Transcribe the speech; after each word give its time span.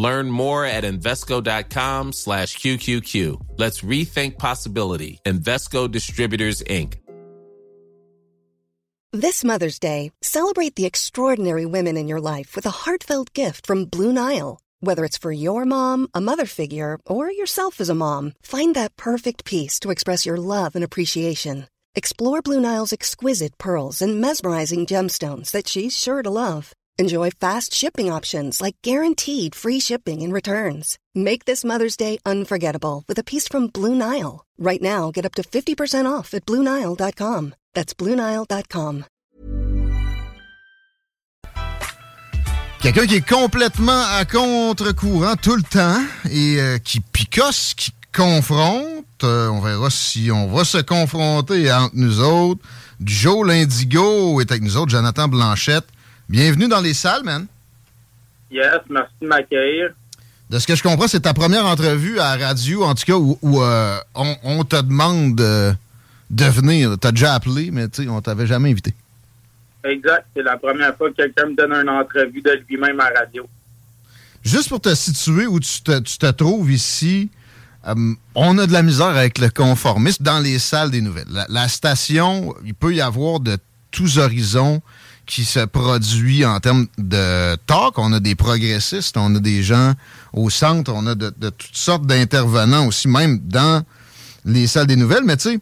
Learn 0.00 0.30
more 0.30 0.64
at 0.64 0.84
Invesco.com 0.84 2.12
slash 2.12 2.56
QQQ. 2.56 3.14
Let's 3.58 3.82
rethink 3.82 4.38
possibility. 4.38 5.20
Invesco 5.26 5.90
Distributors, 5.90 6.62
Inc. 6.62 6.94
This 9.12 9.44
Mother's 9.44 9.78
Day, 9.78 10.12
celebrate 10.22 10.76
the 10.76 10.86
extraordinary 10.86 11.66
women 11.66 11.98
in 11.98 12.08
your 12.08 12.20
life 12.20 12.56
with 12.56 12.64
a 12.64 12.78
heartfelt 12.82 13.34
gift 13.34 13.66
from 13.66 13.84
Blue 13.84 14.12
Nile. 14.12 14.58
Whether 14.80 15.04
it's 15.04 15.18
for 15.18 15.32
your 15.32 15.66
mom, 15.66 16.08
a 16.14 16.20
mother 16.20 16.46
figure, 16.46 16.98
or 17.06 17.30
yourself 17.30 17.78
as 17.80 17.90
a 17.90 17.94
mom, 17.94 18.32
find 18.40 18.74
that 18.76 18.96
perfect 18.96 19.44
piece 19.44 19.78
to 19.80 19.90
express 19.90 20.24
your 20.24 20.38
love 20.38 20.74
and 20.76 20.84
appreciation. 20.84 21.66
Explore 21.94 22.40
Blue 22.40 22.60
Nile's 22.60 22.94
exquisite 22.94 23.58
pearls 23.58 24.00
and 24.00 24.18
mesmerizing 24.18 24.86
gemstones 24.86 25.50
that 25.50 25.68
she's 25.68 25.94
sure 25.94 26.22
to 26.22 26.30
love. 26.30 26.72
Enjoy 27.00 27.30
fast 27.30 27.72
shipping 27.72 28.12
options 28.12 28.60
like 28.60 28.76
guaranteed 28.82 29.54
free 29.54 29.80
shipping 29.80 30.20
and 30.22 30.34
returns. 30.34 30.98
Make 31.14 31.46
this 31.46 31.64
Mother's 31.64 31.96
Day 31.96 32.18
unforgettable 32.26 33.04
with 33.08 33.18
a 33.18 33.24
piece 33.24 33.48
from 33.48 33.68
Blue 33.68 33.94
Nile. 33.94 34.44
Right 34.58 34.82
now, 34.82 35.10
get 35.10 35.24
up 35.24 35.34
to 35.36 35.42
50% 35.42 36.04
off 36.04 36.34
at 36.34 36.44
BlueNile.com. 36.44 37.54
That's 37.72 37.94
BlueNile.com. 37.94 39.04
Quelqu'un 42.82 43.06
qui 43.06 43.14
est 43.14 43.26
complètement 43.26 44.04
à 44.18 44.26
contre-courant 44.26 45.36
tout 45.36 45.56
le 45.56 45.62
temps 45.62 46.02
et 46.30 46.60
euh, 46.60 46.78
qui 46.78 47.00
picosse, 47.00 47.72
qui 47.74 47.92
confronte. 48.14 49.06
Euh, 49.22 49.48
on 49.48 49.60
verra 49.60 49.88
si 49.88 50.30
on 50.30 50.52
va 50.52 50.64
se 50.64 50.82
confronter 50.82 51.72
entre 51.72 51.94
nous 51.94 52.20
autres. 52.20 52.60
Joe 53.02 53.46
Lindigo 53.46 54.42
est 54.42 54.50
avec 54.50 54.62
nous 54.62 54.76
autres, 54.76 54.90
Jonathan 54.90 55.28
Blanchette. 55.28 55.86
Bienvenue 56.30 56.68
dans 56.68 56.80
les 56.80 56.94
salles, 56.94 57.24
man. 57.24 57.48
Yes, 58.52 58.78
merci 58.88 59.10
de 59.20 59.26
m'accueillir. 59.26 59.90
De 60.48 60.60
ce 60.60 60.66
que 60.68 60.76
je 60.76 60.82
comprends, 60.84 61.08
c'est 61.08 61.22
ta 61.22 61.34
première 61.34 61.66
entrevue 61.66 62.20
à 62.20 62.36
la 62.36 62.46
radio, 62.46 62.84
en 62.84 62.94
tout 62.94 63.04
cas, 63.04 63.16
où, 63.16 63.36
euh, 63.60 63.98
on, 64.14 64.62
te 64.62 64.80
demande 64.80 65.34
de, 65.34 65.72
de 66.30 66.44
venir. 66.44 66.96
T'as 67.00 67.10
déjà 67.10 67.34
appelé, 67.34 67.72
mais 67.72 67.86
on 68.08 68.20
t'avait 68.20 68.46
jamais 68.46 68.70
invité. 68.70 68.94
Exact. 69.82 70.24
C'est 70.36 70.44
la 70.44 70.56
première 70.56 70.96
fois 70.96 71.10
que 71.10 71.16
quelqu'un 71.16 71.46
me 71.46 71.56
donne 71.56 71.72
une 71.72 71.88
entrevue 71.88 72.42
de 72.42 72.62
lui-même 72.68 73.00
à 73.00 73.10
la 73.10 73.20
radio. 73.22 73.48
Juste 74.44 74.68
pour 74.68 74.80
te 74.80 74.94
situer 74.94 75.48
où 75.48 75.58
tu 75.58 75.82
te, 75.82 76.30
trouves 76.30 76.70
ici, 76.70 77.28
euh, 77.88 78.14
on 78.36 78.56
a 78.58 78.68
de 78.68 78.72
la 78.72 78.82
misère 78.82 79.06
avec 79.06 79.38
le 79.38 79.50
conformisme 79.50 80.22
dans 80.22 80.38
les 80.38 80.60
salles 80.60 80.92
des 80.92 81.00
nouvelles. 81.00 81.26
La, 81.48 81.66
station, 81.66 82.54
il 82.64 82.74
peut 82.74 82.94
y 82.94 83.00
avoir 83.00 83.40
de 83.40 83.58
tous 83.90 84.18
horizons 84.18 84.80
qui 85.30 85.44
se 85.44 85.60
produit 85.60 86.44
en 86.44 86.58
termes 86.58 86.86
de 86.98 87.54
talk. 87.66 87.98
On 87.98 88.12
a 88.12 88.20
des 88.20 88.34
progressistes, 88.34 89.16
on 89.16 89.34
a 89.36 89.38
des 89.38 89.62
gens 89.62 89.94
au 90.32 90.50
centre, 90.50 90.92
on 90.92 91.06
a 91.06 91.14
de, 91.14 91.30
toutes 91.30 91.76
sortes 91.76 92.04
d'intervenants 92.04 92.86
aussi, 92.88 93.06
même 93.06 93.38
dans 93.38 93.82
les 94.44 94.66
salles 94.66 94.88
des 94.88 94.96
nouvelles. 94.96 95.22
Mais 95.24 95.36
tu 95.36 95.50
sais, 95.50 95.60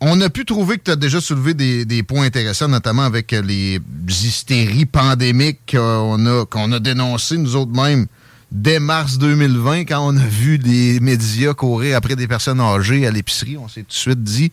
on 0.00 0.20
a 0.20 0.28
pu 0.28 0.44
trouver 0.44 0.78
que 0.78 0.82
tu 0.82 0.90
as 0.90 0.96
déjà 0.96 1.20
soulevé 1.20 1.54
des, 1.54 2.02
points 2.02 2.24
intéressants, 2.24 2.68
notamment 2.68 3.04
avec 3.04 3.30
les 3.30 3.78
hystéries 4.08 4.86
pandémiques 4.86 5.60
qu'on 5.70 6.26
a, 6.26 6.44
qu'on 6.44 6.72
a 6.72 6.80
dénoncées 6.80 7.38
nous 7.38 7.54
autres 7.54 7.72
mêmes 7.72 8.06
dès 8.50 8.78
mars 8.78 9.18
2020, 9.18 9.80
quand 9.80 10.06
on 10.06 10.16
a 10.16 10.26
vu 10.26 10.58
des 10.58 11.00
médias 11.00 11.54
courir 11.54 11.96
après 11.96 12.16
des 12.16 12.28
personnes 12.28 12.60
âgées 12.60 13.06
à 13.06 13.10
l'épicerie. 13.10 13.56
On 13.58 13.68
s'est 13.68 13.82
tout 13.82 13.88
de 13.88 13.92
suite 13.92 14.22
dit 14.22 14.52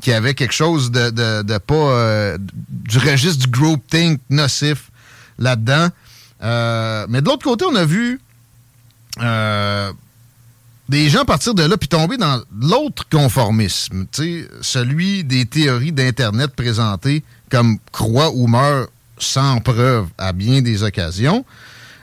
qu'il 0.00 0.12
y 0.12 0.16
avait 0.16 0.34
quelque 0.34 0.52
chose 0.54 0.90
de, 0.90 1.58
pas 1.58 1.74
euh, 1.74 2.38
du 2.40 2.98
registre 2.98 3.46
du 3.46 3.50
groupthink 3.50 4.20
nocif 4.30 4.90
là-dedans. 5.38 5.88
Euh, 6.42 7.06
mais 7.08 7.20
de 7.20 7.26
l'autre 7.26 7.44
côté, 7.44 7.64
on 7.64 7.74
a 7.74 7.84
vu 7.84 8.20
euh, 9.20 9.92
des 10.88 11.08
gens 11.08 11.24
partir 11.24 11.54
de 11.54 11.62
là 11.62 11.76
puis 11.76 11.88
tomber 11.88 12.16
dans 12.16 12.42
l'autre 12.60 13.06
conformisme, 13.10 14.06
celui 14.62 15.24
des 15.24 15.46
théories 15.46 15.92
d'Internet 15.92 16.54
présentées 16.56 17.22
comme 17.50 17.78
croix 17.92 18.30
ou 18.32 18.46
meurt 18.46 18.90
sans 19.18 19.60
preuve 19.60 20.06
à 20.16 20.32
bien 20.32 20.62
des 20.62 20.82
occasions. 20.82 21.44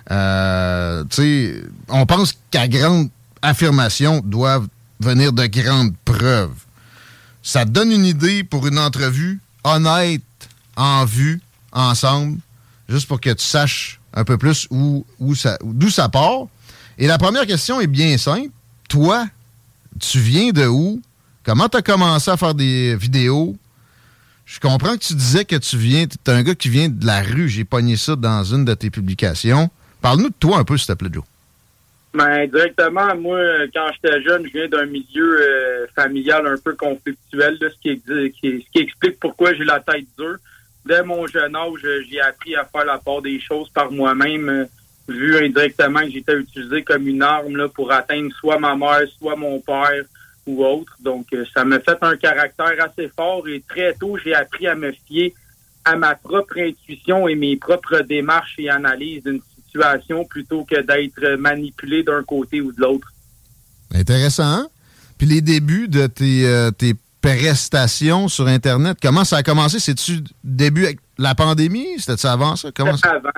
on 0.09 1.05
pense 2.07 2.37
qu'à 2.51 2.67
grande 2.67 3.09
affirmation 3.41 4.21
doivent 4.23 4.67
venir 4.99 5.33
de 5.33 5.45
grandes 5.47 5.93
preuves 6.05 6.66
ça 7.47 7.63
donne 7.63 7.93
une 7.93 8.05
idée 8.05 8.43
pour 8.43 8.67
une 8.67 8.77
entrevue 8.77 9.39
honnête, 9.63 10.21
en 10.75 11.05
vue, 11.05 11.39
ensemble, 11.71 12.39
juste 12.89 13.07
pour 13.07 13.21
que 13.21 13.29
tu 13.29 13.45
saches 13.45 14.01
un 14.13 14.25
peu 14.25 14.37
plus 14.37 14.67
où, 14.69 15.05
d'où 15.63 15.89
ça 15.89 16.09
part. 16.09 16.47
Et 16.97 17.07
la 17.07 17.17
première 17.17 17.45
question 17.45 17.79
est 17.79 17.87
bien 17.87 18.17
simple. 18.17 18.49
Toi, 18.89 19.29
tu 19.97 20.19
viens 20.19 20.51
de 20.51 20.67
où? 20.67 21.01
Comment 21.45 21.69
tu 21.69 21.77
as 21.77 21.81
commencé 21.81 22.29
à 22.29 22.35
faire 22.35 22.53
des 22.53 22.97
vidéos? 22.97 23.55
Je 24.45 24.59
comprends 24.59 24.97
que 24.97 25.05
tu 25.05 25.15
disais 25.15 25.45
que 25.45 25.55
tu 25.55 25.77
viens, 25.77 26.05
tu 26.05 26.17
un 26.29 26.43
gars 26.43 26.53
qui 26.53 26.67
vient 26.67 26.89
de 26.89 27.05
la 27.05 27.21
rue. 27.21 27.47
J'ai 27.47 27.63
pogné 27.63 27.95
ça 27.95 28.17
dans 28.17 28.43
une 28.43 28.65
de 28.65 28.73
tes 28.73 28.89
publications. 28.89 29.69
Parle-nous 30.01 30.29
de 30.29 30.35
toi 30.37 30.57
un 30.57 30.65
peu, 30.65 30.77
s'il 30.77 30.87
te 30.87 30.93
plaît, 30.93 31.09
Joe. 31.13 31.23
Ben, 32.17 32.47
directement, 32.47 33.15
moi, 33.15 33.39
quand 33.71 33.91
j'étais 33.93 34.23
jeune, 34.23 34.43
je 34.47 34.51
viens 34.51 34.67
d'un 34.67 34.87
milieu 34.87 35.39
euh, 35.39 35.85
familial 35.95 36.47
un 36.47 36.57
peu 36.57 36.73
conflictuel, 36.73 37.59
ce, 37.61 37.79
qui, 37.79 38.01
qui, 38.31 38.65
explique 38.73 39.19
pourquoi 39.19 39.53
j'ai 39.53 39.63
la 39.63 39.79
tête 39.81 40.07
dure. 40.17 40.37
Dès 40.83 41.03
mon 41.03 41.27
jeune 41.27 41.55
âge, 41.55 41.85
j'ai 42.09 42.19
appris 42.19 42.55
à 42.55 42.65
faire 42.65 42.85
la 42.85 42.97
part 42.97 43.21
des 43.21 43.39
choses 43.39 43.69
par 43.69 43.91
moi-même, 43.91 44.49
euh, 44.49 44.65
vu 45.07 45.37
indirectement 45.37 45.99
que 45.99 46.09
j'étais 46.09 46.37
utilisé 46.37 46.81
comme 46.81 47.07
une 47.07 47.21
arme 47.21 47.69
pour 47.69 47.91
atteindre 47.91 48.33
soit 48.33 48.57
ma 48.57 48.75
mère, 48.75 49.07
soit 49.19 49.35
mon 49.35 49.59
père 49.59 50.03
ou 50.47 50.65
autre. 50.65 50.97
Donc, 50.99 51.27
euh, 51.33 51.45
ça 51.53 51.63
m'a 51.65 51.79
fait 51.79 51.99
un 52.01 52.17
caractère 52.17 52.83
assez 52.83 53.09
fort 53.09 53.47
et 53.47 53.63
très 53.69 53.93
tôt, 53.93 54.17
j'ai 54.17 54.33
appris 54.33 54.65
à 54.65 54.73
me 54.73 54.91
fier 55.05 55.35
à 55.85 55.95
ma 55.95 56.15
propre 56.15 56.57
intuition 56.57 57.27
et 57.27 57.35
mes 57.35 57.57
propres 57.57 57.99
démarches 57.99 58.55
et 58.57 58.71
analyses 58.71 59.21
d'une 59.21 59.39
plutôt 60.29 60.63
que 60.65 60.81
d'être 60.81 61.35
manipulé 61.37 62.03
d'un 62.03 62.23
côté 62.23 62.61
ou 62.61 62.71
de 62.71 62.81
l'autre. 62.81 63.11
Intéressant. 63.93 64.69
Puis 65.17 65.27
les 65.27 65.41
débuts 65.41 65.87
de 65.87 66.07
tes, 66.07 66.47
euh, 66.47 66.71
tes 66.71 66.93
prestations 67.21 68.27
sur 68.27 68.47
Internet, 68.47 68.97
comment 69.01 69.23
ça 69.23 69.37
a 69.37 69.43
commencé? 69.43 69.79
C'est-tu 69.79 70.19
début 70.43 70.85
avec 70.85 70.99
la 71.17 71.33
pandémie? 71.35 71.97
C'était-tu 71.97 72.27
avant 72.27 72.55
ça? 72.55 72.69
Comment 72.75 72.95
Avant. 73.03 73.29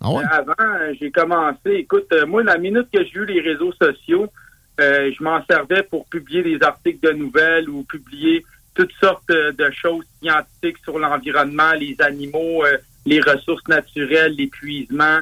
Ah 0.00 0.10
ouais? 0.10 0.24
Avant, 0.30 0.52
euh, 0.60 0.94
j'ai 1.00 1.10
commencé. 1.10 1.70
Écoute, 1.70 2.06
euh, 2.12 2.26
moi, 2.26 2.42
la 2.44 2.58
minute 2.58 2.86
que 2.92 3.02
j'ai 3.04 3.18
eu 3.18 3.26
les 3.26 3.40
réseaux 3.40 3.72
sociaux, 3.72 4.30
je 4.78 5.22
m'en 5.22 5.44
servais 5.46 5.84
pour 5.84 6.04
publier 6.06 6.42
des 6.42 6.62
articles 6.62 6.98
de 7.06 7.12
nouvelles 7.12 7.68
ou 7.68 7.84
publier 7.84 8.44
toutes 8.74 8.92
sortes 9.00 9.28
de 9.30 9.70
choses 9.70 10.04
scientifiques 10.20 10.78
sur 10.82 10.98
l'environnement, 10.98 11.72
les 11.78 11.94
animaux, 12.00 12.64
les 13.06 13.20
ressources 13.20 13.66
naturelles, 13.68 14.34
l'épuisement, 14.36 15.20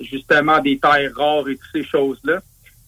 justement 0.00 0.60
des 0.60 0.78
terres 0.78 1.14
rares 1.14 1.48
et 1.48 1.56
toutes 1.56 1.70
ces 1.72 1.84
choses-là. 1.84 2.40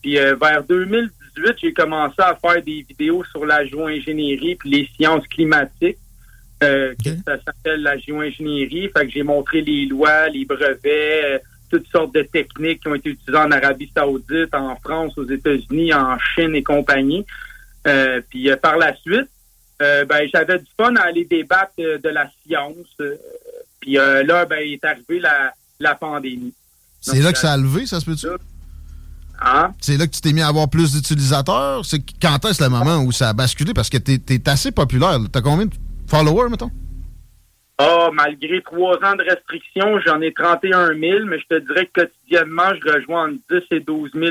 Puis 0.02 0.18
euh, 0.18 0.34
vers 0.34 0.64
2018, 0.64 1.54
j'ai 1.62 1.72
commencé 1.72 2.16
à 2.18 2.34
faire 2.34 2.62
des 2.62 2.84
vidéos 2.86 3.24
sur 3.24 3.46
la 3.46 3.64
géo-ingénierie 3.64 4.56
puis 4.56 4.70
les 4.70 4.88
sciences 4.96 5.26
climatiques. 5.28 5.98
Euh, 6.62 6.94
Ça 7.24 7.38
s'appelle 7.44 7.82
la 7.82 7.96
géo-ingénierie. 7.96 8.90
Fait 8.96 9.06
que 9.06 9.12
j'ai 9.12 9.22
montré 9.22 9.62
les 9.62 9.86
lois, 9.86 10.28
les 10.28 10.44
brevets, 10.44 11.24
euh, 11.24 11.38
toutes 11.70 11.86
sortes 11.88 12.14
de 12.14 12.22
techniques 12.22 12.82
qui 12.82 12.88
ont 12.88 12.94
été 12.94 13.10
utilisées 13.10 13.38
en 13.38 13.50
Arabie 13.50 13.90
Saoudite, 13.96 14.54
en 14.54 14.76
France, 14.76 15.16
aux 15.16 15.26
États-Unis, 15.26 15.94
en 15.94 16.18
Chine 16.18 16.54
et 16.54 16.62
compagnie. 16.62 17.24
puis 18.28 18.50
par 18.60 18.76
la 18.76 18.94
suite, 18.96 19.30
ben 19.80 20.28
j'avais 20.32 20.58
du 20.58 20.66
fun 20.76 20.94
à 20.96 21.04
aller 21.04 21.24
débattre 21.24 21.72
de 21.78 22.08
la 22.10 22.30
science. 22.44 22.94
puis 23.80 23.94
là, 23.94 24.44
ben 24.44 24.58
est 24.58 24.84
arrivé 24.84 25.18
la 25.18 25.54
la 25.82 25.94
pandémie. 25.94 26.54
C'est 27.00 27.20
là 27.20 27.32
que 27.32 27.38
ça 27.38 27.52
a 27.52 27.56
levé, 27.56 27.86
ça 27.86 28.00
se 28.00 28.06
peut-tu? 28.06 28.28
Hein? 29.44 29.72
C'est 29.80 29.96
là 29.96 30.06
que 30.06 30.12
tu 30.12 30.20
t'es 30.20 30.32
mis 30.32 30.40
à 30.40 30.48
avoir 30.48 30.68
plus 30.68 30.92
d'utilisateurs? 30.92 31.84
C'est 31.84 32.00
quand 32.20 32.44
est-ce 32.44 32.62
le 32.62 32.70
moment 32.70 33.02
où 33.02 33.10
ça 33.10 33.30
a 33.30 33.32
basculé? 33.32 33.74
Parce 33.74 33.90
que 33.90 33.98
tu 33.98 34.12
es, 34.12 34.48
assez 34.48 34.70
populaire. 34.70 35.18
Tu 35.20 35.38
as 35.38 35.42
combien 35.42 35.66
de 35.66 35.74
followers, 36.06 36.48
mettons? 36.48 36.70
Ah, 37.78 38.10
malgré 38.12 38.62
trois 38.62 38.96
ans 38.98 39.16
de 39.16 39.28
restrictions, 39.28 39.98
j'en 40.06 40.20
ai 40.20 40.32
31 40.32 40.96
000, 40.96 41.26
mais 41.26 41.40
je 41.40 41.56
te 41.56 41.58
dirais 41.66 41.90
que 41.92 42.02
quotidiennement, 42.02 42.70
je 42.80 42.92
rejoins 42.92 43.30
entre 43.30 43.38
10 43.50 43.76
et 43.76 43.80
12 43.80 44.10
000 44.14 44.30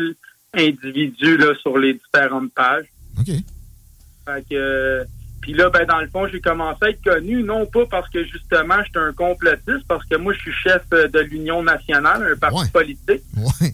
individus 0.54 1.38
là, 1.38 1.54
sur 1.62 1.78
les 1.78 1.96
différentes 1.96 2.54
pages. 2.54 2.86
OK. 3.20 3.28
Fait 3.28 4.46
que, 4.50 5.06
puis 5.42 5.54
là, 5.54 5.70
ben, 5.70 5.86
dans 5.86 6.00
le 6.00 6.08
fond, 6.08 6.28
j'ai 6.28 6.40
commencé 6.40 6.78
à 6.86 6.90
être 6.90 7.04
connu, 7.04 7.42
non 7.42 7.66
pas 7.66 7.86
parce 7.88 8.08
que 8.10 8.24
justement, 8.24 8.76
j'étais 8.86 9.00
un 9.00 9.12
complotiste, 9.12 9.88
parce 9.88 10.06
que 10.06 10.16
moi, 10.16 10.34
je 10.34 10.40
suis 10.40 10.54
chef 10.54 10.88
de 10.90 11.20
l'Union 11.20 11.64
nationale, 11.64 12.34
un 12.34 12.38
parti 12.38 12.70
politique. 12.70 13.24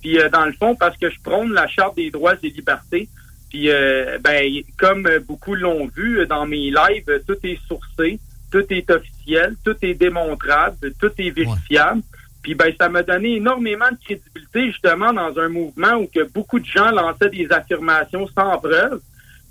Puis 0.02 0.18
dans 0.32 0.46
le 0.46 0.54
fond, 0.54 0.76
parce 0.76 0.98
que 0.98 1.10
je 1.10 1.20
prône 1.22 1.52
la 1.52 1.68
Charte 1.68 1.98
des 1.98 2.10
droits 2.10 2.36
et 2.42 2.50
libertés. 2.50 3.10
Puis, 3.50 3.70
euh, 3.70 4.18
ben, 4.22 4.46
comme 4.78 5.08
beaucoup 5.28 5.56
l'ont 5.56 5.88
vu 5.88 6.26
dans 6.28 6.46
mes 6.46 6.70
lives, 6.70 7.22
tout 7.28 7.38
est 7.44 7.60
sourcé, 7.68 8.20
tout 8.52 8.64
est 8.70 8.90
officiel, 8.90 9.56
tout 9.64 9.76
est 9.82 9.94
démontrable, 9.94 10.94
tout 11.00 11.12
est 11.18 11.32
vérifiable. 11.32 12.02
Puis, 12.42 12.56
ben, 12.56 12.74
ça 12.80 12.88
m'a 12.88 13.04
donné 13.04 13.36
énormément 13.36 13.90
de 13.92 13.98
crédibilité, 14.04 14.68
justement, 14.68 15.12
dans 15.12 15.38
un 15.38 15.50
mouvement 15.50 15.96
où 15.96 16.08
que 16.08 16.24
beaucoup 16.32 16.60
de 16.60 16.66
gens 16.66 16.92
lançaient 16.92 17.30
des 17.30 17.52
affirmations 17.52 18.28
sans 18.28 18.58
preuve. 18.58 19.02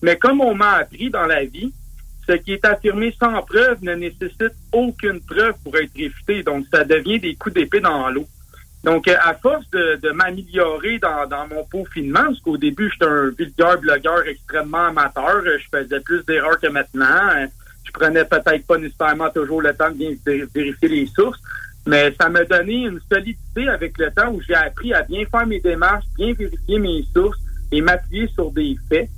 Mais 0.02 0.16
comme 0.16 0.40
on 0.40 0.54
m'a 0.54 0.72
appris 0.74 1.10
dans 1.10 1.26
la 1.26 1.44
vie, 1.44 1.72
ce 2.26 2.32
qui 2.32 2.52
est 2.54 2.64
affirmé 2.64 3.14
sans 3.18 3.42
preuve 3.42 3.82
ne 3.82 3.94
nécessite 3.94 4.54
aucune 4.72 5.20
preuve 5.20 5.54
pour 5.62 5.76
être 5.76 5.94
réfuté. 5.96 6.42
Donc, 6.42 6.66
ça 6.72 6.84
devient 6.84 7.20
des 7.20 7.34
coups 7.36 7.54
d'épée 7.54 7.80
dans 7.80 8.08
l'eau. 8.10 8.26
Donc, 8.86 9.08
euh, 9.08 9.16
à 9.20 9.34
force 9.34 9.68
de, 9.70 10.10
m'améliorer 10.12 10.98
dans, 10.98 11.48
mon 11.48 11.64
peaufinement, 11.64 12.24
parce 12.26 12.40
qu'au 12.40 12.56
début, 12.56 12.90
j'étais 12.90 13.04
un 13.04 13.30
vulgaire 13.30 13.78
blogueur 13.80 14.26
extrêmement 14.26 14.86
amateur, 14.86 15.42
euh, 15.44 15.58
je 15.58 15.66
faisais 15.76 16.00
plus 16.00 16.24
d'erreurs 16.24 16.60
que 16.60 16.68
maintenant. 16.68 17.30
Euh, 17.36 17.46
je 17.84 17.92
prenais 17.92 18.24
peut-être 18.24 18.66
pas 18.66 18.78
nécessairement 18.78 19.30
toujours 19.30 19.62
le 19.62 19.74
temps 19.74 19.90
de 19.90 19.96
bien 19.96 20.10
vérifier 20.54 20.88
les 20.88 21.06
sources, 21.06 21.40
mais 21.86 22.14
ça 22.20 22.28
m'a 22.28 22.44
donné 22.44 22.86
une 22.86 23.00
solidité 23.10 23.68
avec 23.68 23.96
le 23.98 24.10
temps 24.10 24.32
où 24.32 24.40
j'ai 24.42 24.54
appris 24.54 24.92
à 24.92 25.02
bien 25.02 25.24
faire 25.26 25.46
mes 25.46 25.60
démarches, 25.60 26.04
bien 26.16 26.32
vérifier 26.34 26.78
mes 26.78 27.04
sources 27.14 27.38
et 27.72 27.80
m'appuyer 27.80 28.28
sur 28.28 28.50
des 28.50 28.76
faits. 28.88 29.08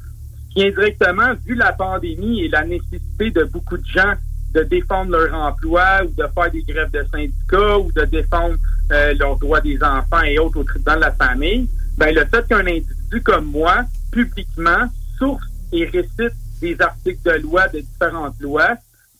Qui 0.58 0.64
indirectement, 0.64 1.34
vu 1.46 1.55
la 1.55 1.72
pandémie 1.72 2.43
et 2.43 2.49
la 2.49 2.64
nécessité 2.64 3.31
de 3.31 3.44
beaucoup 3.44 3.76
de 3.76 3.87
gens 3.87 4.14
de 4.52 4.64
défendre 4.64 5.12
leur 5.12 5.32
emploi 5.32 6.02
ou 6.02 6.08
de 6.20 6.26
faire 6.34 6.50
des 6.50 6.62
grèves 6.62 6.90
de 6.90 7.05
syndicats 7.12 7.78
ou 7.78 7.93
de 7.93 8.05
défendre 8.06 8.56
euh, 8.90 9.14
leurs 9.14 9.37
droits 9.37 9.60
des 9.60 9.81
enfants 9.81 10.22
et 10.22 10.37
autres 10.40 10.58
au 10.58 10.64
tribunal 10.64 10.96
de 10.96 11.05
la 11.05 11.12
famille, 11.12 11.69
ben 11.96 12.12
le 12.12 12.25
fait 12.25 12.44
qu'un 12.49 12.66
individu 12.66 13.22
comme 13.22 13.44
moi, 13.44 13.84
publiquement, 14.10 14.88
source 15.16 15.46
et 15.70 15.84
récite 15.84 16.34
des 16.61 16.76
articles 16.81 17.22
de 17.25 17.40
loi 17.40 17.69
de 17.69 17.78
différentes 17.78 18.40
lois, 18.40 18.75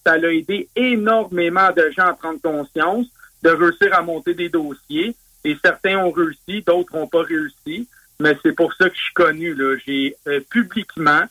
ça 0.05 0.15
a 0.15 0.19
aidé 0.19 0.69
énormément 0.75 1.71
de 1.71 1.89
gens 1.97 2.07
à 2.07 2.15
prendre 2.15 2.41
conscience, 2.41 3.07
de 3.45 3.51
réussir 3.51 3.95
à 3.95 4.03
monter 4.03 4.35
des 4.35 4.49
dossiers. 4.49 5.15
Et 5.45 5.57
certains 5.65 5.99
ont 5.99 6.11
réussi, 6.11 6.65
d'autres 6.67 6.97
n'ont 6.97 7.07
pas 7.07 7.23
réussi. 7.23 7.87
Mais 8.21 8.37
c'est 8.43 8.53
pour 8.53 8.73
ça 8.75 8.89
que 8.89 8.97
je 8.97 9.01
suis 9.01 9.15
connu. 9.15 9.57
J'ai 9.87 10.17
euh, 10.27 10.41
publiquement 10.51 11.23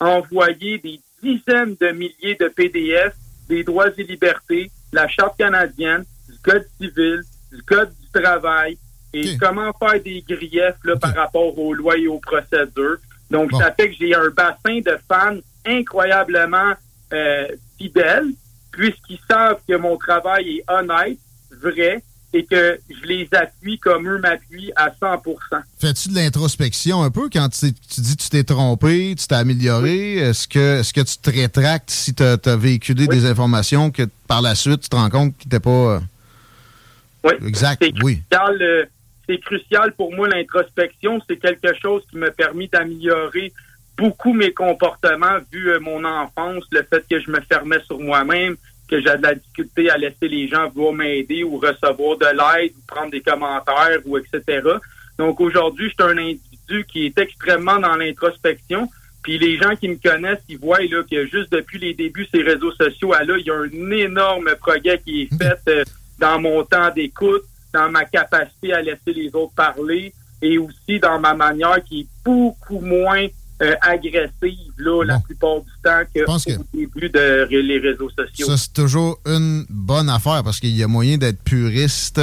envoyé 0.00 0.78
des 0.78 1.00
dizaines 1.22 1.76
de 1.80 1.90
milliers 1.90 2.36
de 2.38 2.48
PDF 2.48 3.14
des 3.48 3.64
droits 3.64 3.88
et 3.96 4.02
libertés, 4.02 4.70
la 4.92 5.08
Charte 5.08 5.38
canadienne, 5.38 6.04
du 6.28 6.38
Code 6.38 6.66
civil, 6.80 7.22
du 7.52 7.62
Code 7.62 7.92
du 8.00 8.20
travail 8.20 8.76
et 9.12 9.36
comment 9.38 9.72
faire 9.72 10.02
des 10.02 10.22
griefs 10.28 10.74
là, 10.84 10.96
par 10.96 11.14
rapport 11.14 11.58
aux 11.58 11.72
lois 11.72 11.96
et 11.96 12.06
aux 12.06 12.18
procédures. 12.18 12.98
Donc, 13.30 13.52
ça 13.52 13.72
fait 13.72 13.90
que 13.90 13.96
j'ai 13.98 14.14
un 14.14 14.28
bassin 14.30 14.80
de 14.80 14.98
fans 15.08 15.38
incroyablement 15.64 16.74
euh, 17.12 17.48
fidèles, 17.78 18.28
puisqu'ils 18.70 19.20
savent 19.28 19.60
que 19.68 19.74
mon 19.76 19.96
travail 19.96 20.58
est 20.58 20.64
honnête, 20.70 21.18
vrai, 21.50 22.02
et 22.36 22.44
que 22.44 22.78
je 22.90 23.06
les 23.06 23.28
appuie 23.32 23.78
comme 23.78 24.06
eux 24.06 24.18
m'appuient 24.18 24.70
à 24.76 24.92
100 25.00 25.22
Fais-tu 25.78 26.10
de 26.10 26.16
l'introspection 26.16 27.02
un 27.02 27.10
peu 27.10 27.30
quand 27.32 27.48
tu, 27.48 27.72
dis 27.72 28.16
que 28.16 28.22
tu 28.22 28.28
t'es 28.28 28.44
trompé, 28.44 29.14
tu 29.18 29.26
t'es 29.26 29.34
amélioré? 29.34 30.16
Est-ce 30.16 30.46
que, 30.46 30.80
est-ce 30.80 30.92
que 30.92 31.00
tu 31.00 31.16
te 31.16 31.30
rétractes 31.30 31.90
si 31.90 32.14
tu 32.14 32.22
as, 32.22 32.56
véhiculé 32.56 33.06
des 33.06 33.24
informations 33.24 33.90
que 33.90 34.02
par 34.28 34.42
la 34.42 34.54
suite 34.54 34.82
tu 34.82 34.88
te 34.90 34.96
rends 34.96 35.08
compte 35.08 35.36
qu'ils 35.38 35.48
n'étaient 35.48 35.60
pas... 35.60 35.70
Euh, 35.70 36.00
oui. 37.24 37.32
Exact, 37.46 37.82
oui. 38.02 38.22
Euh, 38.34 38.84
c'est 39.26 39.38
crucial 39.38 39.92
pour 39.94 40.14
moi 40.14 40.28
l'introspection. 40.28 41.20
C'est 41.28 41.38
quelque 41.38 41.74
chose 41.80 42.02
qui 42.10 42.18
m'a 42.18 42.30
permis 42.30 42.68
d'améliorer 42.68 43.52
beaucoup 43.96 44.34
mes 44.34 44.52
comportements 44.52 45.38
vu 45.50 45.70
euh, 45.70 45.80
mon 45.80 46.04
enfance, 46.04 46.64
le 46.70 46.82
fait 46.82 47.04
que 47.10 47.18
je 47.18 47.30
me 47.30 47.40
fermais 47.40 47.80
sur 47.86 47.98
moi-même, 47.98 48.56
que 48.88 49.00
j'ai 49.00 49.16
de 49.16 49.22
la 49.22 49.34
difficulté 49.34 49.90
à 49.90 49.96
laisser 49.96 50.28
les 50.28 50.48
gens 50.48 50.68
vouloir 50.68 50.94
m'aider 50.94 51.44
ou 51.44 51.58
recevoir 51.58 52.16
de 52.18 52.26
l'aide 52.26 52.72
ou 52.76 52.80
prendre 52.86 53.10
des 53.10 53.20
commentaires 53.20 54.00
ou 54.04 54.16
etc. 54.18 54.62
Donc 55.18 55.40
aujourd'hui, 55.40 55.88
je 55.88 56.04
suis 56.04 56.12
un 56.12 56.18
individu 56.18 56.84
qui 56.86 57.06
est 57.06 57.18
extrêmement 57.18 57.78
dans 57.78 57.96
l'introspection. 57.96 58.88
Puis 59.22 59.38
les 59.38 59.56
gens 59.58 59.74
qui 59.74 59.88
me 59.88 59.96
connaissent, 59.96 60.44
ils 60.48 60.58
voient 60.58 60.80
là 60.80 61.02
que 61.10 61.26
juste 61.26 61.50
depuis 61.50 61.78
les 61.78 61.94
débuts 61.94 62.28
ces 62.32 62.42
réseaux 62.42 62.72
sociaux, 62.72 63.12
là, 63.12 63.36
il 63.36 63.46
y 63.46 63.50
a 63.50 63.54
un 63.54 63.90
énorme 63.90 64.54
progrès 64.60 65.00
qui 65.04 65.22
est 65.22 65.36
fait 65.36 65.58
euh, 65.68 65.84
dans 66.18 66.40
mon 66.40 66.62
temps 66.64 66.90
d'écoute, 66.94 67.42
dans 67.72 67.90
ma 67.90 68.04
capacité 68.04 68.72
à 68.72 68.82
laisser 68.82 69.12
les 69.12 69.34
autres 69.34 69.54
parler 69.54 70.12
et 70.42 70.58
aussi 70.58 71.00
dans 71.00 71.18
ma 71.18 71.34
manière 71.34 71.82
qui 71.82 72.00
est 72.00 72.06
beaucoup 72.24 72.80
moins 72.80 73.26
euh, 73.62 73.74
agressive 73.80 74.72
là, 74.78 75.02
la 75.04 75.18
plupart 75.18 75.60
du 75.60 75.70
temps 75.82 76.02
qu'au 76.14 76.64
début 76.74 77.08
de 77.08 77.46
les 77.50 77.78
réseaux 77.78 78.10
sociaux. 78.10 78.46
Ça, 78.46 78.56
c'est 78.56 78.72
toujours 78.72 79.18
une 79.26 79.64
bonne 79.70 80.08
affaire 80.08 80.42
parce 80.44 80.60
qu'il 80.60 80.76
y 80.76 80.82
a 80.82 80.88
moyen 80.88 81.16
d'être 81.16 81.42
puriste 81.42 82.20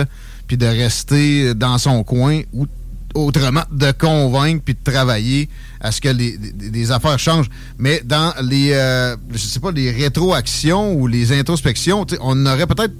puis 0.47 0.57
de 0.57 0.65
rester 0.65 1.53
dans 1.55 1.77
son 1.77 2.03
coin 2.03 2.41
ou 2.53 2.67
autrement 3.15 3.63
de 3.71 3.91
convaincre 3.91 4.63
puis 4.65 4.73
de 4.73 4.91
travailler 4.91 5.49
à 5.81 5.91
ce 5.91 6.01
que 6.01 6.09
les, 6.09 6.91
affaires 6.91 7.19
changent. 7.19 7.49
Mais 7.77 8.01
dans 8.03 8.33
les, 8.41 8.71
euh, 8.73 9.15
je 9.31 9.37
sais 9.37 9.59
pas, 9.59 9.71
les 9.71 9.91
rétroactions 9.91 10.93
ou 10.93 11.07
les 11.07 11.31
introspections, 11.31 12.05
on 12.21 12.45
aurait 12.45 12.67
peut-être 12.67 12.93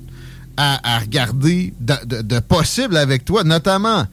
à, 0.57 0.99
regarder 0.99 1.73
de, 1.79 2.21
de, 2.21 2.39
possible 2.39 2.97
avec 2.97 3.25
toi, 3.25 3.43
notamment 3.43 4.05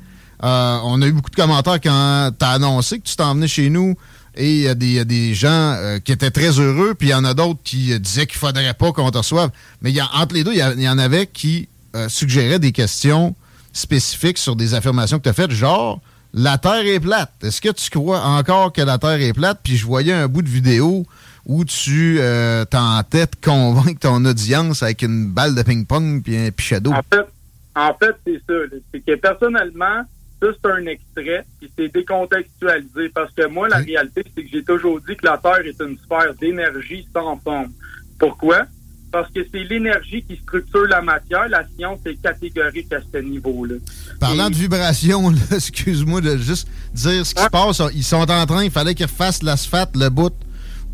euh, 0.43 0.79
on 0.85 1.03
a 1.03 1.07
eu 1.07 1.13
beaucoup 1.13 1.31
de 1.31 1.37
commentaires 1.37 1.81
quand 1.83 2.31
tu 2.39 2.45
as 2.45 2.51
annoncé 2.51 2.99
que 2.99 3.05
tu 3.05 3.15
t'en 3.15 3.35
venais 3.35 3.49
chez 3.49 3.69
nous. 3.69 3.95
Et 4.37 4.61
il 4.61 4.93
y, 4.93 4.99
a 4.99 5.05
des 5.05 5.35
gens 5.35 5.75
euh, 5.77 5.99
qui 5.99 6.12
étaient 6.12 6.31
très 6.31 6.59
heureux, 6.59 6.94
puis 6.94 7.09
il 7.09 7.11
y 7.11 7.15
en 7.15 7.25
a 7.25 7.35
d'autres 7.35 7.61
qui 7.65 7.99
disaient 7.99 8.27
qu'il 8.27 8.37
ne 8.37 8.47
faudrait 8.47 8.75
pas 8.75 8.93
qu'on 8.93 9.11
te 9.11 9.19
reçoive. 9.19 9.50
Mais 9.82 9.91
y 9.91 10.00
a, 10.00 10.09
entre 10.15 10.35
les 10.35 10.44
deux, 10.44 10.53
il 10.53 10.82
y, 10.82 10.88
en 10.88 10.99
avait 10.99 11.27
qui 11.27 11.69
euh, 11.97 12.09
suggéraient 12.09 12.61
des 12.61 12.73
questions 12.73 13.35
spécifiques 13.73 14.38
sur 14.38 14.56
des 14.56 14.75
affirmations 14.75 15.19
que 15.19 15.25
tu 15.25 15.29
as 15.29 15.35
faites, 15.35 15.50
genre 15.50 16.00
la 16.32 16.59
Terre 16.59 16.87
est 16.87 17.00
plate. 17.00 17.32
Est-ce 17.43 17.61
que 17.61 17.71
tu 17.71 17.91
crois 17.91 18.23
encore 18.23 18.73
que 18.73 18.82
la 18.82 18.99
Terre 18.99 19.21
est 19.21 19.32
plate? 19.32 19.61
Puis 19.62 19.77
je 19.77 19.85
voyais 19.85 20.12
un 20.12 20.29
bout 20.29 20.43
de 20.43 20.49
vidéo 20.49 21.05
où 21.47 21.65
tu 21.65 22.19
euh, 22.21 22.64
tentais 22.64 23.26
de 23.26 23.37
convaincre 23.43 23.99
ton 24.00 24.25
audience 24.25 24.83
avec 24.83 25.02
une 25.02 25.26
balle 25.26 25.55
de 25.55 25.62
ping-pong 25.62 26.23
puis 26.23 26.37
un 26.37 26.50
pichet 26.50 26.81
d'eau. 26.81 26.93
En 26.93 27.02
fait, 27.12 27.26
en 27.75 27.95
fait 27.95 28.14
c'est 28.25 28.40
ça. 28.49 28.55
C'est 28.93 29.00
que 29.00 29.14
personnellement, 29.16 30.02
ça, 30.40 30.49
c'est 30.52 30.70
un 30.70 30.87
extrait, 30.87 31.44
puis 31.59 31.70
c'est 31.76 31.92
décontextualisé. 31.92 33.09
Parce 33.14 33.32
que 33.32 33.47
moi, 33.47 33.68
la 33.68 33.78
réalité, 33.78 34.25
c'est 34.35 34.42
que 34.42 34.49
j'ai 34.50 34.64
toujours 34.64 35.00
dit 35.00 35.16
que 35.16 35.26
la 35.26 35.38
Terre 35.38 35.64
est 35.64 35.80
une 35.80 35.99
sphère 35.99 36.35
d'énergie 36.40 37.06
sans 37.12 37.37
forme. 37.38 37.73
Pourquoi? 38.18 38.66
Parce 39.12 39.30
que 39.32 39.40
c'est 39.50 39.64
l'énergie 39.64 40.23
qui 40.23 40.37
structure 40.37 40.87
la 40.87 41.02
matière. 41.02 41.49
La 41.49 41.64
science 41.76 41.99
est 42.06 42.20
catégorique 42.23 42.92
à 42.92 43.00
ce 43.12 43.18
niveau-là. 43.18 43.76
Parlant 44.20 44.50
de 44.50 44.54
vibration, 44.54 45.32
excuse-moi 45.52 46.20
de 46.20 46.37
juste 46.37 46.68
dire 46.94 47.26
ce 47.26 47.35
qui 47.35 47.42
se 47.42 47.49
passe. 47.49 47.82
Ils 47.94 48.04
sont 48.04 48.30
en 48.30 48.47
train, 48.47 48.64
il 48.64 48.70
fallait 48.70 48.94
qu'ils 48.94 49.06
refassent 49.06 49.42
l'asphalte, 49.42 49.97
le 49.97 50.09
bout 50.11 50.32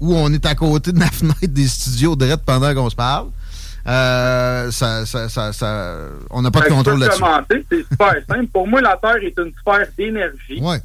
où 0.00 0.14
on 0.14 0.32
est 0.32 0.44
à 0.44 0.54
côté 0.54 0.92
de 0.92 1.00
la 1.00 1.06
fenêtre 1.10 1.46
des 1.46 1.68
studios 1.68 2.16
de 2.16 2.34
pendant 2.36 2.74
qu'on 2.74 2.90
se 2.90 2.96
parle. 2.96 3.28
Euh, 3.86 4.70
ça, 4.70 5.06
ça, 5.06 5.28
ça, 5.28 5.98
on 6.30 6.42
n'a 6.42 6.50
pas 6.50 6.60
de 6.60 6.68
ben, 6.68 6.74
contrôle 6.74 6.98
là-dessus. 6.98 7.22
C'est 7.70 7.82
super 7.82 8.14
simple. 8.28 8.46
Pour 8.48 8.66
moi, 8.66 8.80
la 8.80 8.96
Terre 8.96 9.22
est 9.22 9.38
une 9.38 9.52
sphère 9.60 9.86
d'énergie. 9.96 10.60
Ouais. 10.60 10.78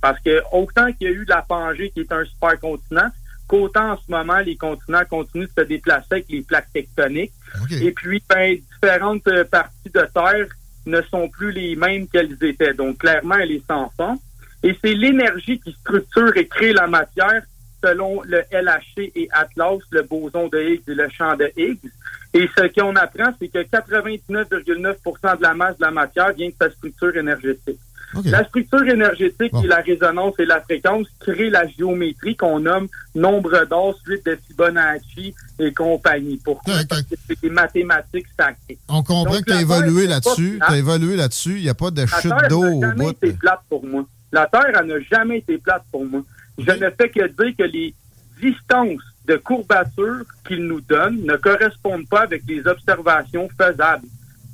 Parce 0.00 0.20
que 0.20 0.42
autant 0.52 0.92
qu'il 0.92 1.08
y 1.08 1.10
a 1.10 1.12
eu 1.12 1.24
la 1.28 1.42
Pangée 1.42 1.90
qui 1.90 2.00
est 2.00 2.12
un 2.12 2.24
super 2.24 2.58
continent, 2.60 3.08
qu'autant 3.48 3.92
en 3.92 3.96
ce 3.96 4.10
moment, 4.10 4.38
les 4.38 4.56
continents 4.56 5.04
continuent 5.08 5.46
de 5.46 5.62
se 5.62 5.66
déplacer 5.66 6.06
avec 6.12 6.26
les 6.28 6.42
plaques 6.42 6.72
tectoniques. 6.72 7.32
Et 7.70 7.90
puis, 7.92 8.22
ben, 8.28 8.56
différentes 8.74 9.26
euh, 9.28 9.44
parties 9.44 9.90
de 9.92 10.08
Terre 10.14 10.46
ne 10.86 11.02
sont 11.02 11.28
plus 11.28 11.52
les 11.52 11.76
mêmes 11.76 12.06
qu'elles 12.08 12.36
étaient. 12.42 12.74
Donc, 12.74 12.98
clairement, 12.98 13.36
elle 13.36 13.52
est 13.52 13.66
sans 13.66 13.90
fond. 13.96 14.18
Et 14.62 14.76
c'est 14.82 14.94
l'énergie 14.94 15.60
qui 15.60 15.72
structure 15.72 16.36
et 16.36 16.46
crée 16.46 16.72
la 16.72 16.86
matière 16.86 17.42
selon 17.82 18.22
le 18.22 18.42
LHC 18.50 19.12
et 19.14 19.28
Atlas, 19.32 19.78
le 19.90 20.02
boson 20.02 20.48
de 20.48 20.58
Higgs 20.58 20.82
et 20.88 20.94
le 20.94 21.08
champ 21.10 21.36
de 21.36 21.50
Higgs. 21.56 21.90
Et 22.36 22.50
ce 22.54 22.80
qu'on 22.80 22.94
apprend, 22.96 23.32
c'est 23.40 23.48
que 23.48 23.58
99,9% 23.58 25.38
de 25.38 25.42
la 25.42 25.54
masse 25.54 25.78
de 25.78 25.84
la 25.84 25.90
matière 25.90 26.32
vient 26.34 26.48
de 26.48 26.54
sa 26.60 26.70
structure 26.70 27.16
énergétique. 27.16 27.78
La 28.24 28.44
structure 28.44 28.86
énergétique 28.86 29.52
et 29.64 29.66
la 29.66 29.76
résonance 29.76 30.34
et 30.38 30.44
la 30.44 30.60
fréquence 30.60 31.06
créent 31.18 31.50
la 31.50 31.66
géométrie 31.66 32.36
qu'on 32.36 32.60
nomme 32.60 32.88
nombre 33.14 33.64
d'or, 33.66 33.98
suite 34.04 34.24
de 34.24 34.38
Fibonacci 34.46 35.34
et 35.58 35.72
compagnie. 35.72 36.40
Pourquoi? 36.42 36.74
Parce 36.88 37.02
que 37.02 37.14
c'est 37.26 37.40
des 37.40 37.50
mathématiques 37.50 38.28
sacrées. 38.38 38.78
On 38.88 39.02
comprend 39.02 39.38
que 39.38 39.44
tu 39.44 39.52
as 39.52 39.62
évolué 39.62 40.06
là-dessus. 40.06 40.60
Tu 40.66 40.72
as 40.72 40.78
évolué 40.78 41.16
là-dessus. 41.16 41.56
Il 41.56 41.62
n'y 41.62 41.68
a 41.68 41.74
pas 41.74 41.90
de 41.90 42.06
chute 42.06 42.32
d'eau 42.48 42.64
au 42.64 42.80
bout. 42.80 42.86
La 42.92 42.92
Terre 42.96 43.12
n'a 43.12 43.20
jamais 43.20 43.28
été 43.28 43.32
plate 43.32 43.60
pour 43.68 43.84
moi. 43.86 44.06
La 44.32 44.46
Terre, 44.46 44.84
n'a 44.84 45.00
jamais 45.10 45.38
été 45.38 45.58
plate 45.58 45.84
pour 45.90 46.04
moi. 46.04 46.22
Je 46.58 46.70
ne 46.70 46.90
fais 46.90 47.08
que 47.10 47.26
dire 47.26 47.56
que 47.58 47.64
les 47.64 47.94
distances 48.40 49.02
de 49.26 49.36
courbature 49.36 50.24
qu'ils 50.46 50.64
nous 50.64 50.80
donnent 50.80 51.22
ne 51.24 51.36
correspondent 51.36 52.08
pas 52.08 52.22
avec 52.22 52.42
les 52.46 52.66
observations 52.66 53.48
faisables. 53.56 54.06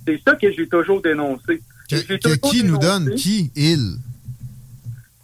C'est 0.07 0.21
ça 0.27 0.35
que 0.35 0.51
j'ai 0.51 0.67
toujours 0.67 1.01
dénoncé. 1.01 1.61
qui 1.89 2.65
nous 2.65 2.79
donne? 2.79 3.15
Qui? 3.15 3.51
Il? 3.55 3.97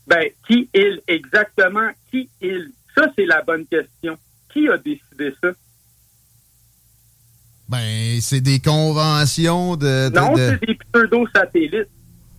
Ben, 0.06 0.28
qui 0.46 0.68
il? 0.74 1.00
Exactement. 1.06 1.90
Qui 2.10 2.28
il? 2.40 2.72
Ça, 2.94 3.06
c'est 3.16 3.26
la 3.26 3.42
bonne 3.42 3.66
question. 3.66 4.16
Qui 4.52 4.68
a 4.68 4.76
décidé 4.78 5.34
ça? 5.42 5.48
Ben, 7.68 8.18
c'est 8.20 8.40
des 8.40 8.60
conventions 8.60 9.76
de. 9.76 10.10
non, 10.14 10.34
c'est 10.36 10.66
des 10.66 10.78
pseudo-satellites. 10.92 11.88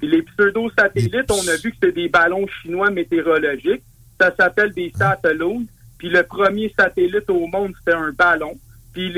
les 0.01 0.21
pseudo-satellites, 0.23 1.31
on 1.31 1.47
a 1.47 1.55
vu 1.57 1.71
que 1.71 1.77
c'est 1.83 1.91
des 1.91 2.09
ballons 2.09 2.47
chinois 2.61 2.89
météorologiques. 2.89 3.83
Ça 4.19 4.33
s'appelle 4.35 4.73
des 4.73 4.91
satellites. 4.97 5.69
Puis 5.99 6.09
le 6.09 6.23
premier 6.23 6.73
satellite 6.75 7.29
au 7.29 7.45
monde, 7.45 7.73
c'était 7.77 7.95
un 7.95 8.11
ballon. 8.11 8.57
Puis 8.93 9.13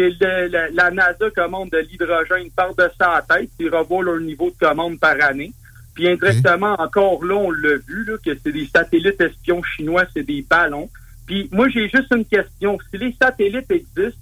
la, 0.73 0.91
NASA 0.91 1.29
commande 1.33 1.69
de 1.69 1.77
l'hydrogène 1.77 2.49
par 2.55 2.75
de 2.75 2.89
sa 2.99 3.23
tête. 3.29 3.49
Ils 3.59 3.69
revoient 3.69 4.03
leur 4.03 4.19
niveau 4.19 4.49
de 4.49 4.57
commande 4.59 4.99
par 4.99 5.15
année. 5.21 5.53
Puis 5.93 6.09
indirectement, 6.09 6.75
encore 6.79 7.23
là, 7.23 7.35
on 7.35 7.51
l'a 7.51 7.77
vu, 7.87 8.03
là, 8.05 8.17
que 8.25 8.31
c'est 8.43 8.51
des 8.51 8.65
satellites 8.65 9.21
espions 9.21 9.61
chinois, 9.63 10.05
c'est 10.13 10.23
des 10.23 10.41
ballons. 10.41 10.89
Puis 11.27 11.47
moi, 11.51 11.69
j'ai 11.69 11.87
juste 11.87 12.11
une 12.13 12.25
question. 12.25 12.77
Si 12.89 12.97
les 12.97 13.15
satellites 13.21 13.69
existent, 13.69 14.19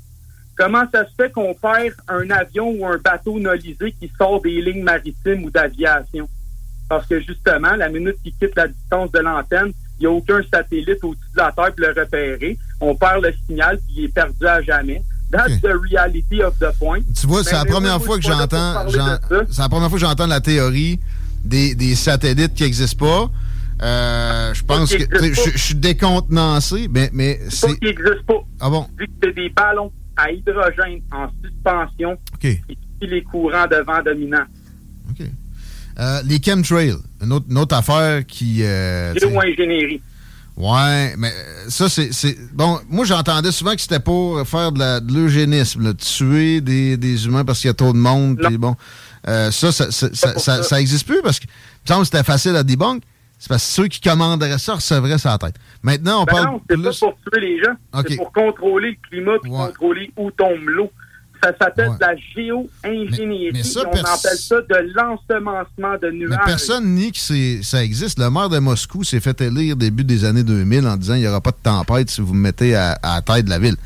comment 0.58 0.84
ça 0.92 1.06
se 1.06 1.14
fait 1.16 1.32
qu'on 1.32 1.54
perd 1.54 1.96
un 2.08 2.30
avion 2.30 2.70
ou 2.72 2.86
un 2.86 2.98
bateau 2.98 3.40
nolisé 3.40 3.94
qui 3.94 4.12
sort 4.18 4.42
des 4.42 4.62
lignes 4.62 4.84
maritimes 4.84 5.46
ou 5.46 5.50
d'aviation? 5.50 6.28
Parce 6.90 7.08
que 7.08 7.20
justement, 7.22 7.76
la 7.76 7.88
minute 7.88 8.18
qu'il 8.24 8.34
quitte 8.34 8.56
la 8.56 8.68
distance 8.68 9.12
de 9.12 9.20
l'antenne, 9.20 9.72
il 10.00 10.04
n'y 10.04 10.08
a 10.08 10.12
aucun 10.12 10.40
satellite 10.52 11.04
au-dessus 11.04 11.24
de 11.34 11.38
la 11.38 11.52
Terre 11.52 11.74
pour 11.76 11.86
le 11.86 12.02
repérer. 12.02 12.58
On 12.80 12.96
perd 12.96 13.24
le 13.24 13.34
signal, 13.46 13.78
puis 13.86 13.96
il 13.98 14.04
est 14.06 14.14
perdu 14.14 14.46
à 14.48 14.62
jamais. 14.62 15.04
That's 15.32 15.62
the 15.62 15.74
reality 15.74 16.42
of 16.42 16.58
the 16.58 16.72
point. 16.80 17.02
Tu 17.20 17.28
vois, 17.28 17.44
c'est 17.44 17.54
la 17.54 17.66
première 17.66 18.02
fois 18.02 18.18
que 18.18 18.24
j'entends, 18.24 18.88
c'est 18.90 19.62
la 19.62 19.70
première 19.70 19.90
fois 19.90 20.00
que 20.00 20.06
j'entends 20.06 20.26
la 20.26 20.42
théorie 20.42 21.00
des, 21.46 21.76
des 21.76 21.96
satellites 21.96 22.54
qui 22.54 22.64
n'existent 22.64 23.06
pas. 23.06 23.32
Euh, 23.82 24.54
je 24.54 24.64
pense 24.64 24.94
que 24.94 24.98
je, 24.98 25.58
suis 25.58 25.76
décontenancé, 25.76 26.88
mais, 26.90 27.10
mais 27.14 27.40
c'est. 27.50 27.68
Pas 27.68 27.74
qui 27.76 27.86
n'existe 27.86 28.24
pas. 28.26 28.44
Ah 28.60 28.70
bon? 28.70 28.88
Vu 28.98 29.08
que 29.08 29.12
c'est 29.24 29.34
des 29.34 29.50
ballons 29.50 29.92
à 30.18 30.32
hydrogène 30.32 31.02
en 31.12 31.30
suspension 31.42 32.18
qui 32.40 32.60
les 33.02 33.24
courants 33.24 33.68
de 33.68 33.78
vent 33.78 34.02
dominants. 34.04 34.46
OK. 35.12 35.26
Euh, 36.00 36.22
les 36.26 36.42
chemtrails, 36.42 36.96
une 37.22 37.34
autre, 37.34 37.46
une 37.50 37.58
autre 37.58 37.76
affaire 37.76 38.26
qui. 38.26 38.64
Euh, 38.64 39.14
Géo-ingénierie. 39.16 40.02
Ouais, 40.56 41.16
mais 41.18 41.32
ça, 41.68 41.90
c'est. 41.90 42.38
Bon, 42.54 42.80
moi, 42.90 43.06
j'entendais 43.06 43.52
souvent 43.52 43.76
que 43.76 43.82
c'était 43.82 44.00
pour 44.00 44.46
faire 44.48 44.72
de 44.72 45.14
l'eugénisme, 45.14 45.94
tuer 45.96 46.62
des, 46.62 46.98
des, 46.98 47.26
humains 47.26 47.44
parce 47.44 47.60
qu'il 47.60 47.68
y 47.68 47.72
a 47.72 47.74
trop 47.74 47.94
de 47.94 47.98
monde. 47.98 48.38
Puis 48.42 48.58
bon, 48.58 48.76
euh, 49.28 49.52
ça, 49.52 49.72
ça, 49.72 49.92
ça, 49.92 50.10
ça, 50.14 50.64
ça, 50.64 50.82
existe 50.82 51.06
plus 51.06 51.22
parce 51.22 51.40
que, 51.40 51.46
il 51.46 51.50
me 51.84 51.88
semble 51.88 52.02
que 52.02 52.06
c'était 52.06 52.24
facile 52.24 52.56
à 52.56 52.64
debunk. 52.64 53.04
C'est 53.38 53.48
parce 53.48 53.66
que 53.66 53.72
ceux 53.72 53.88
qui 53.88 54.02
commanderaient 54.02 54.58
ça 54.58 54.76
recevraient 54.76 55.18
sa 55.18 55.38
tête. 55.38 55.56
Maintenant, 55.82 56.24
on 56.24 56.26
ben 56.26 56.34
parle. 56.34 56.46
Non, 56.46 56.62
c'est 56.70 56.82
pas 56.82 57.08
pour 57.08 57.18
tuer 57.32 57.42
les 57.42 57.64
gens. 57.64 58.04
C'est 58.08 58.18
pour 58.18 58.34
contrôler 58.34 58.92
le 58.92 59.10
climat 59.10 59.36
et 59.46 59.50
contrôler 59.50 60.12
où 60.18 60.32
tombe 60.32 60.66
l'eau. 60.66 60.92
Ça 61.42 61.54
s'appelle 61.60 61.92
de 61.92 62.02
la 62.02 62.16
géo-ingénierie. 62.36 63.62
on 63.78 63.90
appelle 63.90 64.38
ça 64.38 64.56
de 64.62 64.94
l'ensemencement 64.94 65.98
de 66.02 66.12
nuages. 66.12 66.38
Mais 66.40 66.46
personne 66.46 66.96
nie 66.96 67.12
que 67.12 67.64
ça 67.64 67.84
existe. 67.84 68.20
Le 68.20 68.30
maire 68.30 68.50
de 68.50 68.60
Moscou 68.60 69.04
s'est 69.04 69.20
fait 69.20 69.40
élire 69.42 69.76
début 69.76 70.04
des 70.04 70.26
années 70.26 70.44
2000 70.44 70.88
en 70.88 70.98
disant 70.98 71.14
qu'il 71.14 71.22
n'y 71.24 71.28
aura 71.28 71.42
pas 71.42 71.52
de 71.52 71.58
tempête 71.64 72.10
si 72.10 72.22
vous 72.22 72.34
me 72.34 72.42
mettez 72.42 72.76
à, 72.76 72.98
la 73.02 73.22
tête 73.22 73.46
de 73.46 73.50
la 73.50 73.60
ville. 73.60 73.78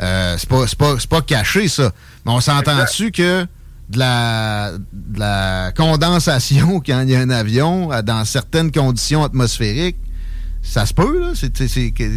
Euh, 0.00 0.36
c'est 0.38 0.48
pas, 0.48 0.64
pas, 0.78 0.96
pas, 1.08 1.22
caché, 1.22 1.68
ça. 1.68 1.92
Mais 2.24 2.32
on 2.32 2.40
s'entend-tu 2.40 3.10
que 3.10 3.46
de 3.88 3.98
la, 3.98 4.72
de 4.92 5.18
la 5.18 5.72
condensation 5.76 6.80
quand 6.86 7.00
il 7.02 7.10
y 7.10 7.16
a 7.16 7.20
un 7.20 7.30
avion 7.30 7.90
dans 8.02 8.24
certaines 8.24 8.70
conditions 8.70 9.24
atmosphériques, 9.24 9.96
ça 10.62 10.84
se 10.84 10.92
peut, 10.92 11.20
là? 11.20 11.32
C'est, 11.34 11.50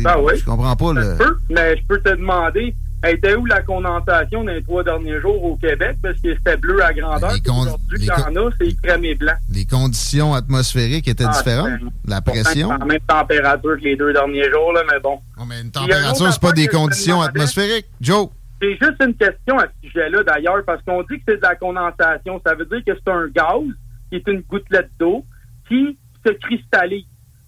ben 0.03 0.15
oui. 0.21 0.33
Je 0.37 0.43
comprends 0.43 0.75
pas. 0.75 0.93
Ça 0.95 1.15
peut, 1.15 1.37
mais 1.49 1.77
je 1.77 1.83
peux 1.87 1.99
te 2.01 2.09
demander, 2.09 2.75
était 3.09 3.35
où 3.35 3.45
la 3.45 3.61
condensation 3.61 4.43
dans 4.43 4.51
les 4.51 4.63
trois 4.63 4.83
derniers 4.83 5.19
jours 5.19 5.43
au 5.43 5.55
Québec? 5.55 5.97
Parce 6.01 6.19
que 6.19 6.33
c'était 6.35 6.57
bleu 6.57 6.83
à 6.83 6.93
grandeur. 6.93 7.31
Aujourd'hui, 7.31 7.97
il 7.99 8.05
y 8.05 8.11
en 8.11 8.35
a, 8.35 8.49
c'est 8.59 8.75
crème 8.81 9.05
et 9.05 9.15
blanc. 9.15 9.33
Les 9.49 9.65
conditions 9.65 10.33
atmosphériques 10.33 11.07
étaient 11.07 11.25
ah, 11.27 11.31
différentes? 11.35 11.79
La 12.05 12.21
pression? 12.21 12.69
La 12.69 12.85
même 12.85 12.99
température 13.07 13.77
que 13.77 13.83
les 13.83 13.95
deux 13.95 14.13
derniers 14.13 14.49
jours, 14.51 14.71
là, 14.73 14.83
mais 14.91 14.99
bon. 14.99 15.19
mais 15.47 15.61
une 15.61 15.71
température, 15.71 16.31
c'est 16.31 16.41
pas 16.41 16.51
des 16.51 16.67
conditions 16.67 17.21
atmosphériques. 17.21 17.87
Joe? 17.99 18.29
C'est 18.61 18.77
juste 18.79 19.01
une 19.03 19.15
question 19.15 19.57
à 19.57 19.65
ce 19.65 19.87
sujet-là, 19.87 20.23
d'ailleurs, 20.23 20.63
parce 20.65 20.83
qu'on 20.83 21.01
dit 21.01 21.17
que 21.17 21.23
c'est 21.27 21.37
de 21.37 21.41
la 21.41 21.55
condensation. 21.55 22.39
Ça 22.45 22.53
veut 22.53 22.65
dire 22.65 22.83
que 22.85 22.91
c'est 22.93 23.11
un 23.11 23.27
gaz 23.27 23.63
qui 24.09 24.17
est 24.17 24.27
une 24.27 24.41
gouttelette 24.41 24.91
d'eau 24.99 25.25
qui 25.67 25.97
se 26.23 26.31
cristallise. 26.33 27.05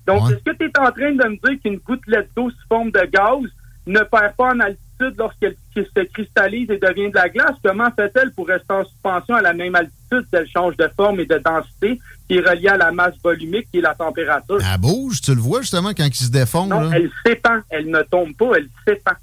Donc, 0.08 0.32
est-ce 0.32 0.44
que 0.44 0.58
tu 0.58 0.66
es 0.66 0.80
en 0.80 0.92
train 0.92 1.12
de 1.12 1.30
me 1.30 1.48
dire 1.48 1.62
qu'une 1.62 1.78
gouttelette 1.78 2.30
d'eau 2.36 2.50
sous 2.50 2.68
forme 2.68 2.92
de 2.92 3.08
gaz 3.12 3.44
ne 3.86 4.00
perd 4.00 4.36
pas 4.36 4.48
en 4.54 4.60
altitude? 4.60 4.83
Lorsqu'elle 5.18 5.56
se 5.76 6.04
cristallise 6.12 6.70
et 6.70 6.78
devient 6.78 7.10
de 7.10 7.16
la 7.16 7.30
glace? 7.30 7.56
Comment 7.64 7.90
fait-elle 7.92 8.32
pour 8.32 8.48
rester 8.48 8.74
en 8.74 8.86
suspension 8.86 9.36
à 9.36 9.42
la 9.42 9.54
même 9.54 9.76
altitude? 9.76 10.26
Si 10.30 10.36
elle 10.36 10.48
change 10.48 10.78
de 10.78 10.90
forme 10.96 11.20
et 11.20 11.26
de 11.26 11.38
densité 11.38 12.00
qui 12.28 12.38
est 12.38 12.48
reliée 12.48 12.70
à 12.70 12.78
la 12.78 12.92
masse 12.92 13.16
volumique 13.24 13.68
qui 13.72 13.80
est 13.80 13.82
la 13.82 13.96
température? 13.96 14.60
Elle 14.62 14.80
bouge, 14.80 15.22
tu 15.22 15.34
le 15.34 15.42
vois 15.42 15.62
justement 15.62 15.90
quand 15.90 16.06
il 16.06 16.16
se 16.16 16.32
défond. 16.32 16.68
Non, 16.68 16.92
elle 16.92 17.10
s'épand. 17.26 17.62
Elle 17.70 17.90
ne 17.90 18.02
tombe 18.04 18.34
pas, 18.36 18.58
elle 18.58 18.70
s'épand. 18.88 19.16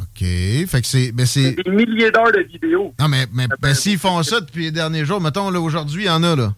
OK. 0.00 0.20
Fait 0.20 0.80
que 0.80 0.86
c'est. 0.86 1.12
Ben 1.12 1.26
c'est 1.26 1.52
des 1.52 1.70
milliers 1.70 2.10
d'heures 2.10 2.32
de 2.32 2.40
vidéos. 2.40 2.94
Non, 2.98 3.08
mais, 3.08 3.26
mais 3.32 3.46
ben, 3.60 3.74
s'ils 3.74 3.98
font 3.98 4.22
ça 4.22 4.40
depuis 4.40 4.64
les 4.64 4.70
derniers 4.70 5.04
jours, 5.04 5.20
mettons, 5.20 5.50
là, 5.50 5.60
aujourd'hui, 5.60 6.04
il 6.04 6.06
y 6.06 6.10
en 6.10 6.22
a, 6.22 6.36
là. 6.36 6.54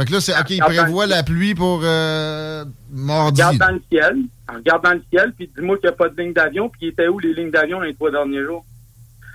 Fait 0.00 0.06
que 0.06 0.12
là, 0.12 0.20
c'est. 0.22 0.32
OK, 0.32 0.48
ils 0.48 0.60
prévoient 0.60 1.06
la 1.06 1.22
pluie 1.22 1.54
pour 1.54 1.82
euh, 1.84 2.64
mardi. 2.90 3.42
Regarde 3.42 3.58
dans 3.58 3.72
le 3.72 3.82
ciel. 3.92 4.16
Regarde 4.48 4.82
dans 4.82 4.92
le 4.94 5.02
ciel, 5.10 5.32
puis 5.36 5.50
dis-moi 5.54 5.76
qu'il 5.76 5.88
n'y 5.88 5.92
a 5.92 5.96
pas 5.96 6.08
de 6.08 6.18
ligne 6.18 6.32
d'avion, 6.32 6.70
puis 6.70 6.80
il 6.82 6.88
était 6.88 7.08
où 7.08 7.18
les 7.18 7.34
lignes 7.34 7.50
d'avion 7.50 7.80
les 7.80 7.94
trois 7.94 8.10
derniers 8.10 8.42
jours? 8.42 8.64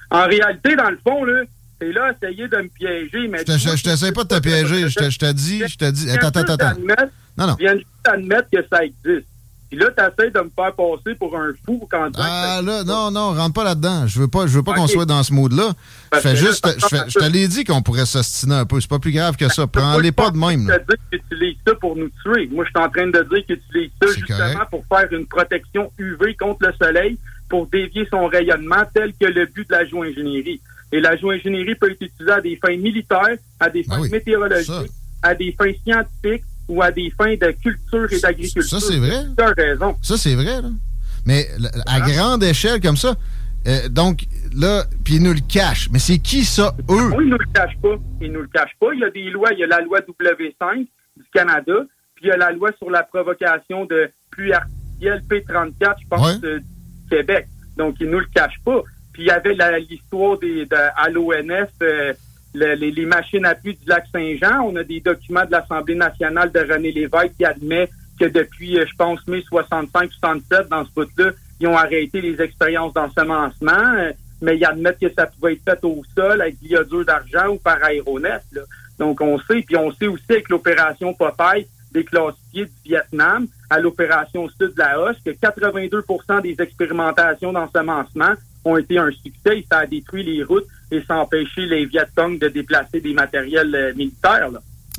En 0.10 0.26
réalité, 0.26 0.76
dans 0.76 0.90
le 0.90 0.98
fond, 1.08 1.24
là, 1.24 1.44
c'est 1.80 1.92
là 1.92 2.12
essayer 2.12 2.48
de 2.48 2.58
me 2.58 2.68
piéger. 2.68 3.28
Mais 3.28 3.40
je 3.46 3.84
t'essaie 3.84 4.12
pas 4.12 4.24
de 4.24 4.30
te 4.30 4.40
piéger. 4.40 4.90
Je 4.90 5.20
te 5.20 5.32
dis, 5.34 5.62
je 5.68 5.78
te 5.78 5.92
dis. 5.92 6.10
Attends, 6.10 6.30
attends, 6.30 6.54
attends. 6.54 6.80
Non, 7.38 7.46
non. 7.46 7.56
Je 7.60 7.66
viens 7.66 7.76
juste 7.76 7.88
admettre 8.04 8.50
que 8.52 8.66
ça 8.68 8.84
existe. 8.84 9.28
Puis 9.76 9.84
là, 9.84 9.92
t'essaies 9.92 10.32
de 10.32 10.40
me 10.40 10.50
faire 10.56 10.74
passer 10.74 11.16
pour 11.16 11.38
un 11.38 11.52
fou 11.66 11.86
quand 11.92 12.10
Ah 12.18 12.62
là, 12.64 12.86
non, 12.86 13.12
non, 13.12 13.34
rentre 13.34 13.54
pas 13.54 13.66
là-dedans. 13.66 14.08
Je 14.08 14.22
veux 14.22 14.30
pas, 14.30 14.48
je 14.48 14.54
veux 14.54 14.64
pas 14.64 14.74
qu'on 14.74 14.88
soit 14.88 15.06
dans 15.06 15.22
ce 15.22 15.34
mood-là. 15.34 15.74
Je 16.14 16.20
fais 16.20 16.36
juste, 16.38 16.66
je, 16.66 17.20
te 17.20 17.26
l'ai 17.26 17.50
dit 17.50 17.66
qu'on 17.66 17.82
pourrait 17.82 18.06
s'ostiner 18.06 18.56
un 18.56 18.66
peu. 18.66 18.80
C'est 18.80 18.90
pas 18.90 19.00
plus 19.00 19.12
grave 19.12 19.36
que 19.36 19.50
ça. 19.50 19.68
Prends-les 19.68 20.14
pas 20.14 20.32
de 20.32 20.38
même. 20.38 20.72
Je 20.72 20.94
que 20.94 21.00
tu 21.12 21.18
utilises 21.18 21.58
ça 21.68 21.76
pour 21.76 21.98
nous 21.98 22.10
tuer. 22.24 22.48
Moi, 22.54 22.64
je 22.64 22.70
suis 22.70 22.88
en 22.88 22.90
train 22.90 23.08
de 23.08 23.22
dire 23.22 23.46
que 23.46 23.54
tu 23.54 23.62
utilises 23.70 23.92
ça 24.02 24.08
justement 24.18 24.66
pour 24.72 24.86
faire 24.88 25.12
une 25.12 25.26
protection 25.26 25.92
UV 25.98 26.36
contre 26.36 26.68
le 26.68 26.74
soleil 26.82 27.18
pour 27.50 27.68
dévier 27.68 28.08
son 28.10 28.28
rayonnement 28.28 28.84
tel 28.94 29.12
que 29.20 29.26
le 29.26 29.46
but 29.46 29.68
de 29.68 29.74
la 29.74 29.84
géo-ingénierie. 29.84 30.62
Et 30.94 31.02
la 31.02 31.18
géo-ingénierie 31.18 31.76
peut 31.76 31.92
être 31.92 32.02
utilisée 32.02 32.32
à 32.32 32.40
des 32.40 32.56
fins 32.56 32.78
militaires, 32.78 33.38
à 33.60 33.70
des 33.70 33.84
ben 33.84 33.98
fins 33.98 34.10
météorologiques, 34.10 34.92
à 35.22 35.36
des 35.36 35.52
fins 35.52 35.74
scientifiques, 35.84 36.46
ou 36.68 36.82
à 36.82 36.92
des 36.92 37.12
fins 37.12 37.36
de 37.36 37.52
culture 37.52 38.12
et 38.12 38.20
d'agriculture. 38.20 38.64
Ça, 38.64 38.80
c'est 38.80 38.98
vrai. 38.98 39.26
Raison. 39.58 39.96
Ça, 40.02 40.18
c'est 40.18 40.36
vrai. 40.36 40.62
Là. 40.62 40.70
Mais 41.26 41.48
à 41.88 42.00
grande 42.02 42.44
échelle 42.44 42.82
comme 42.82 42.98
ça, 42.98 43.16
euh, 43.68 43.90
donc 43.90 44.26
là, 44.56 44.86
puis 45.04 45.16
ils 45.16 45.24
nous 45.24 45.34
le 45.34 45.40
cachent. 45.40 45.90
Mais 45.92 46.00
c'est 46.00 46.20
qui 46.20 46.44
ça, 46.44 46.76
eux? 46.90 47.12
Oui, 47.16 47.26
ils 47.26 47.30
nous 47.30 47.38
le 47.38 47.52
cachent 47.54 47.78
pas. 47.82 47.96
Ils 48.22 48.32
nous 48.32 48.42
le 48.42 48.48
cachent 48.48 48.78
pas. 48.80 48.94
Il 48.94 49.00
y 49.00 49.04
a 49.04 49.10
des 49.10 49.30
lois. 49.32 49.52
Il 49.54 49.60
y 49.60 49.64
a 49.64 49.68
la 49.68 49.82
loi 49.82 50.00
W5 50.02 50.80
du 50.80 51.24
Canada, 51.34 51.74
puis 52.16 52.26
il 52.26 52.28
y 52.28 52.32
a 52.32 52.38
la 52.38 52.52
loi 52.52 52.72
sur 52.78 52.90
la 52.90 53.04
provocation 53.04 53.86
de 53.86 54.10
pluie 54.30 54.54
artificielle 54.54 55.22
P34, 55.30 55.96
je 56.02 56.08
pense, 56.08 56.42
du 56.42 56.64
Québec. 57.10 57.48
Donc, 57.78 57.96
ils 58.00 58.10
nous 58.10 58.20
le 58.20 58.28
cachent 58.34 58.62
pas. 58.64 58.82
Puis 59.14 59.24
il 59.24 59.28
y 59.28 59.32
avait 59.32 59.56
l'histoire 59.80 60.38
de, 60.40 60.68
à 60.72 61.10
l'ONF, 61.10 61.70
euh, 61.82 62.14
les, 62.56 63.06
machines 63.06 63.46
à 63.46 63.56
pluie 63.56 63.76
du 63.76 63.88
lac 63.88 64.06
Saint-Jean. 64.12 64.62
On 64.62 64.76
a 64.76 64.84
des 64.84 65.00
documents 65.00 65.46
de 65.46 65.52
l'Assemblée 65.52 65.96
nationale 65.96 66.52
de 66.52 66.60
René 66.60 66.92
Lévesque 66.92 67.36
qui 67.38 67.46
admet 67.46 67.90
que 68.20 68.26
depuis, 68.26 68.80
euh, 68.80 68.86
je 68.90 68.96
pense, 68.96 69.26
mai 69.28 69.44
65-67, 69.52 70.70
dans 70.70 70.86
ce 70.86 70.92
bout-là, 70.92 71.32
ils 71.60 71.68
ont 71.68 71.78
arrêté 71.78 72.22
les 72.22 72.42
expériences 72.42 72.94
d'ensemencement, 72.94 73.94
euh, 73.98 74.12
mais 74.42 74.58
ils 74.58 74.66
admettent 74.66 75.00
que 75.00 75.12
ça 75.14 75.28
pouvait 75.28 75.54
être 75.54 75.64
fait 75.64 75.84
au 75.84 76.02
sol 76.16 76.42
avec 76.42 76.56
l'iodure 76.62 77.06
d'argent 77.06 77.48
ou 77.50 77.58
par 77.58 77.84
aéronef. 77.84 78.44
Donc, 78.98 79.20
on 79.20 79.38
sait, 79.40 79.62
puis 79.62 79.76
on 79.76 79.92
sait 79.92 80.08
aussi 80.08 80.24
avec 80.30 80.50
l'opération 80.50 81.14
Popeye 81.14 81.68
des 81.96 82.06
du 82.54 82.70
Vietnam 82.84 83.48
à 83.70 83.80
l'opération 83.80 84.50
Sud 84.50 84.74
de 84.74 84.80
la 84.80 85.00
Hoche 85.00 85.16
que 85.24 85.32
82% 85.32 86.42
des 86.42 86.56
expérimentations 86.62 87.54
d'ensemencement 87.54 88.34
ont 88.66 88.78
été 88.78 88.98
un 88.98 89.12
succès 89.12 89.64
ça 89.72 89.80
a 89.80 89.86
détruit 89.86 90.24
les 90.24 90.44
routes 90.44 90.68
et 90.92 91.04
empêché 91.10 91.66
les 91.66 91.86
Viet 91.86 92.08
Cong 92.16 92.40
de 92.40 92.48
déplacer 92.48 93.02
des 93.02 93.14
matériels 93.14 93.74
euh, 93.74 93.94
militaires. 93.96 94.50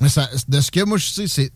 Mais 0.01 0.09
ça, 0.09 0.29
de 0.49 0.61
ce 0.61 0.71
que 0.71 0.85
moi 0.85 0.99
je 0.99 1.07
sais, 1.07 1.27
c'est 1.27 1.51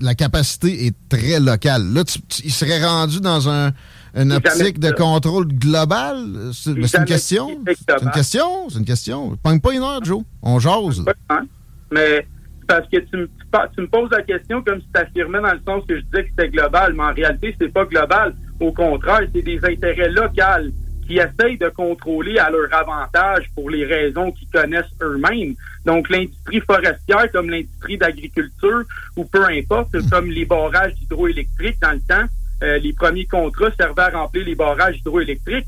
la 0.00 0.14
capacité 0.14 0.86
est 0.86 0.94
très 1.08 1.40
locale. 1.40 1.92
Là, 1.92 2.04
tu, 2.04 2.18
il 2.44 2.52
serait 2.52 2.84
rendu 2.84 3.20
dans 3.20 3.48
un, 3.48 3.72
une 4.14 4.32
optique 4.32 4.78
de 4.78 4.90
contrôle 4.92 5.48
global? 5.48 6.50
C'est 6.52 6.70
une 6.70 7.04
question? 7.04 7.48
C'est 7.66 8.02
une 8.02 8.10
question? 8.10 8.68
C'est 8.68 8.78
une 8.78 8.84
question. 8.84 9.36
Pogne 9.42 9.60
pas 9.60 9.74
une 9.74 9.82
heure, 9.82 10.04
Joe. 10.04 10.22
On 10.42 10.58
jase. 10.58 11.04
Mais 11.90 12.26
parce 12.66 12.88
que 12.88 12.98
tu 12.98 13.16
me, 13.16 13.28
tu 13.74 13.80
me 13.80 13.86
poses 13.88 14.10
la 14.10 14.22
question 14.22 14.62
comme 14.62 14.80
si 14.80 14.86
tu 14.92 15.00
affirmais 15.00 15.40
dans 15.40 15.52
le 15.52 15.60
sens 15.66 15.84
que 15.88 15.96
je 15.96 16.02
disais 16.02 16.24
que 16.24 16.30
c'était 16.30 16.48
global, 16.48 16.94
mais 16.94 17.04
en 17.04 17.14
réalité, 17.14 17.54
c'est 17.60 17.72
pas 17.72 17.84
global. 17.84 18.34
Au 18.60 18.72
contraire, 18.72 19.22
c'est 19.34 19.42
des 19.42 19.58
intérêts 19.64 20.10
locaux 20.10 20.72
qui 21.06 21.18
essayent 21.18 21.56
de 21.56 21.68
contrôler 21.68 22.38
à 22.38 22.50
leur 22.50 22.72
avantage 22.74 23.44
pour 23.54 23.70
les 23.70 23.84
raisons 23.84 24.32
qu'ils 24.32 24.48
connaissent 24.48 24.84
eux-mêmes. 25.00 25.54
Donc, 25.84 26.10
l'industrie 26.10 26.60
forestière, 26.60 27.30
comme 27.32 27.48
l'industrie 27.48 27.96
d'agriculture, 27.96 28.82
ou 29.16 29.24
peu 29.24 29.44
importe, 29.44 29.96
comme 30.10 30.26
les 30.26 30.44
barrages 30.44 30.94
hydroélectriques 31.02 31.80
dans 31.80 31.92
le 31.92 32.00
temps, 32.00 32.26
euh, 32.62 32.78
les 32.78 32.92
premiers 32.92 33.26
contrats 33.26 33.70
servaient 33.78 34.02
à 34.02 34.18
remplir 34.18 34.44
les 34.44 34.54
barrages 34.54 34.98
hydroélectriques. 34.98 35.66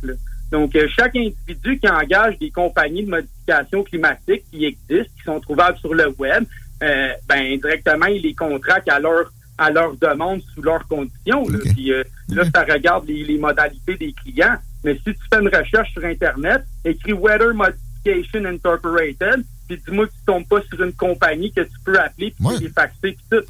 Donc, 0.51 0.75
euh, 0.75 0.89
chaque 0.89 1.15
individu 1.15 1.79
qui 1.79 1.89
engage 1.89 2.39
des 2.39 2.51
compagnies 2.51 3.05
de 3.05 3.11
modification 3.11 3.85
climatique 3.85 4.45
qui 4.51 4.65
existent, 4.65 5.13
qui 5.17 5.25
sont 5.25 5.41
trouvables 5.41 5.79
sur 5.79 5.95
le 5.95 6.09
web, 6.19 6.45
euh, 6.83 7.09
ben 7.29 7.59
directement, 7.59 8.07
il 8.07 8.23
les 8.23 8.35
contracte 8.35 8.89
à 8.89 8.99
leur 8.99 9.31
à 9.61 9.71
leur 9.71 9.97
demande 9.97 10.41
sous 10.55 10.63
leurs 10.63 10.87
conditions. 10.87 11.49
Là, 11.49 11.59
Puis, 11.75 11.91
là 12.29 12.45
ça 12.55 12.63
regarde 12.63 13.09
les, 13.09 13.25
les 13.25 13.39
modalités 13.39 13.97
des 13.97 14.13
clients. 14.13 14.57
Mais 14.85 14.95
si 14.95 15.13
tu 15.15 15.21
fais 15.33 15.41
une 15.41 15.49
recherche 15.49 15.93
sur 15.93 16.05
Internet, 16.05 16.65
écris 16.85 17.13
Weather 17.13 17.55
Modification 17.55 18.45
Incorporated, 18.45 19.45
puis 19.69 19.81
dis-moi 19.87 20.07
que 20.07 20.13
tu 20.13 20.25
tombes 20.27 20.47
pas 20.47 20.61
sur 20.69 20.83
une 20.83 20.93
compagnie 20.93 21.53
que 21.53 21.63
tu 21.63 21.75
peux 21.85 21.99
appeler, 21.99 22.35
puis 22.39 22.59
les 22.61 22.69
faxer, 22.71 22.99
puis 23.01 23.19
tout. 23.31 23.45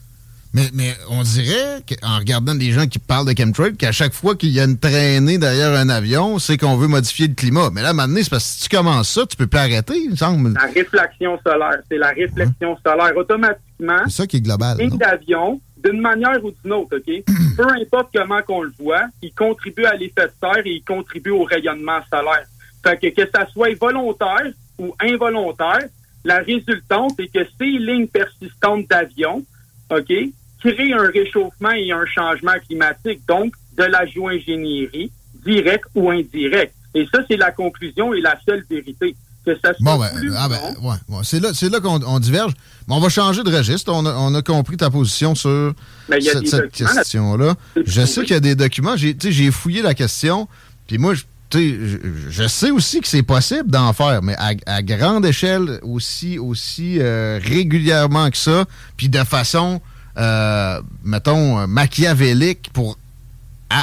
Mais, 0.54 0.70
mais 0.73 0.94
on 1.11 1.23
dirait, 1.23 1.82
en 2.02 2.18
regardant 2.18 2.54
des 2.54 2.73
gens 2.73 2.87
qui 2.87 2.99
parlent 2.99 3.26
de 3.26 3.38
chemtrail, 3.38 3.76
qu'à 3.76 3.92
chaque 3.92 4.14
fois 4.14 4.35
qu'il 4.35 4.49
y 4.49 4.61
a 4.61 4.64
une 4.64 4.78
traînée 4.78 5.37
derrière 5.37 5.73
un 5.75 5.90
avion, 5.90 6.38
c'est 6.38 6.56
qu'on 6.56 6.76
veut 6.76 6.88
modifier 6.88 7.28
le 7.28 7.35
climat. 7.35 7.68
Mais 7.73 7.82
là, 7.82 7.92
maintenant, 7.92 8.20
c'est 8.23 8.30
parce 8.30 8.44
que 8.44 8.50
si 8.54 8.68
tu 8.68 8.76
commences 8.76 9.11
ça, 9.11 9.26
tu 9.26 9.37
peux 9.37 9.47
plus 9.47 9.58
arrêter, 9.58 9.94
il 9.97 10.11
me 10.12 10.16
semble. 10.16 10.54
La 10.54 10.62
réflexion 10.62 11.38
solaire. 11.47 11.80
C'est 11.90 11.99
la 11.99 12.08
réflexion 12.08 12.76
solaire. 12.85 13.14
Automatiquement, 13.16 14.02
c'est 14.06 14.23
ça 14.23 14.26
qui 14.26 14.38
est 14.38 14.40
global. 14.40 14.78
Un 14.80 15.06
avion, 15.06 15.61
d'une 15.82 16.00
manière 16.00 16.44
ou 16.44 16.50
d'une 16.50 16.73
autre, 16.73 16.97
OK? 16.97 17.25
Peu 17.56 17.66
importe 17.80 18.11
comment 18.14 18.42
qu'on 18.42 18.62
le 18.62 18.73
voit, 18.78 19.06
il 19.23 19.32
contribue 19.32 19.85
à 19.85 19.94
l'effet 19.94 20.26
de 20.26 20.32
serre 20.40 20.66
et 20.66 20.73
il 20.73 20.85
contribue 20.85 21.30
au 21.30 21.44
rayonnement 21.44 22.00
solaire. 22.11 22.47
Fait 22.82 22.99
que 22.99 23.08
que 23.08 23.30
ça 23.30 23.47
soit 23.47 23.76
volontaire 23.78 24.52
ou 24.78 24.94
involontaire, 25.00 25.88
la 26.25 26.38
résultante 26.38 27.18
est 27.20 27.32
que 27.32 27.44
ces 27.58 27.66
lignes 27.66 28.06
persistantes 28.06 28.87
d'avion, 28.88 29.44
OK, 29.90 30.12
créent 30.61 30.92
un 30.92 31.11
réchauffement 31.11 31.70
et 31.70 31.92
un 31.92 32.06
changement 32.06 32.58
climatique, 32.66 33.20
donc 33.26 33.54
de 33.76 33.85
la 33.85 34.04
géo-ingénierie, 34.06 35.11
directe 35.44 35.88
ou 35.94 36.11
indirecte. 36.11 36.75
Et 36.94 37.06
ça, 37.12 37.20
c'est 37.28 37.37
la 37.37 37.52
conclusion 37.52 38.12
et 38.12 38.20
la 38.20 38.38
seule 38.47 38.64
vérité. 38.68 39.14
Que 39.48 39.60
ça 39.64 39.74
soit 39.74 39.76
bon, 39.80 39.98
ben, 39.98 40.10
ah 40.36 40.48
ben, 40.48 40.58
ouais, 40.82 41.20
c'est 41.22 41.40
là, 41.40 41.50
là 41.70 41.80
qu'on 41.80 42.18
diverge. 42.18 42.52
Mais 42.86 42.94
on 42.94 43.00
va 43.00 43.08
changer 43.08 43.42
de 43.42 43.54
registre. 43.54 43.92
On 43.92 44.04
a, 44.04 44.14
on 44.14 44.34
a 44.34 44.42
compris 44.42 44.76
ta 44.76 44.90
position 44.90 45.34
sur 45.34 45.72
cette, 46.10 46.70
question-là. 46.70 47.54
Je 47.86 48.04
sais 48.04 48.22
qu'il 48.22 48.32
y 48.32 48.36
a 48.36 48.40
des 48.40 48.54
documents. 48.54 48.96
J'ai 48.96 49.50
fouillé 49.50 49.80
la 49.82 49.94
question. 49.94 50.48
Puis 50.86 50.98
moi, 50.98 51.14
je 51.14 51.22
je, 51.54 51.96
je, 52.28 52.46
sais 52.46 52.70
aussi 52.70 53.00
que 53.00 53.08
c'est 53.08 53.22
possible 53.22 53.70
d'en 53.70 53.94
faire, 53.94 54.22
mais 54.22 54.36
à, 54.36 54.82
grande 54.82 55.24
échelle, 55.24 55.80
aussi, 55.82 56.38
aussi 56.38 56.98
euh, 57.00 57.40
régulièrement 57.42 58.30
que 58.30 58.36
ça, 58.36 58.66
puis 58.98 59.08
de 59.08 59.24
façon, 59.24 59.80
euh, 60.18 60.82
mettons, 61.04 61.66
machiavélique 61.66 62.70
pour 62.74 62.98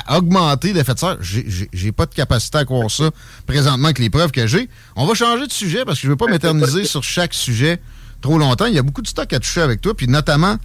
augmenter 0.09 0.73
l'effet 0.73 0.93
de 0.93 0.99
serre. 0.99 1.17
J'ai 1.21 1.91
pas 1.91 2.05
de 2.05 2.13
capacité 2.13 2.57
à 2.57 2.65
croire 2.65 2.89
ça 2.89 3.11
présentement 3.45 3.85
avec 3.85 3.99
les 3.99 4.09
preuves 4.09 4.31
que 4.31 4.47
j'ai. 4.47 4.69
On 4.95 5.05
va 5.05 5.13
changer 5.13 5.47
de 5.47 5.51
sujet 5.51 5.85
parce 5.85 5.99
que 5.99 6.03
je 6.03 6.09
veux 6.09 6.15
pas 6.15 6.27
m'éterniser 6.27 6.85
sur 6.85 7.03
chaque 7.03 7.33
sujet 7.33 7.79
trop 8.21 8.37
longtemps. 8.37 8.65
Il 8.65 8.73
y 8.73 8.79
a 8.79 8.83
beaucoup 8.83 9.01
de 9.01 9.07
stock 9.07 9.31
à 9.33 9.39
toucher 9.39 9.61
avec 9.61 9.81
toi, 9.81 9.95
puis 9.95 10.07
notamment 10.07 10.57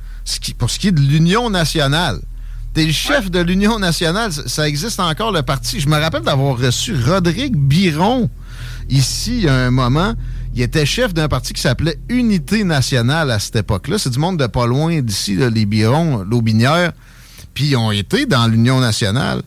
pour 0.58 0.70
ce 0.70 0.78
qui 0.78 0.88
est 0.88 0.92
de 0.92 1.00
l'Union 1.00 1.50
nationale. 1.50 2.20
T'es 2.72 2.84
le 2.84 2.92
chef 2.92 3.30
de 3.30 3.40
l'Union 3.40 3.78
nationale. 3.78 4.32
Ça 4.32 4.68
existe 4.68 5.00
encore, 5.00 5.32
le 5.32 5.42
parti. 5.42 5.80
Je 5.80 5.88
me 5.88 5.98
rappelle 5.98 6.22
d'avoir 6.22 6.56
reçu 6.56 6.94
Rodrigue 6.94 7.56
Biron 7.56 8.30
ici, 8.88 9.38
il 9.38 9.44
y 9.44 9.48
a 9.48 9.54
un 9.54 9.70
moment. 9.70 10.14
Il 10.54 10.62
était 10.62 10.86
chef 10.86 11.14
d'un 11.14 11.28
parti 11.28 11.52
qui 11.52 11.60
s'appelait 11.60 11.98
Unité 12.08 12.64
nationale 12.64 13.30
à 13.30 13.38
cette 13.38 13.56
époque-là. 13.56 13.98
C'est 13.98 14.10
du 14.10 14.18
monde 14.18 14.38
de 14.38 14.46
pas 14.46 14.66
loin 14.66 15.00
d'ici, 15.00 15.36
les 15.36 15.66
Birons, 15.66 16.24
l'Aubinière. 16.28 16.92
Puis 17.54 17.70
ils 17.70 17.76
ont 17.76 17.90
été 17.90 18.26
dans 18.26 18.46
l'Union 18.46 18.80
nationale. 18.80 19.42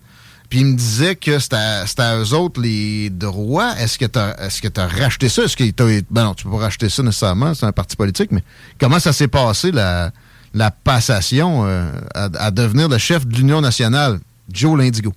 Puis 0.49 0.59
il 0.59 0.67
me 0.67 0.77
disait 0.77 1.15
que 1.15 1.39
c'était 1.39 1.55
à, 1.55 2.17
eux 2.17 2.33
autres 2.33 2.61
les 2.61 3.09
droits. 3.09 3.73
Est-ce 3.79 3.97
que 3.97 4.05
tu 4.05 4.19
as, 4.19 4.83
as 4.83 4.87
racheté 4.87 5.27
ça? 5.27 5.43
Est-ce 5.43 5.57
que 5.57 5.63
ben 6.11 6.23
non, 6.25 6.35
tu 6.35 6.43
peux 6.43 6.51
pas 6.51 6.57
racheter 6.57 6.89
ça 6.89 7.01
nécessairement, 7.01 7.55
c'est 7.55 7.65
un 7.65 7.71
parti 7.71 7.95
politique, 7.95 8.31
mais 8.31 8.43
comment 8.79 8.99
ça 8.99 9.13
s'est 9.13 9.27
passé, 9.27 9.71
la, 9.71 10.11
la 10.53 10.69
passation 10.69 11.65
euh, 11.65 11.89
à, 12.13 12.51
devenir 12.51 12.87
le 12.87 12.97
chef 12.99 13.25
de 13.25 13.35
l'Union 13.35 13.61
nationale, 13.61 14.19
Joe 14.51 14.77
Lindigo? 14.77 15.13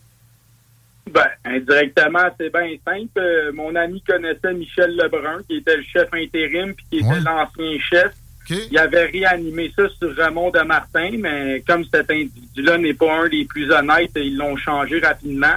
Ben, 1.13 1.29
indirectement, 1.45 2.31
c'est 2.41 2.51
bien 2.51 2.75
simple. 2.85 3.19
Euh, 3.19 3.53
mon 3.53 3.75
ami 3.77 4.03
connaissait 4.03 4.55
Michel 4.55 4.97
Lebrun, 4.97 5.43
qui 5.49 5.57
était 5.57 5.77
le 5.77 5.85
chef 5.85 6.09
intérim, 6.13 6.75
puis 6.75 6.87
qui 6.91 6.99
était 6.99 7.21
l'ancien 7.21 7.79
chef. 7.79 8.13
Il 8.49 8.79
avait 8.79 9.07
réanimé 9.07 9.73
ça 9.75 9.85
sur 9.99 10.15
Raymond 10.15 10.51
de 10.51 10.61
Martin, 10.61 11.11
mais 11.19 11.63
comme 11.67 11.85
cet 11.85 12.11
individu-là 12.11 12.79
n'est 12.79 12.95
pas 12.95 13.25
un 13.25 13.29
des 13.29 13.45
plus 13.45 13.71
honnêtes, 13.73 14.13
ils 14.17 14.37
l'ont 14.37 14.57
changé 14.57 15.01
rapidement. 15.01 15.55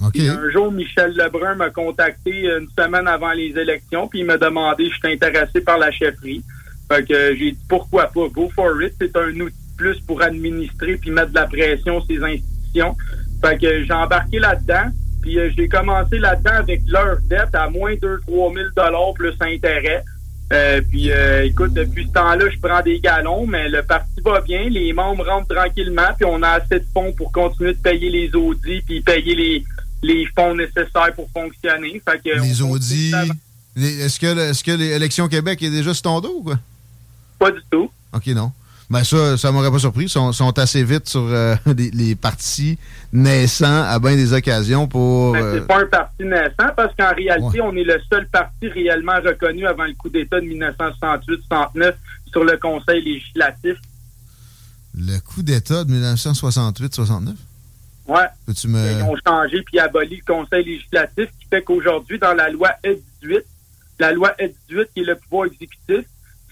Un 0.00 0.50
jour, 0.50 0.70
Michel 0.70 1.12
Lebrun 1.16 1.56
m'a 1.56 1.70
contacté 1.70 2.46
une 2.46 2.68
semaine 2.78 3.08
avant 3.08 3.32
les 3.32 3.58
élections, 3.58 4.06
puis 4.06 4.20
il 4.20 4.26
m'a 4.26 4.38
demandé 4.38 4.84
si 4.84 4.90
je 4.90 4.96
suis 4.98 5.12
intéressé 5.12 5.60
par 5.60 5.78
la 5.78 5.90
chefferie. 5.90 6.42
Fait 6.90 7.06
que 7.06 7.34
j'ai 7.36 7.52
dit 7.52 7.64
pourquoi 7.68 8.06
pas, 8.06 8.28
go 8.28 8.48
for 8.54 8.80
it. 8.82 8.94
C'est 9.00 9.16
un 9.16 9.38
outil 9.40 9.54
plus 9.76 10.00
pour 10.00 10.20
administrer 10.22 10.96
puis 10.96 11.10
mettre 11.10 11.30
de 11.30 11.36
la 11.36 11.46
pression 11.46 12.00
sur 12.02 12.06
ces 12.06 12.22
institutions. 12.22 12.96
Fait 13.42 13.58
que 13.58 13.84
j'ai 13.84 13.92
embarqué 13.92 14.38
là-dedans. 14.38 14.90
Puis 15.22 15.38
euh, 15.38 15.50
j'ai 15.56 15.68
commencé 15.68 16.18
là-dedans 16.18 16.54
avec 16.54 16.82
leur 16.88 17.18
dette 17.22 17.54
à 17.54 17.68
moins 17.70 17.94
de 17.94 18.20
3 18.26 18.52
000 18.54 19.12
plus 19.14 19.34
intérêt. 19.40 20.04
Euh, 20.52 20.80
puis 20.80 21.10
euh, 21.10 21.44
écoute, 21.44 21.74
depuis 21.74 22.06
ce 22.06 22.12
temps-là, 22.12 22.46
je 22.50 22.58
prends 22.58 22.80
des 22.82 23.00
galons, 23.00 23.46
mais 23.46 23.68
le 23.68 23.82
parti 23.82 24.20
va 24.24 24.40
bien, 24.40 24.68
les 24.68 24.92
membres 24.94 25.26
rentrent 25.26 25.54
tranquillement, 25.54 26.08
puis 26.16 26.24
on 26.24 26.42
a 26.42 26.48
assez 26.52 26.80
de 26.80 26.86
fonds 26.94 27.12
pour 27.12 27.30
continuer 27.32 27.74
de 27.74 27.78
payer 27.78 28.08
les 28.08 28.34
audits, 28.34 28.80
puis 28.86 29.02
payer 29.02 29.34
les, 29.34 29.64
les 30.02 30.26
fonds 30.34 30.54
nécessaires 30.54 31.12
pour 31.14 31.28
fonctionner. 31.30 32.00
Fait 32.08 32.18
que 32.18 32.40
les 32.40 32.62
audits. 32.62 33.12
Est-ce 33.76 34.18
que, 34.18 34.26
est-ce 34.26 34.64
que 34.64 34.72
l'élection 34.72 35.28
Québec 35.28 35.62
est 35.62 35.70
déjà 35.70 35.94
sur 35.94 36.02
ton 36.02 36.20
dos 36.20 36.38
ou 36.38 36.42
quoi? 36.42 36.58
Pas 37.38 37.50
du 37.50 37.60
tout. 37.70 37.90
OK, 38.12 38.26
non. 38.28 38.50
Ben 38.90 39.04
ça, 39.04 39.36
ça 39.36 39.52
m'aurait 39.52 39.70
pas 39.70 39.78
surpris. 39.78 40.04
Ils 40.04 40.08
sont, 40.08 40.58
assez 40.58 40.82
vite 40.82 41.08
sur 41.08 41.26
euh, 41.26 41.54
les, 41.76 42.14
partis 42.14 42.78
naissants 43.12 43.82
à 43.82 43.98
bien 43.98 44.16
des 44.16 44.32
occasions 44.32 44.88
pour... 44.88 45.32
Ben, 45.32 45.40
c'est 45.40 45.60
euh, 45.60 45.66
pas 45.66 45.80
un 45.80 45.86
parti 45.86 46.24
naissant 46.24 46.72
parce 46.74 46.94
qu'en 46.98 47.14
réalité, 47.14 47.60
on 47.60 47.74
est 47.76 47.84
le 47.84 48.00
seul 48.10 48.26
parti 48.28 48.68
réellement 48.68 49.20
reconnu 49.22 49.66
avant 49.66 49.84
le 49.84 49.92
coup 49.92 50.08
d'État 50.08 50.40
de 50.40 50.46
1968-69 50.46 51.94
sur 52.30 52.44
le 52.44 52.56
Conseil 52.56 53.02
législatif. 53.02 53.76
Le 54.94 55.18
coup 55.20 55.42
d'État 55.42 55.84
de 55.84 55.92
1968-69? 55.92 57.34
Ouais. 58.08 58.24
Ils 58.48 59.02
ont 59.02 59.16
changé 59.26 59.62
puis 59.62 59.78
aboli 59.78 60.22
le 60.26 60.34
Conseil 60.34 60.64
législatif, 60.64 61.26
qui 61.38 61.46
fait 61.50 61.62
qu'aujourd'hui, 61.62 62.18
dans 62.18 62.32
la 62.32 62.48
loi 62.48 62.70
E18, 62.82 63.42
la 63.98 64.12
loi 64.12 64.34
E18 64.40 64.86
qui 64.94 65.00
est 65.00 65.04
le 65.04 65.16
pouvoir 65.16 65.46
exécutif, 65.46 66.06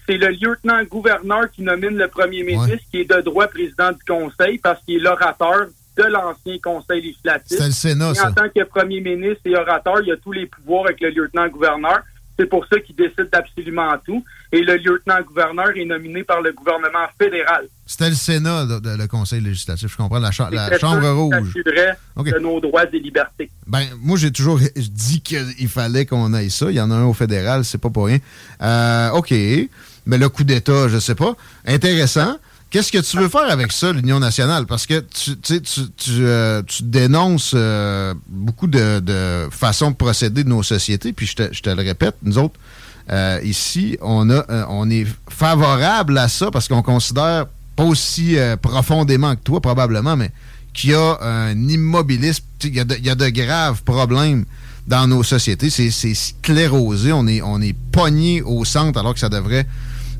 c'est 0.07 0.17
le 0.17 0.29
lieutenant-gouverneur 0.29 1.51
qui 1.51 1.61
nomine 1.63 1.97
le 1.97 2.07
premier 2.07 2.43
ministre, 2.43 2.83
qui 2.91 3.01
est 3.01 3.11
de 3.11 3.21
droit 3.21 3.47
président 3.47 3.91
du 3.91 4.03
conseil 4.07 4.57
parce 4.57 4.81
qu'il 4.83 4.95
est 4.95 4.99
l'orateur 4.99 5.67
de 5.97 6.03
l'ancien 6.03 6.57
conseil 6.63 7.01
législatif. 7.01 7.57
C'est 7.57 7.65
le 7.65 7.71
Sénat, 7.71 8.13
et 8.15 8.19
En 8.21 8.31
tant 8.31 8.49
que 8.49 8.63
premier 8.63 9.01
ministre 9.01 9.41
et 9.45 9.55
orateur, 9.55 9.99
il 10.03 10.11
a 10.11 10.17
tous 10.17 10.31
les 10.31 10.45
pouvoirs 10.45 10.85
avec 10.85 11.01
le 11.01 11.09
lieutenant-gouverneur. 11.09 12.01
C'est 12.39 12.45
pour 12.45 12.67
ça 12.67 12.79
qu'il 12.79 12.95
décide 12.95 13.29
d'absolument 13.33 13.95
tout. 14.05 14.23
Et 14.51 14.61
le 14.61 14.77
lieutenant-gouverneur 14.77 15.75
est 15.75 15.85
nominé 15.85 16.23
par 16.23 16.41
le 16.41 16.53
gouvernement 16.53 17.07
fédéral. 17.19 17.65
C'était 17.87 18.09
le 18.09 18.15
Sénat, 18.15 18.65
le 18.83 19.07
Conseil 19.07 19.41
législatif, 19.41 19.91
je 19.91 19.97
comprends, 19.97 20.19
la, 20.19 20.29
la 20.51 20.77
Chambre 20.77 21.09
rouge. 21.09 21.53
de 21.55 22.39
nos 22.39 22.59
droits 22.59 22.85
et 22.93 22.99
libertés. 22.99 23.49
Ben, 23.65 23.87
moi, 23.99 24.17
j'ai 24.17 24.31
toujours 24.31 24.59
dit 24.75 25.21
qu'il 25.21 25.67
fallait 25.67 26.05
qu'on 26.05 26.31
aille 26.33 26.51
ça. 26.51 26.69
Il 26.69 26.75
y 26.75 26.81
en 26.81 26.91
a 26.91 26.95
un 26.95 27.05
au 27.05 27.13
fédéral, 27.13 27.65
c'est 27.65 27.79
pas 27.79 27.89
pour 27.89 28.05
rien. 28.05 28.19
Euh, 28.61 29.09
OK 29.11 29.33
mais 30.07 30.17
le 30.17 30.29
coup 30.29 30.43
d'État, 30.43 30.87
je 30.87 30.99
sais 30.99 31.15
pas. 31.15 31.35
Intéressant. 31.65 32.37
Qu'est-ce 32.69 32.91
que 32.91 32.97
tu 32.97 33.17
veux 33.17 33.29
faire 33.29 33.49
avec 33.49 33.71
ça, 33.71 33.93
l'Union 33.93 34.19
nationale? 34.19 34.65
Parce 34.65 34.85
que 34.85 34.99
tu, 34.99 35.37
tu, 35.37 35.61
tu, 35.61 36.11
euh, 36.19 36.61
tu 36.63 36.83
dénonces 36.83 37.53
euh, 37.55 38.13
beaucoup 38.27 38.67
de, 38.67 39.47
façons 39.51 39.91
de 39.91 39.95
procéder 39.95 40.43
de 40.43 40.49
nos 40.49 40.63
sociétés, 40.63 41.13
puis 41.13 41.27
je 41.27 41.35
te, 41.35 41.53
je 41.53 41.61
te 41.61 41.69
le 41.69 41.81
répète, 41.81 42.15
nous 42.23 42.37
autres, 42.37 42.59
euh, 43.09 43.39
ici, 43.43 43.97
on, 44.01 44.29
a, 44.29 44.67
on 44.69 44.89
est 44.89 45.05
favorable 45.29 46.17
à 46.17 46.27
ça 46.27 46.51
parce 46.51 46.67
qu'on 46.67 46.81
considère 46.81 47.45
pas 47.77 47.83
aussi 47.83 48.37
euh, 48.37 48.57
profondément 48.57 49.35
que 49.35 49.41
toi, 49.41 49.61
probablement, 49.61 50.17
mais 50.17 50.31
qui 50.73 50.93
a 50.93 51.17
un 51.21 51.55
immobilisme. 51.69 52.43
Il 52.63 52.75
y, 52.75 52.79
a 52.79 53.15
de, 53.15 53.29
graves 53.29 53.83
problèmes 53.83 54.45
dans 54.87 55.07
nos 55.07 55.23
sociétés. 55.23 55.69
C'est 55.69 55.91
sclérosé. 55.91 57.13
On 57.13 57.27
est, 57.27 57.41
on 57.41 57.61
est 57.61 57.75
pogné 57.91 58.41
au 58.41 58.65
centre 58.65 58.99
alors 58.99 59.13
que 59.13 59.19
ça 59.19 59.29
devrait 59.29 59.65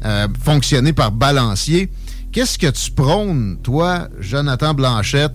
euh, 0.06 0.28
fonctionner 0.44 0.94
par 0.94 1.12
balancier. 1.12 1.90
Qu'est-ce 2.32 2.58
que 2.58 2.68
tu 2.68 2.92
prônes, 2.92 3.58
toi, 3.64 4.08
Jonathan 4.20 4.74
Blanchette? 4.74 5.34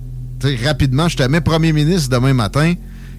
rapidement, 0.64 1.08
je 1.08 1.16
te 1.16 1.22
mets 1.22 1.40
premier 1.40 1.72
ministre 1.72 2.10
demain 2.10 2.34
matin. 2.34 2.74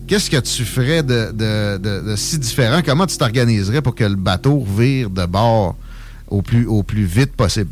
Qu'est-ce 0.07 0.29
que 0.29 0.39
tu 0.39 0.65
ferais 0.65 1.03
de, 1.03 1.31
de, 1.31 2.15
si 2.15 2.37
différent? 2.37 2.81
Comment 2.85 3.07
tu 3.07 3.17
t'organiserais 3.17 3.81
pour 3.81 3.95
que 3.95 4.03
le 4.03 4.15
bateau 4.15 4.59
vire 4.59 5.09
de 5.09 5.25
bord 5.25 5.77
au 6.27 6.41
plus, 6.41 6.65
au 6.65 6.83
plus 6.83 7.05
vite 7.05 7.33
possible? 7.35 7.69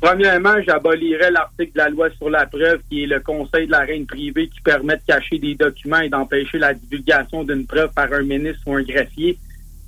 Premièrement, 0.00 0.54
j'abolirais 0.66 1.30
l'article 1.30 1.72
de 1.74 1.78
la 1.78 1.88
loi 1.90 2.08
sur 2.16 2.30
la 2.30 2.46
preuve 2.46 2.80
qui 2.88 3.02
est 3.02 3.06
le 3.06 3.20
conseil 3.20 3.66
de 3.66 3.72
la 3.72 3.80
reine 3.80 4.06
privée 4.06 4.48
qui 4.48 4.60
permet 4.62 4.96
de 4.96 5.02
cacher 5.06 5.38
des 5.38 5.54
documents 5.54 6.00
et 6.00 6.08
d'empêcher 6.08 6.58
la 6.58 6.72
divulgation 6.72 7.44
d'une 7.44 7.66
preuve 7.66 7.90
par 7.94 8.10
un 8.10 8.22
ministre 8.22 8.62
ou 8.64 8.76
un 8.76 8.82
greffier. 8.82 9.36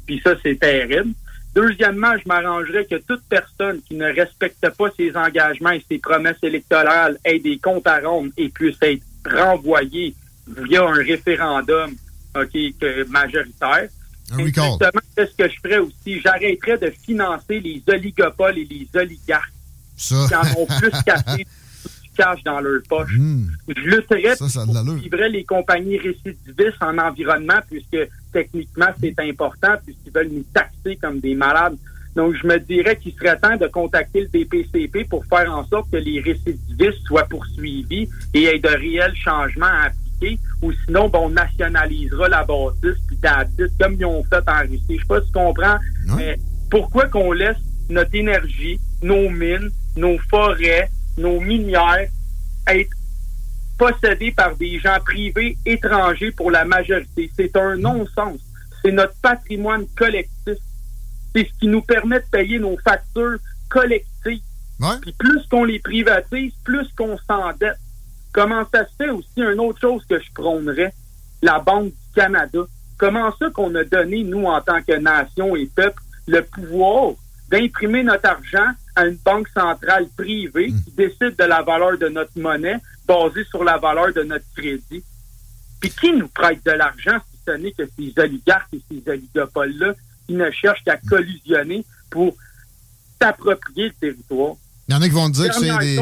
Puis 0.06 0.20
ça, 0.22 0.34
c'est 0.42 0.60
terrible. 0.60 1.12
Deuxièmement, 1.54 2.12
je 2.16 2.26
m'arrangerais 2.26 2.86
que 2.86 2.96
toute 2.96 3.22
personne 3.28 3.80
qui 3.82 3.94
ne 3.94 4.06
respecte 4.06 4.66
pas 4.70 4.90
ses 4.96 5.14
engagements 5.16 5.70
et 5.72 5.84
ses 5.86 5.98
promesses 5.98 6.42
électorales 6.42 7.18
ait 7.24 7.38
des 7.38 7.58
comptes 7.58 7.86
à 7.86 8.00
rendre 8.00 8.30
et 8.38 8.48
puisse 8.48 8.76
être 8.80 9.02
renvoyée 9.30 10.14
via 10.46 10.82
un 10.82 10.94
référendum 10.94 11.94
OK, 12.34 12.56
majoritaire. 13.08 13.88
Exactement, 14.38 15.02
ce 15.16 15.24
que 15.24 15.48
je 15.48 15.60
ferais 15.62 15.78
aussi? 15.78 16.20
J'arrêterais 16.20 16.78
de 16.78 16.90
financer 17.04 17.60
les 17.60 17.82
oligopoles 17.86 18.58
et 18.58 18.64
les 18.64 18.88
oligarques 18.94 19.52
qui 19.96 20.34
en 20.34 20.60
ont 20.60 20.66
plus 20.66 20.90
cassé 21.04 21.46
cash 22.16 22.42
dans 22.44 22.60
leur 22.60 22.80
poche. 22.88 23.12
Hmm. 23.16 23.46
Je 23.68 23.80
lutterais 23.82 24.36
pour 24.36 25.18
les 25.30 25.44
compagnies 25.44 25.98
récidivistes 25.98 26.82
en 26.82 26.98
environnement, 26.98 27.60
puisque 27.68 28.08
techniquement, 28.32 28.88
c'est 29.00 29.18
important, 29.20 29.74
puisqu'ils 29.84 30.12
veulent 30.12 30.30
nous 30.30 30.44
taxer 30.54 30.96
comme 30.96 31.20
des 31.20 31.34
malades. 31.34 31.76
Donc, 32.14 32.34
je 32.40 32.46
me 32.46 32.58
dirais 32.58 32.96
qu'il 32.96 33.12
serait 33.14 33.38
temps 33.38 33.56
de 33.56 33.66
contacter 33.68 34.22
le 34.22 34.28
DPCP 34.28 35.04
pour 35.08 35.24
faire 35.26 35.50
en 35.50 35.66
sorte 35.66 35.90
que 35.90 35.96
les 35.96 36.20
récidivistes 36.20 37.06
soient 37.06 37.24
poursuivis 37.24 38.08
et 38.34 38.44
ait 38.44 38.58
de 38.58 38.68
réels 38.68 39.16
changements 39.16 39.66
à 39.66 39.86
appliquer. 39.86 40.38
Ou 40.60 40.72
sinon, 40.84 41.10
on 41.14 41.30
nationalisera 41.30 42.28
la 42.28 42.44
bâtisse 42.44 43.00
puis 43.08 43.18
comme 43.80 43.94
ils 43.94 44.04
ont 44.04 44.22
fait 44.24 44.46
en 44.46 44.60
Russie. 44.60 44.84
Je 44.90 44.96
sais 44.96 45.06
pas 45.08 45.20
si 45.20 45.26
tu 45.26 45.32
comprends, 45.32 45.78
mais 46.16 46.38
pourquoi 46.70 47.06
qu'on 47.08 47.32
laisse 47.32 47.56
notre 47.88 48.14
énergie, 48.14 48.78
nos 49.02 49.28
mines, 49.28 49.70
nos 49.96 50.18
forêts, 50.30 50.90
nos 51.16 51.40
minières 51.40 52.08
être 52.68 52.96
possédées 53.78 54.32
par 54.32 54.56
des 54.56 54.78
gens 54.78 54.98
privés 55.04 55.56
étrangers 55.66 56.30
pour 56.30 56.50
la 56.50 56.64
majorité. 56.64 57.30
C'est 57.36 57.56
un 57.56 57.76
non-sens. 57.76 58.40
C'est 58.82 58.92
notre 58.92 59.14
patrimoine 59.20 59.86
collectif. 59.96 60.58
C'est 61.34 61.48
ce 61.48 61.58
qui 61.58 61.68
nous 61.68 61.82
permet 61.82 62.20
de 62.20 62.26
payer 62.30 62.58
nos 62.58 62.76
factures 62.78 63.38
collectives. 63.68 64.42
Puis 65.00 65.12
plus 65.12 65.46
qu'on 65.50 65.64
les 65.64 65.78
privatise, 65.78 66.52
plus 66.64 66.88
qu'on 66.96 67.16
s'endette. 67.28 67.78
Comment 68.32 68.64
ça 68.72 68.84
se 68.86 68.92
fait 68.98 69.10
aussi 69.10 69.28
une 69.36 69.60
autre 69.60 69.80
chose 69.80 70.04
que 70.08 70.18
je 70.18 70.32
prônerais? 70.32 70.92
La 71.42 71.58
Banque 71.58 71.86
du 71.86 72.14
Canada. 72.14 72.60
Comment 72.98 73.34
ça 73.36 73.50
qu'on 73.50 73.74
a 73.74 73.84
donné, 73.84 74.22
nous, 74.24 74.44
en 74.44 74.60
tant 74.60 74.82
que 74.82 74.96
nation 74.96 75.54
et 75.56 75.66
peuple, 75.66 76.00
le 76.26 76.42
pouvoir 76.42 77.12
d'imprimer 77.50 78.02
notre 78.02 78.28
argent 78.28 78.72
à 78.94 79.06
une 79.06 79.16
banque 79.24 79.48
centrale 79.48 80.08
privée 80.16 80.68
hmm. 80.68 80.84
qui 80.84 80.90
décide 80.92 81.36
de 81.38 81.44
la 81.44 81.62
valeur 81.62 81.98
de 81.98 82.08
notre 82.08 82.38
monnaie 82.38 82.78
basée 83.06 83.44
sur 83.44 83.64
la 83.64 83.78
valeur 83.78 84.12
de 84.12 84.22
notre 84.22 84.44
crédit. 84.56 85.02
Puis 85.80 85.90
qui 85.90 86.12
nous 86.12 86.28
prête 86.28 86.64
de 86.64 86.72
l'argent 86.72 87.18
si 87.30 87.38
ce 87.46 87.52
n'est 87.52 87.72
que 87.72 87.82
ces 87.96 88.12
oligarques 88.18 88.72
et 88.72 88.82
ces 88.90 89.10
oligopoles-là 89.10 89.94
qui 90.26 90.34
ne 90.34 90.50
cherchent 90.50 90.84
qu'à 90.84 90.96
collusionner 90.96 91.84
pour 92.10 92.36
s'approprier 93.20 93.88
le 93.88 93.94
territoire? 93.94 94.54
Il 94.88 94.94
y 94.94 94.96
en 94.96 95.02
a 95.02 95.08
qui 95.08 95.14
vont 95.14 95.28
dire 95.28 95.48
que 95.48 95.54
c'est 95.54 95.78
des... 95.78 95.98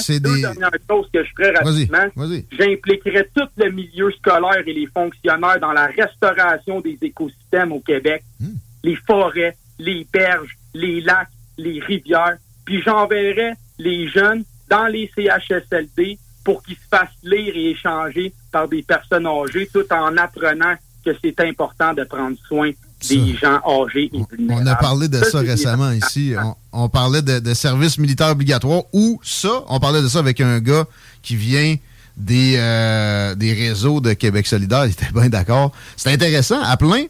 C'est 0.00 0.20
des... 0.20 0.40
dernières 0.40 0.70
choses 0.88 1.06
que 1.12 1.22
je 1.22 1.30
ferais 1.36 1.52
rapidement. 1.52 2.40
J'impliquerais 2.58 3.28
tout 3.34 3.48
le 3.56 3.70
milieu 3.70 4.10
scolaire 4.12 4.62
et 4.66 4.72
les 4.72 4.86
fonctionnaires 4.86 5.60
dans 5.60 5.72
la 5.72 5.86
restauration 5.86 6.80
des 6.80 6.96
écosystèmes 7.02 7.72
au 7.72 7.80
Québec. 7.80 8.24
Hmm. 8.40 8.54
Les 8.82 8.96
forêts, 8.96 9.54
les 9.78 10.06
berges, 10.10 10.56
les 10.72 11.02
lacs, 11.02 11.28
les 11.58 11.80
rivières, 11.80 12.36
puis 12.64 12.82
j'enverrai 12.82 13.52
les 13.78 14.08
jeunes 14.08 14.44
dans 14.68 14.86
les 14.86 15.10
CHSLD 15.16 16.18
pour 16.44 16.62
qu'ils 16.62 16.76
se 16.76 16.88
fassent 16.90 17.08
lire 17.22 17.52
et 17.54 17.70
échanger 17.70 18.32
par 18.52 18.68
des 18.68 18.82
personnes 18.82 19.26
âgées 19.26 19.68
tout 19.72 19.84
en 19.92 20.16
apprenant 20.16 20.74
que 21.04 21.10
c'est 21.22 21.40
important 21.40 21.94
de 21.94 22.04
prendre 22.04 22.36
soin 22.46 22.70
des 23.08 23.34
gens 23.34 23.60
âgés 23.66 24.10
et 24.12 24.20
vulnérables. 24.30 24.64
On 24.64 24.66
a 24.66 24.74
parlé 24.76 25.08
de 25.08 25.18
ça, 25.18 25.40
récemment 25.40 25.92
ici. 25.92 26.34
On, 26.72 26.88
parlait 26.88 27.22
de, 27.22 27.38
de 27.38 27.54
services 27.54 27.98
militaires 27.98 28.30
obligatoires 28.30 28.82
ou 28.92 29.20
ça, 29.22 29.64
on 29.68 29.78
parlait 29.78 30.02
de 30.02 30.08
ça 30.08 30.18
avec 30.18 30.40
un 30.40 30.60
gars 30.60 30.86
qui 31.22 31.36
vient 31.36 31.76
des, 32.16 32.54
euh, 32.56 33.34
des 33.34 33.52
réseaux 33.52 34.00
de 34.00 34.12
Québec 34.14 34.46
solidaire. 34.46 34.84
Il 34.86 34.92
était 34.92 35.12
bien 35.12 35.28
d'accord. 35.28 35.72
C'est 35.96 36.12
intéressant, 36.12 36.60
à 36.62 36.76
plein. 36.76 37.04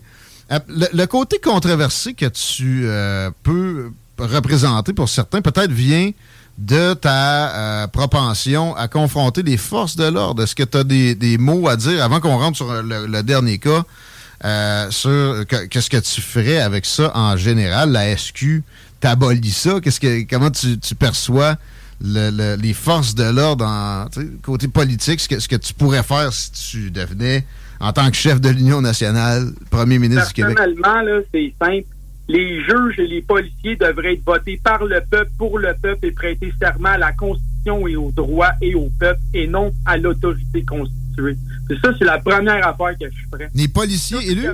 Le, 0.69 1.07
côté 1.07 1.39
controversé 1.39 2.15
que 2.15 2.27
tu 2.27 2.83
euh, 2.85 3.31
peux 3.43 3.91
représenter 4.19 4.93
pour 4.93 5.09
certains, 5.09 5.41
peut-être 5.41 5.73
vient 5.73 6.11
de 6.59 6.95
ta 6.95 7.55
euh, 7.55 7.87
propension 7.87 8.75
à 8.77 8.89
confronter 8.89 9.43
les 9.43 9.57
forces 9.57 9.97
de 9.97 10.05
l'ordre. 10.05 10.43
Est-ce 10.43 10.55
que 10.55 10.63
tu 10.63 10.79
as 10.79 10.85
des, 10.85 11.39
mots 11.39 11.69
à 11.69 11.77
dire 11.77 12.03
avant 12.03 12.21
qu'on 12.21 12.39
rentre 12.39 12.57
sur 12.57 12.83
le, 12.83 13.23
dernier 13.23 13.59
cas? 13.59 13.85
sur 14.91 15.45
qu'est-ce 15.49 15.91
que 15.91 15.97
tu 15.97 16.21
ferais 16.21 16.59
avec 16.59 16.87
ça 16.87 17.11
en 17.15 17.37
général? 17.37 17.91
La 17.91 18.17
SQ 18.17 18.63
t'abolit 19.01 19.51
ça? 19.51 19.81
Qu'est-ce 19.81 20.01
que 20.01 20.23
comment 20.29 20.51
tu, 20.51 20.79
perçois 20.95 21.57
les 22.01 22.75
forces 22.75 23.15
de 23.15 23.25
l'ordre 23.25 24.09
côté 24.43 24.69
politique? 24.69 25.21
Ce 25.21 25.29
que, 25.29 25.41
ce 25.41 25.49
que 25.49 25.57
tu 25.57 25.75
pourrais 25.75 26.03
faire 26.03 26.33
si 26.33 26.53
tu 26.53 26.91
devenais 26.91 27.45
en 27.81 27.93
tant 27.93 28.09
que 28.11 28.17
chef 28.17 28.41
de 28.41 28.49
l'Union 28.49 28.81
nationale, 28.81 29.51
premier 29.71 29.99
ministre 29.99 30.29
du 30.29 30.35
Québec? 30.35 30.57
C'est 31.33 31.55
simple. 31.63 31.96
Les 32.29 32.61
juges 32.65 32.99
et 32.99 33.07
les 33.07 33.23
policiers 33.23 33.77
devraient 33.77 34.15
être 34.15 34.25
votés 34.25 34.61
par 34.63 34.85
le 34.85 35.01
peuple, 35.09 35.31
pour 35.39 35.59
le 35.59 35.75
peuple 35.81 36.07
et 36.07 36.11
prêter 36.11 36.53
serment 36.61 36.89
à 36.89 36.99
la 36.99 37.13
Constitution 37.13 37.87
et 37.87 37.97
aux 37.97 38.11
droits 38.11 38.53
et 38.61 38.75
au 38.75 38.91
peuple 38.99 39.21
et 39.33 39.47
non 39.47 39.73
à 39.85 39.97
l'autorité 39.97 40.65
constituée. 40.65 41.37
C'est 41.69 41.79
ça, 41.81 41.93
c'est 41.99 42.05
la 42.05 42.19
première 42.19 42.67
affaire 42.67 42.99
que 42.99 43.07
je 43.11 43.29
ferais. 43.31 43.49
Les 43.55 43.69
policiers 43.69 44.31
élus? 44.31 44.49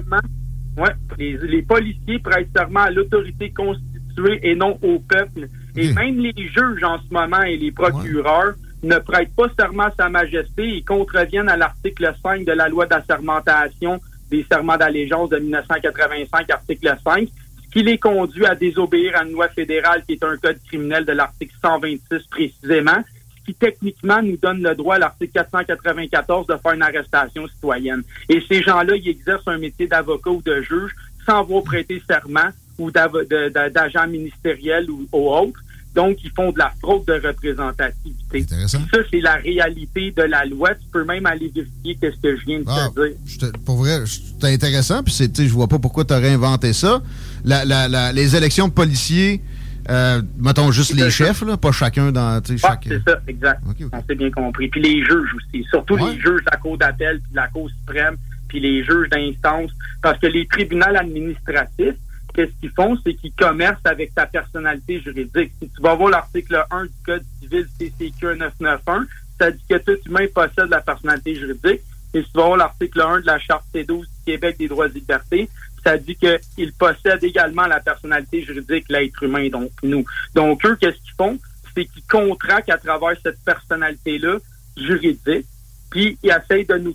Oui, 0.77 0.89
les, 1.19 1.39
les, 1.43 1.63
policiers 1.63 2.19
prêtent 2.19 2.49
serment 2.55 2.81
à 2.81 2.91
l'autorité 2.91 3.51
constituée 3.51 4.41
et 4.43 4.55
non 4.55 4.79
au 4.83 4.99
peuple. 4.99 5.49
Et 5.77 5.93
même 5.93 6.19
les 6.19 6.35
juges 6.37 6.85
en 6.85 6.99
ce 6.99 7.13
moment 7.13 7.43
et 7.43 7.57
les 7.57 7.73
procureurs 7.73 8.55
ne 8.83 8.97
prêtent 8.99 9.35
pas 9.35 9.49
serment 9.59 9.85
à 9.85 9.95
Sa 9.97 10.09
Majesté 10.09 10.77
et 10.77 10.83
contreviennent 10.83 11.49
à 11.49 11.57
l'article 11.57 12.15
5 12.23 12.45
de 12.45 12.53
la 12.53 12.69
loi 12.69 12.87
d'assermentation 12.87 14.01
des 14.31 14.45
serments 14.51 14.79
d'allégeance 14.79 15.29
de 15.31 15.39
1985, 15.39 16.51
article 16.51 16.97
5, 17.05 17.29
ce 17.29 17.42
qui 17.73 17.83
les 17.83 17.99
conduit 17.99 18.45
à 18.47 18.55
désobéir 18.55 19.17
à 19.17 19.25
une 19.25 19.33
loi 19.33 19.49
fédérale 19.49 20.05
qui 20.07 20.13
est 20.13 20.25
un 20.25 20.37
code 20.37 20.59
criminel 20.67 21.05
de 21.05 21.13
l'article 21.13 21.55
126 21.63 22.27
précisément, 22.31 23.03
ce 23.39 23.45
qui 23.47 23.55
techniquement 23.55 24.23
nous 24.23 24.37
donne 24.37 24.63
le 24.63 24.75
droit 24.75 24.97
à 24.97 24.99
l'article 24.99 25.33
494 25.33 26.47
de 26.47 26.57
faire 26.57 26.73
une 26.73 26.83
arrestation 26.83 27.49
citoyenne. 27.49 28.03
Et 28.29 28.43
ces 28.47 28.63
gens-là, 28.63 28.95
ils 28.97 29.09
exercent 29.09 29.49
un 29.49 29.59
métier 29.59 29.87
d'avocat 29.87 30.31
ou 30.31 30.43
de 30.43 30.61
juge 30.61 30.93
sans 31.25 31.41
avoir 31.41 31.63
prêté 31.63 32.03
serment 32.07 32.51
ou 32.79 32.91
d'agent 32.91 34.07
ministériel 34.07 34.91
ou, 34.91 35.07
ou 35.13 35.31
autre. 35.31 35.61
Donc, 35.95 36.19
ils 36.25 36.31
font 36.31 36.53
de 36.53 36.59
la 36.59 36.73
fraude 36.81 37.05
de 37.05 37.15
représentativité. 37.15 38.47
Ça, 38.67 38.79
c'est 39.11 39.21
la 39.21 39.35
réalité 39.35 40.11
de 40.11 40.23
la 40.23 40.45
loi. 40.47 40.75
Tu 40.75 40.87
peux 40.91 41.05
même 41.05 41.27
aller 41.27 41.53
vérifier 41.55 41.99
ce 42.01 42.21
que 42.21 42.37
je 42.37 42.45
viens 42.47 42.61
de 42.61 42.65
ah, 42.67 42.89
te 42.95 43.09
dire. 43.09 43.53
pour 43.67 43.77
vrai, 43.77 44.03
c'est 44.07 44.53
intéressant. 44.53 45.03
Puis, 45.03 45.15
je 45.15 45.53
vois 45.53 45.69
pas 45.69 45.79
pourquoi 45.79 46.05
tu 46.05 46.15
aurais 46.15 46.31
inventé 46.31 46.73
ça. 46.73 47.03
les 47.45 48.37
élections 48.37 48.69
de 48.69 48.73
policiers, 48.73 49.43
euh, 49.91 50.23
mettons 50.39 50.71
juste 50.71 50.95
les 50.95 51.11
chefs, 51.11 51.43
là, 51.43 51.57
pas 51.57 51.73
chacun 51.73 52.13
dans. 52.13 52.41
c'est 52.45 52.59
ça, 52.59 52.79
exact. 53.27 53.61
On 53.93 54.03
s'est 54.07 54.15
bien 54.15 54.31
compris. 54.31 54.69
Puis 54.69 54.81
les 54.81 55.05
juges 55.05 55.35
aussi. 55.35 55.65
Surtout 55.71 55.97
les 55.97 56.19
juges 56.21 56.45
de 56.45 56.51
la 56.51 56.57
Cour 56.59 56.79
d'appel, 56.79 57.21
puis 57.21 57.33
de 57.33 57.37
la 57.37 57.49
Cour 57.49 57.69
suprême, 57.69 58.17
puis 58.49 58.61
les 58.61 58.85
juges 58.85 59.09
d'instance. 59.11 59.71
Parce 60.01 60.19
que 60.19 60.27
les 60.27 60.47
tribunaux 60.47 60.95
administratifs, 60.97 61.97
qu'est-ce 62.35 62.53
qu'ils 62.61 62.71
font, 62.71 62.97
c'est 63.05 63.15
qu'ils 63.15 63.33
commercent 63.33 63.85
avec 63.85 64.15
ta 64.15 64.27
personnalité 64.27 65.01
juridique. 65.01 65.53
Si 65.61 65.69
tu 65.69 65.83
vas 65.83 65.95
voir 65.95 66.11
l'article 66.11 66.65
1 66.71 66.85
du 66.85 66.91
Code 67.05 67.25
civil 67.41 67.67
CCQ 67.79 68.37
991, 68.37 69.07
ça 69.39 69.51
dit 69.51 69.65
que 69.69 69.79
tout 69.79 69.99
humain 70.07 70.27
possède 70.35 70.69
la 70.69 70.81
personnalité 70.81 71.35
juridique. 71.35 71.81
Et 72.15 72.23
si 72.23 72.31
tu 72.31 72.39
vas 72.39 72.47
voir 72.47 72.57
l'article 72.59 73.01
1 73.01 73.21
de 73.21 73.27
la 73.27 73.39
Charte 73.39 73.65
C12 73.75 74.01
du 74.01 74.07
Québec 74.27 74.57
des 74.59 74.69
droits 74.69 74.87
et 74.87 74.91
libertés, 74.91 75.49
ça 75.85 75.97
dit 75.97 76.17
qu'il 76.17 76.73
possède 76.75 77.25
également 77.25 77.67
la 77.67 77.81
personnalité 77.81 78.43
juridique, 78.43 78.85
l'être 78.89 79.23
humain, 79.23 79.49
donc 79.49 79.71
nous. 79.83 80.05
Donc 80.35 80.65
eux, 80.65 80.77
qu'est-ce 80.77 80.99
qu'ils 80.99 81.15
font? 81.17 81.39
c'est 81.75 81.85
qu'il 81.87 82.03
contracte 82.05 82.71
à 82.71 82.79
travers 82.79 83.17
cette 83.23 83.43
personnalité-là 83.45 84.39
juridique, 84.77 85.47
puis 85.91 86.19
il 86.23 86.31
essaye 86.31 86.65
de 86.65 86.77
nous 86.77 86.95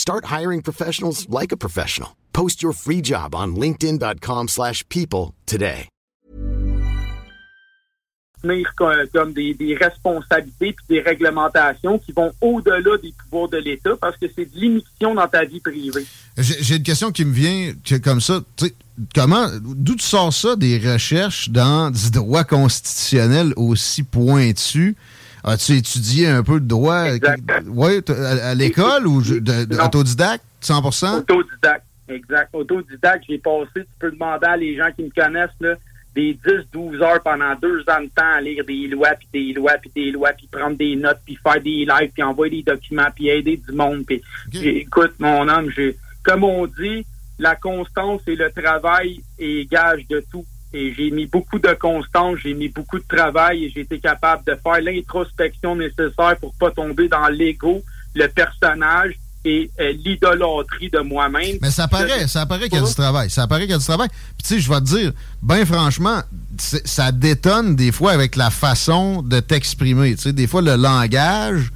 Start 0.00 0.24
hiring 0.30 0.62
professionals 0.62 1.26
like 1.28 1.52
a 1.52 1.58
professional. 1.58 2.16
Post 2.32 2.62
your 2.62 2.72
free 2.72 3.02
job 3.02 3.34
on 3.34 3.54
linkedin.com/people 3.54 4.48
slash 4.48 4.82
people 4.88 5.34
today. 5.44 5.88
co- 8.78 9.06
comme 9.12 9.34
des, 9.34 9.52
des 9.52 9.74
responsabilités 9.76 10.72
puis 10.72 10.86
des 10.88 11.00
réglementations 11.02 11.98
qui 11.98 12.12
vont 12.12 12.32
au-delà 12.40 12.96
des 13.02 13.12
pouvoirs 13.12 13.50
de 13.50 13.58
l'État 13.58 13.90
parce 14.00 14.16
que 14.16 14.24
c'est 14.34 14.46
de 14.46 14.58
l'émission 14.58 15.14
dans 15.14 15.28
ta 15.28 15.44
vie 15.44 15.60
privée. 15.60 16.06
J'ai 16.38 16.76
une 16.76 16.82
question 16.82 17.12
qui 17.12 17.26
me 17.26 17.32
vient 17.34 17.74
que- 17.84 17.96
comme 17.96 18.22
ça. 18.22 18.40
Comment, 19.14 19.48
d'où 19.60 19.96
tu 19.96 20.04
sors 20.06 20.32
ça 20.32 20.56
des 20.56 20.78
recherches 20.78 21.50
dans 21.50 21.90
du 21.90 22.10
droit 22.10 22.44
constitutionnel 22.44 23.52
aussi 23.56 24.02
pointu? 24.02 24.96
As-tu 25.44 25.72
étudié 25.76 26.28
un 26.28 26.42
peu 26.42 26.60
de 26.60 26.66
droit? 26.66 27.04
Exact. 27.06 27.42
ouais, 27.68 28.00
à, 28.10 28.50
à 28.50 28.54
l'école 28.54 29.06
ou 29.06 29.20
je- 29.22 29.34
de, 29.34 29.64
de- 29.64 29.78
autodidacte, 29.80 30.44
100%? 30.62 31.18
Autodidacte. 31.18 31.84
Exact. 32.08 32.48
Autodidacte, 32.52 33.24
j'ai 33.28 33.38
passé, 33.38 33.70
tu 33.76 33.86
peux 33.98 34.10
demander 34.10 34.46
à 34.46 34.56
les 34.56 34.76
gens 34.76 34.88
qui 34.94 35.04
me 35.04 35.10
connaissent, 35.10 35.50
là, 35.60 35.74
des 36.14 36.36
10-12 36.74 37.00
heures 37.02 37.22
pendant 37.22 37.54
deux 37.54 37.80
ans 37.88 38.02
de 38.02 38.08
temps 38.08 38.32
à 38.36 38.40
lire 38.40 38.64
des 38.64 38.88
lois, 38.88 39.10
puis 39.10 39.28
des 39.32 39.52
lois, 39.52 39.74
puis 39.80 39.92
des 39.94 40.10
lois, 40.10 40.30
puis 40.36 40.48
prendre 40.50 40.76
des 40.76 40.96
notes, 40.96 41.20
puis 41.24 41.38
faire 41.40 41.60
des 41.62 41.86
lives, 41.86 42.10
puis 42.12 42.22
envoyer 42.24 42.62
des 42.64 42.72
documents, 42.72 43.06
puis 43.14 43.28
aider 43.28 43.56
du 43.64 43.72
monde. 43.72 44.04
Puis, 44.06 44.20
j'ai- 44.52 44.78
écoute, 44.78 45.12
mon 45.20 45.48
homme, 45.48 45.70
j'ai, 45.70 45.96
comme 46.24 46.42
on 46.42 46.66
dit, 46.66 47.06
la 47.38 47.54
constance 47.54 48.22
et 48.26 48.34
le 48.34 48.50
travail 48.50 49.20
est 49.38 49.70
gage 49.70 50.06
de 50.08 50.22
tout. 50.32 50.44
Et 50.72 50.94
j'ai 50.94 51.10
mis 51.10 51.26
beaucoup 51.26 51.58
de 51.58 51.72
constance, 51.80 52.38
j'ai 52.42 52.54
mis 52.54 52.68
beaucoup 52.68 52.98
de 52.98 53.04
travail 53.08 53.64
et 53.64 53.70
j'ai 53.70 53.80
été 53.80 53.98
capable 53.98 54.44
de 54.44 54.56
faire 54.62 54.80
l'introspection 54.80 55.74
nécessaire 55.74 56.36
pour 56.40 56.54
pas 56.54 56.70
tomber 56.70 57.08
dans 57.08 57.26
l'ego, 57.28 57.82
le 58.14 58.28
personnage 58.28 59.14
et 59.44 59.70
euh, 59.80 59.92
l'idolâtrie 60.04 60.90
de 60.90 61.00
moi-même. 61.00 61.56
Mais 61.62 61.70
ça 61.70 61.88
paraît, 61.88 62.28
ça 62.28 62.46
paraît 62.46 62.68
qu'il 62.68 62.78
y 62.78 62.82
a 62.82 62.86
du 62.86 62.94
travail. 62.94 63.30
Ça 63.30 63.46
paraît 63.46 63.62
qu'il 63.62 63.70
y 63.70 63.74
a 63.74 63.78
du 63.78 63.84
travail. 63.84 64.08
Puis 64.08 64.42
tu 64.42 64.54
sais, 64.54 64.60
je 64.60 64.68
vais 64.68 64.80
te 64.80 64.84
dire, 64.84 65.12
ben 65.42 65.64
franchement, 65.64 66.20
ça 66.58 67.10
détonne 67.10 67.74
des 67.74 67.90
fois 67.90 68.12
avec 68.12 68.36
la 68.36 68.50
façon 68.50 69.22
de 69.22 69.40
t'exprimer. 69.40 70.14
Tu 70.14 70.22
sais, 70.22 70.32
des 70.32 70.46
fois, 70.46 70.62
le 70.62 70.76
langage 70.76 71.72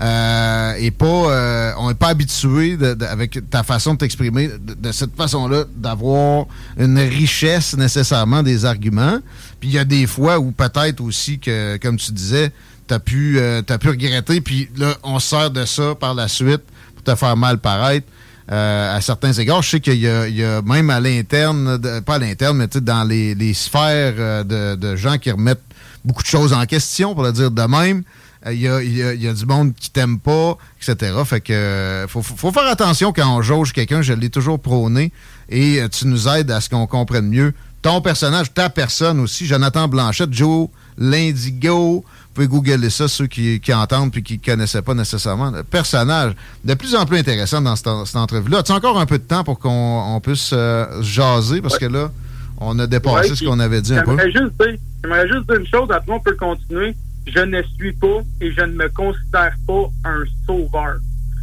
euh, 0.00 0.74
est 0.74 0.90
pas... 0.90 1.06
euh, 1.06 1.72
on 1.78 1.88
n'est 1.88 1.94
pas 1.94 2.08
habitué 2.08 2.76
de- 2.76 2.94
de- 2.94 3.04
avec 3.04 3.38
ta 3.50 3.62
façon 3.62 3.94
de 3.94 3.98
t'exprimer 3.98 4.48
de, 4.48 4.74
de 4.74 4.92
cette 4.92 5.14
façon-là, 5.16 5.64
d'avoir 5.76 6.46
une 6.78 6.98
richesse 6.98 7.76
nécessairement 7.76 8.42
des 8.42 8.64
arguments. 8.64 9.18
Puis 9.60 9.68
il 9.70 9.74
y 9.74 9.78
a 9.78 9.84
des 9.84 10.06
fois 10.06 10.38
où 10.38 10.50
peut-être 10.50 11.00
aussi 11.00 11.38
que, 11.38 11.76
comme 11.78 11.96
tu 11.96 12.12
disais, 12.12 12.50
t'as 12.86 12.98
pu, 12.98 13.38
euh, 13.38 13.62
t'as 13.62 13.78
pu 13.78 13.88
regretter, 13.88 14.40
puis 14.40 14.68
là, 14.76 14.94
on 15.02 15.18
se 15.18 15.28
sert 15.28 15.50
de 15.50 15.64
ça 15.64 15.94
par 15.94 16.14
la 16.14 16.28
suite 16.28 16.62
pour 16.94 17.04
te 17.04 17.14
faire 17.14 17.36
mal 17.36 17.58
paraître. 17.58 18.06
euh, 18.52 18.96
à 18.96 19.00
certains 19.00 19.32
égards, 19.32 19.62
je 19.62 19.70
sais 19.70 19.80
qu'il 19.80 19.94
y, 19.94 20.00
y 20.00 20.44
a 20.44 20.60
même 20.62 20.90
à 20.90 21.00
l'interne, 21.00 21.80
pas 22.04 22.16
à 22.16 22.18
l'interne, 22.18 22.58
mais 22.58 22.66
dans 22.80 23.04
les, 23.04 23.34
les 23.34 23.54
sphères 23.54 24.14
euh, 24.18 24.44
de, 24.44 24.74
de 24.74 24.96
gens 24.96 25.16
qui 25.16 25.30
remettent 25.30 25.62
beaucoup 26.04 26.22
de 26.22 26.28
choses 26.28 26.52
en 26.52 26.66
question, 26.66 27.14
pour 27.14 27.22
le 27.22 27.32
dire 27.32 27.50
de 27.50 27.62
même. 27.62 28.02
Il 28.50 28.60
y, 28.60 28.68
a, 28.68 28.82
y 28.82 29.02
a- 29.02 29.14
y 29.14 29.26
a 29.28 29.32
du 29.32 29.46
monde 29.46 29.72
qui 29.74 29.90
t'aime 29.90 30.18
pas, 30.18 30.56
etc. 30.82 31.12
Fait 31.24 31.40
que 31.40 31.52
euh, 31.52 32.06
faut, 32.08 32.20
faut- 32.22 32.52
faire 32.52 32.66
attention 32.66 33.12
quand 33.12 33.26
on 33.36 33.40
jauge 33.42 33.72
quelqu'un. 33.72 34.02
Je 34.02 34.12
l'ai 34.12 34.28
toujours 34.30 34.60
prôné. 34.60 35.12
Et 35.48 35.80
euh, 35.80 35.88
tu 35.88 36.06
nous 36.06 36.28
aides 36.28 36.50
à 36.50 36.60
ce 36.60 36.68
qu'on 36.68 36.86
comprenne 36.86 37.26
mieux 37.28 37.54
ton 37.82 38.00
personnage, 38.00 38.52
ta 38.52 38.70
personne 38.70 39.20
aussi. 39.20 39.46
Jonathan 39.46 39.88
Blanchette, 39.88 40.32
Joe 40.32 40.68
L'Indigo. 40.98 42.04
Vous 42.06 42.34
pouvez 42.34 42.48
googler 42.48 42.90
ça, 42.90 43.06
ceux 43.08 43.26
qui, 43.28 43.60
qui 43.60 43.72
entendent 43.72 44.10
puis 44.10 44.22
qui 44.22 44.34
ne 44.38 44.44
connaissaient 44.44 44.82
pas 44.82 44.94
nécessairement. 44.94 45.50
Le 45.50 45.62
personnage 45.62 46.32
de 46.64 46.74
plus 46.74 46.94
en 46.96 47.06
plus 47.06 47.18
intéressant 47.18 47.60
dans 47.62 47.76
cette, 47.76 47.88
cette 48.06 48.16
entrevue-là. 48.16 48.58
As-tu 48.58 48.72
encore 48.72 48.98
un 48.98 49.06
peu 49.06 49.18
de 49.18 49.22
temps 49.24 49.44
pour 49.44 49.58
qu'on 49.58 49.70
on 50.14 50.20
puisse 50.20 50.50
euh, 50.52 51.00
jaser? 51.02 51.60
Parce 51.62 51.78
que 51.78 51.86
là, 51.86 52.10
on 52.58 52.78
a 52.78 52.86
dépassé 52.86 53.30
Ouais, 53.30 53.36
ce 53.36 53.44
qu'on 53.44 53.60
avait 53.60 53.80
dit 53.82 53.94
un 53.94 54.02
peu. 54.02 54.10
J'aimerais 54.16 54.32
juste 54.32 54.52
dire, 54.60 54.78
j'aimerais 55.02 55.28
juste 55.28 55.46
dire 55.48 55.60
une 55.60 55.66
chose, 55.66 55.88
après 55.94 56.12
on 56.12 56.20
peut 56.20 56.36
continuer. 56.36 56.94
Je 57.26 57.40
ne 57.40 57.62
suis 57.76 57.92
pas 57.92 58.22
et 58.40 58.52
je 58.52 58.60
ne 58.60 58.74
me 58.74 58.88
considère 58.88 59.54
pas 59.66 59.90
un 60.04 60.24
sauveur. 60.46 60.96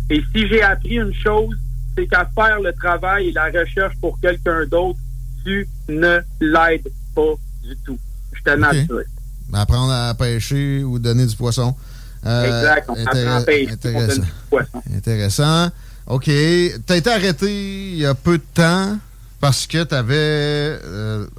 Et 0.10 0.22
si 0.34 0.48
j'ai 0.48 0.62
appris 0.62 0.96
une 0.96 1.14
chose, 1.14 1.56
c'est 1.98 2.08
qu'à 2.08 2.30
faire 2.36 2.60
le 2.60 2.74
travail 2.74 3.30
et 3.30 3.32
la 3.32 3.46
recherche 3.46 3.96
pour 4.00 4.20
quelqu'un 4.20 4.66
d'autre, 4.66 5.00
tu 5.44 5.68
ne 5.90 6.20
l'aides 6.40 6.92
pas 7.16 7.34
du 7.64 7.76
tout. 7.86 7.98
Je 8.34 8.42
te 8.44 8.50
Ok. 8.52 9.06
Apprendre 9.54 9.92
à 9.92 10.14
pêcher 10.14 10.84
ou 10.84 11.00
donner 11.00 11.26
du 11.26 11.36
poisson. 11.36 11.76
Euh, 12.26 12.46
Exact. 12.46 12.90
On 12.90 13.06
apprend 13.06 13.36
à 13.38 13.42
pêcher, 13.42 13.66
on 13.66 13.68
donne 13.68 13.74
intéressant. 13.74 14.22
du 14.22 14.28
poisson. 14.50 14.84
Intéressant. 14.96 15.70
OK. 16.08 16.26
Tu 16.26 16.74
as 16.90 16.96
été 16.98 17.10
arrêté 17.10 17.92
il 17.94 17.98
y 17.98 18.06
a 18.06 18.14
peu 18.14 18.38
de 18.38 18.44
temps 18.54 18.98
parce 19.40 19.66
que 19.66 19.84
tu 19.84 19.96
avais 19.96 20.80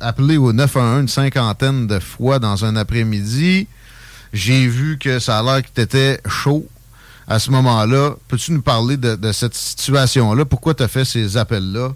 appelé 0.01 0.37
au 0.37 0.53
911 0.53 1.03
une 1.03 1.09
cinquantaine 1.09 1.87
de 1.87 2.01
fois 2.01 2.39
dans 2.39 2.65
un 2.65 2.77
après-midi. 2.77 3.69
J'ai 4.33 4.67
vu 4.67 4.99
que 4.99 5.19
ça 5.19 5.39
a 5.39 5.43
l'air 5.43 5.63
que 5.63 5.69
tu 5.75 5.81
étais 5.81 6.21
chaud 6.27 6.67
à 7.29 7.39
ce 7.39 7.51
moment-là. 7.51 8.15
Peux-tu 8.29 8.53
nous 8.53 8.63
parler 8.63 8.97
de, 8.97 9.33
cette 9.33 9.55
situation-là? 9.55 10.45
Pourquoi 10.45 10.75
tu 10.75 10.83
as 10.83 10.89
fait 10.89 11.05
ces 11.05 11.37
appels-là? 11.37 11.93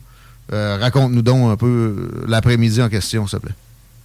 Euh, 0.53 0.77
Raconte-nous 0.81 1.23
donc 1.23 1.51
un 1.51 1.57
peu 1.57 1.67
euh, 1.67 2.25
l'après-midi 2.29 2.81
en 2.81 2.89
question, 2.89 3.27
s'il 3.27 3.41
te 3.41 3.47
plaît. 3.47 3.55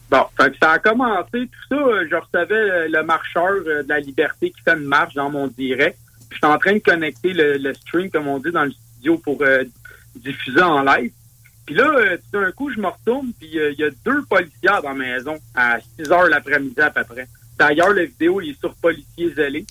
Bon, 0.09 0.25
ça 0.59 0.71
a 0.71 0.79
commencé, 0.79 1.29
tout 1.31 1.67
ça, 1.69 1.75
euh, 1.75 2.07
je 2.09 2.15
recevais 2.15 2.89
le 2.89 3.03
marcheur 3.03 3.63
de 3.63 3.85
la 3.87 3.99
liberté 3.99 4.49
qui 4.49 4.61
fait 4.61 4.73
une 4.73 4.85
marche 4.85 5.13
dans 5.13 5.29
mon 5.29 5.47
direct. 5.47 5.97
Puis 6.29 6.39
J'étais 6.41 6.47
en 6.47 6.57
train 6.57 6.73
de 6.73 6.79
connecter 6.79 7.33
le, 7.33 7.73
stream, 7.73 8.09
comme 8.09 8.27
on 8.27 8.39
dit, 8.39 8.51
dans 8.51 8.63
le 8.63 8.71
studio 8.71 9.17
pour 9.17 9.43
diffuser 10.15 10.61
en 10.61 10.81
live. 10.81 11.11
Puis 11.65 11.75
là, 11.75 12.17
tout 12.31 12.41
d'un 12.41 12.51
coup, 12.51 12.71
je 12.71 12.79
me 12.79 12.87
retourne, 12.87 13.31
puis 13.39 13.49
il 13.53 13.75
y 13.77 13.83
a 13.83 13.89
deux 14.03 14.23
policiers 14.23 14.81
dans 14.81 14.89
la 14.89 14.93
maison 14.93 15.37
à 15.53 15.77
6 15.99 16.11
heures 16.11 16.27
l'après-midi 16.27 16.79
à 16.81 16.89
peu 16.89 17.03
près. 17.03 17.27
D'ailleurs, 17.61 17.93
la 17.93 18.05
vidéo, 18.05 18.41
il 18.41 18.49
est 18.49 18.59
sur 18.59 18.73
policier 18.73 19.31
zélé. 19.35 19.63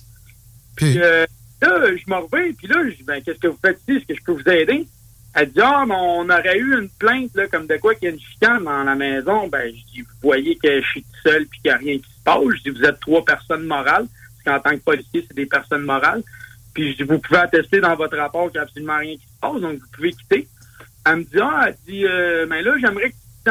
Puis 0.77 1.03
euh, 1.03 1.27
là, 1.61 1.97
je 1.97 2.09
me 2.09 2.19
reviens, 2.19 2.53
puis 2.53 2.69
là, 2.69 2.77
je 2.89 2.95
dis, 2.95 3.03
ben, 3.03 3.21
qu'est-ce 3.21 3.41
que 3.41 3.49
vous 3.49 3.59
faites 3.61 3.81
ici? 3.81 3.97
Est-ce 3.97 4.07
que 4.07 4.15
je 4.15 4.23
peux 4.23 4.33
vous 4.33 4.49
aider? 4.49 4.87
Elle 5.35 5.51
dit, 5.51 5.61
ah, 5.61 5.85
mais 5.89 5.97
on 5.99 6.31
aurait 6.31 6.57
eu 6.57 6.79
une 6.79 6.89
plainte, 6.89 7.35
là, 7.35 7.49
comme 7.49 7.67
de 7.67 7.77
quoi 7.79 7.97
qu'il 7.97 8.05
y 8.05 8.13
a 8.13 8.15
une 8.15 8.21
chicane 8.21 8.63
dans 8.63 8.85
la 8.85 8.95
maison. 8.95 9.49
Ben, 9.49 9.67
je 9.67 9.93
dis, 9.93 10.03
vous 10.03 10.09
voyez 10.23 10.57
que 10.57 10.81
je 10.81 10.87
suis 10.87 11.03
tout 11.03 11.29
seul 11.29 11.47
puis 11.47 11.61
qu'il 11.61 11.73
n'y 11.73 11.75
a 11.75 11.79
rien 11.79 11.99
qui 11.99 12.05
se 12.05 12.23
passe. 12.25 12.45
Je 12.59 12.71
dis, 12.71 12.79
vous 12.79 12.85
êtes 12.85 13.01
trois 13.01 13.25
personnes 13.25 13.65
morales. 13.65 14.07
Parce 14.45 14.63
qu'en 14.63 14.71
tant 14.71 14.77
que 14.77 14.85
policier, 14.85 15.25
c'est 15.27 15.35
des 15.35 15.47
personnes 15.47 15.83
morales. 15.83 16.23
Puis 16.73 16.93
je 16.93 16.99
dis, 16.99 17.03
vous 17.03 17.19
pouvez 17.19 17.41
attester 17.41 17.81
dans 17.81 17.97
votre 17.97 18.17
rapport 18.17 18.45
qu'il 18.53 18.53
n'y 18.53 18.59
a 18.59 18.63
absolument 18.63 18.99
rien 18.99 19.17
qui 19.17 19.27
se 19.27 19.41
passe, 19.41 19.61
donc 19.61 19.81
vous 19.81 19.91
pouvez 19.93 20.13
quitter. 20.13 20.47
Elle 21.07 21.17
me 21.17 21.23
dit, 21.25 21.41
ah, 21.43 21.65
elle 21.67 21.77
dit, 21.89 22.07
euh, 22.07 22.47
mais 22.49 22.63
là, 22.63 22.77
j'aimerais 22.81 23.11
que 23.11 23.17
tu. 23.45 23.51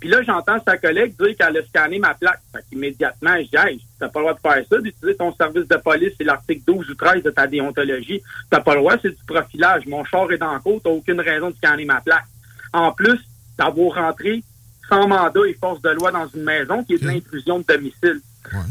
Puis 0.00 0.08
là, 0.08 0.22
j'entends 0.22 0.58
sa 0.66 0.78
collègue 0.78 1.14
dire 1.20 1.36
qu'elle 1.36 1.58
a 1.58 1.62
scanné 1.66 1.98
ma 1.98 2.14
plaque. 2.14 2.40
Fait 2.52 2.64
qu'immédiatement, 2.70 3.36
je 3.36 3.42
dis, 3.42 3.56
hey, 3.56 3.80
t'as 3.98 4.08
pas 4.08 4.20
le 4.20 4.24
droit 4.24 4.34
de 4.34 4.40
faire 4.40 4.64
ça, 4.68 4.78
d'utiliser 4.80 5.16
ton 5.16 5.34
service 5.34 5.68
de 5.68 5.76
police, 5.76 6.12
c'est 6.16 6.24
l'article 6.24 6.62
12 6.66 6.90
ou 6.90 6.94
13 6.94 7.22
de 7.22 7.30
ta 7.30 7.46
déontologie. 7.46 8.22
T'as 8.48 8.60
pas 8.60 8.74
le 8.74 8.80
droit, 8.80 8.94
c'est 9.02 9.10
du 9.10 9.24
profilage. 9.26 9.86
Mon 9.86 10.02
char 10.04 10.32
est 10.32 10.38
dans 10.38 10.54
le 10.54 10.60
côte, 10.60 10.82
t'as 10.82 10.90
aucune 10.90 11.20
raison 11.20 11.50
de 11.50 11.56
scanner 11.56 11.84
ma 11.84 12.00
plaque. 12.00 12.24
En 12.72 12.92
plus, 12.92 13.20
d'avoir 13.58 13.94
rentré 13.94 14.42
sans 14.88 15.06
mandat 15.06 15.46
et 15.46 15.54
force 15.54 15.82
de 15.82 15.90
loi 15.90 16.10
dans 16.10 16.26
une 16.28 16.42
maison 16.42 16.82
qui 16.82 16.94
est 16.94 17.02
de 17.02 17.06
l'intrusion 17.06 17.58
de 17.58 17.64
domicile. 17.64 18.20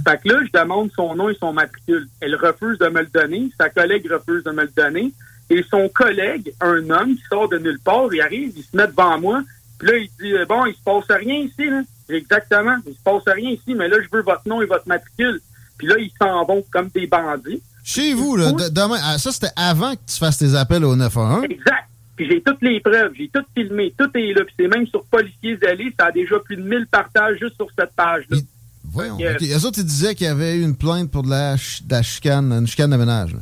Fait 0.05 0.19
que 0.21 0.29
là, 0.29 0.39
je 0.43 0.59
demande 0.59 0.89
son 0.95 1.15
nom 1.15 1.29
et 1.29 1.35
son 1.35 1.53
matricule. 1.53 2.07
Elle 2.19 2.35
refuse 2.35 2.77
de 2.79 2.89
me 2.89 3.01
le 3.01 3.07
donner. 3.07 3.49
Sa 3.57 3.69
collègue 3.69 4.11
refuse 4.11 4.43
de 4.43 4.51
me 4.51 4.63
le 4.63 4.71
donner. 4.75 5.13
Et 5.49 5.63
son 5.63 5.89
collègue, 5.89 6.53
un 6.59 6.89
homme 6.89 7.15
qui 7.15 7.23
sort 7.29 7.49
de 7.49 7.57
nulle 7.57 7.79
part, 7.79 8.13
il 8.13 8.21
arrive, 8.21 8.51
il 8.55 8.63
se 8.63 8.75
met 8.75 8.87
devant 8.87 9.19
moi. 9.19 9.41
Puis 9.79 9.87
là, 9.87 9.97
il 9.97 10.09
dit, 10.19 10.33
bon, 10.47 10.65
il 10.65 10.75
se 10.75 10.83
passe 10.83 11.17
rien 11.17 11.35
ici, 11.35 11.69
là. 11.69 11.81
Exactement. 12.09 12.75
Il 12.85 12.93
se 12.93 13.01
passe 13.03 13.23
rien 13.27 13.51
ici, 13.51 13.73
mais 13.75 13.87
là, 13.87 13.97
je 14.01 14.15
veux 14.15 14.23
votre 14.23 14.47
nom 14.47 14.61
et 14.61 14.65
votre 14.65 14.87
matricule. 14.87 15.41
Puis 15.77 15.87
là, 15.87 15.95
ils 15.97 16.11
s'en 16.21 16.45
vont 16.45 16.63
comme 16.71 16.89
des 16.89 17.07
bandits. 17.07 17.61
Chez 17.83 18.13
vous, 18.13 18.35
là, 18.35 18.51
demain, 18.51 18.99
ah, 19.03 19.17
ça, 19.17 19.31
c'était 19.31 19.53
avant 19.55 19.93
que 19.93 20.01
tu 20.05 20.17
fasses 20.17 20.37
tes 20.37 20.53
appels 20.53 20.83
au 20.83 20.95
911? 20.95 21.45
Exact. 21.45 21.85
Puis 22.15 22.27
j'ai 22.29 22.41
toutes 22.41 22.61
les 22.61 22.81
preuves, 22.81 23.13
j'ai 23.17 23.29
tout 23.33 23.43
filmé, 23.55 23.93
tout 23.97 24.09
est 24.13 24.33
là. 24.33 24.43
Puis 24.43 24.53
c'est 24.59 24.67
même 24.67 24.85
sur 24.87 25.05
Policiers 25.05 25.57
Allés, 25.65 25.93
ça 25.97 26.07
a 26.07 26.11
déjà 26.11 26.37
plus 26.39 26.57
de 26.57 26.63
1000 26.63 26.85
partages 26.87 27.37
juste 27.39 27.55
sur 27.55 27.67
cette 27.77 27.93
page-là. 27.93 28.37
Voyons. 28.83 29.17
Les 29.39 29.65
autres, 29.65 29.79
ils 29.79 29.85
disaient 29.85 30.15
qu'il 30.15 30.27
y 30.27 30.29
avait 30.29 30.57
eu 30.57 30.63
une 30.63 30.75
plainte 30.75 31.09
pour 31.11 31.23
de 31.23 31.29
la, 31.29 31.55
chicane, 31.55 32.51
une 32.51 32.67
chicane 32.67 32.91
de 32.91 32.97
ménage. 32.97 33.35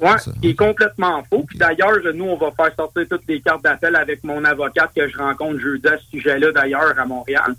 Oui, 0.00 0.10
qui 0.42 0.48
est 0.48 0.54
complètement 0.54 1.22
faux. 1.30 1.44
Puis 1.46 1.58
d'ailleurs, 1.58 1.98
nous, 2.14 2.24
on 2.24 2.36
va 2.36 2.50
faire 2.50 2.74
sortir 2.74 3.04
toutes 3.08 3.26
les 3.28 3.40
cartes 3.40 3.62
d'appel 3.62 3.94
avec 3.96 4.24
mon 4.24 4.44
avocate 4.44 4.90
que 4.94 5.08
je 5.08 5.16
rencontre 5.16 5.60
jeudi 5.60 5.86
à 5.86 5.98
ce 5.98 6.04
sujet-là, 6.10 6.52
d'ailleurs, 6.52 6.98
à 6.98 7.06
Montréal. 7.06 7.54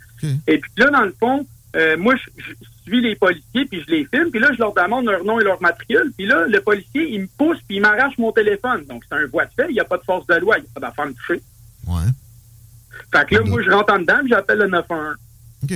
Et 0.48 0.58
puis 0.58 0.72
là, 0.78 0.90
dans 0.90 1.04
le 1.06 1.16
fond, 1.20 1.46
euh, 1.76 1.98
moi, 1.98 2.16
je, 2.16 2.54
suis 2.86 3.02
les 3.02 3.16
policiers, 3.16 3.66
puis 3.66 3.84
je 3.86 3.92
les 3.92 4.06
filme, 4.06 4.30
puis 4.32 4.40
là, 4.40 4.50
je 4.54 4.60
leur 4.60 4.74
demande 4.74 5.06
leur 5.06 5.24
nom 5.24 5.40
et 5.40 5.44
leur 5.44 5.62
matricule, 5.62 6.14
puis 6.16 6.28
là, 6.28 6.46
le 6.48 6.62
policier, 6.62 7.14
il 7.14 7.22
me 7.22 7.28
pousse, 7.38 7.58
puis 7.68 7.78
il 7.78 7.82
m'arrache 7.82 8.18
mon 8.18 8.32
téléphone. 8.32 8.86
Donc, 8.86 9.04
c'est 9.10 9.16
un 9.16 9.26
voie 9.26 9.46
de 9.46 9.52
fait, 9.56 9.68
il 9.70 9.74
n'y 9.74 9.80
a 9.80 9.86
pas 9.86 9.98
de 9.98 10.04
force 10.04 10.28
de 10.28 10.36
loi, 10.36 10.58
il 10.58 10.62
n'y 10.62 10.68
a 10.68 10.80
pas 10.80 10.88
d'affaire 10.88 11.08
de 11.08 11.14
toucher. 11.14 11.42
Ouais. 11.88 12.12
Fait 13.12 13.26
que 13.26 13.36
là, 13.36 13.42
moi, 13.44 13.62
je 13.64 13.72
rentre 13.72 13.94
en 13.94 14.00
dedans, 14.00 14.20
puis 14.20 14.30
j'appelle 14.30 14.60
le 14.60 14.68
911. 14.68 15.16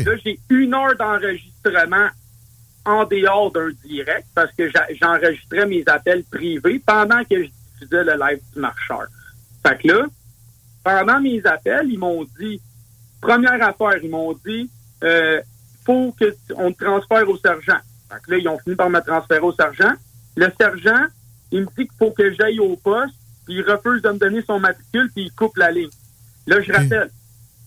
Là, 0.05 0.11
j'ai 0.23 0.39
une 0.49 0.73
heure 0.73 0.95
d'enregistrement 0.95 2.09
en 2.85 3.05
dehors 3.05 3.51
d'un 3.51 3.69
direct, 3.85 4.27
parce 4.33 4.51
que 4.53 4.69
j'enregistrais 5.01 5.65
mes 5.65 5.83
appels 5.87 6.23
privés 6.23 6.79
pendant 6.79 7.23
que 7.23 7.43
je 7.43 7.49
diffusais 7.49 8.03
le 8.03 8.13
live 8.13 8.39
du 8.53 8.59
marcheur. 8.59 9.07
Fait 9.65 9.77
que 9.77 9.87
là, 9.89 10.05
pendant 10.83 11.19
mes 11.19 11.45
appels, 11.45 11.89
ils 11.89 11.99
m'ont 11.99 12.25
dit, 12.39 12.61
première 13.21 13.61
affaire, 13.61 13.97
ils 14.01 14.09
m'ont 14.09 14.33
dit, 14.45 14.69
euh, 15.03 15.41
faut 15.85 16.15
qu'on 16.17 16.71
te 16.71 16.83
transfère 16.83 17.27
au 17.29 17.37
sergent. 17.37 17.79
Fait 18.09 18.19
que 18.23 18.31
là, 18.31 18.37
ils 18.37 18.47
ont 18.47 18.57
fini 18.59 18.75
par 18.75 18.89
me 18.89 18.99
transférer 19.01 19.41
au 19.41 19.53
sergent. 19.53 19.93
Le 20.35 20.47
sergent, 20.59 21.05
il 21.51 21.61
me 21.61 21.65
dit 21.65 21.87
qu'il 21.87 21.97
faut 21.97 22.11
que 22.11 22.31
j'aille 22.33 22.59
au 22.59 22.75
poste, 22.75 23.13
puis 23.45 23.55
il 23.55 23.61
refuse 23.61 24.01
de 24.01 24.09
me 24.09 24.17
donner 24.17 24.41
son 24.43 24.59
matricule, 24.59 25.09
puis 25.13 25.25
il 25.25 25.31
coupe 25.31 25.57
la 25.57 25.71
ligne. 25.71 25.89
Là, 26.47 26.61
je 26.61 26.71
rappelle. 26.71 27.09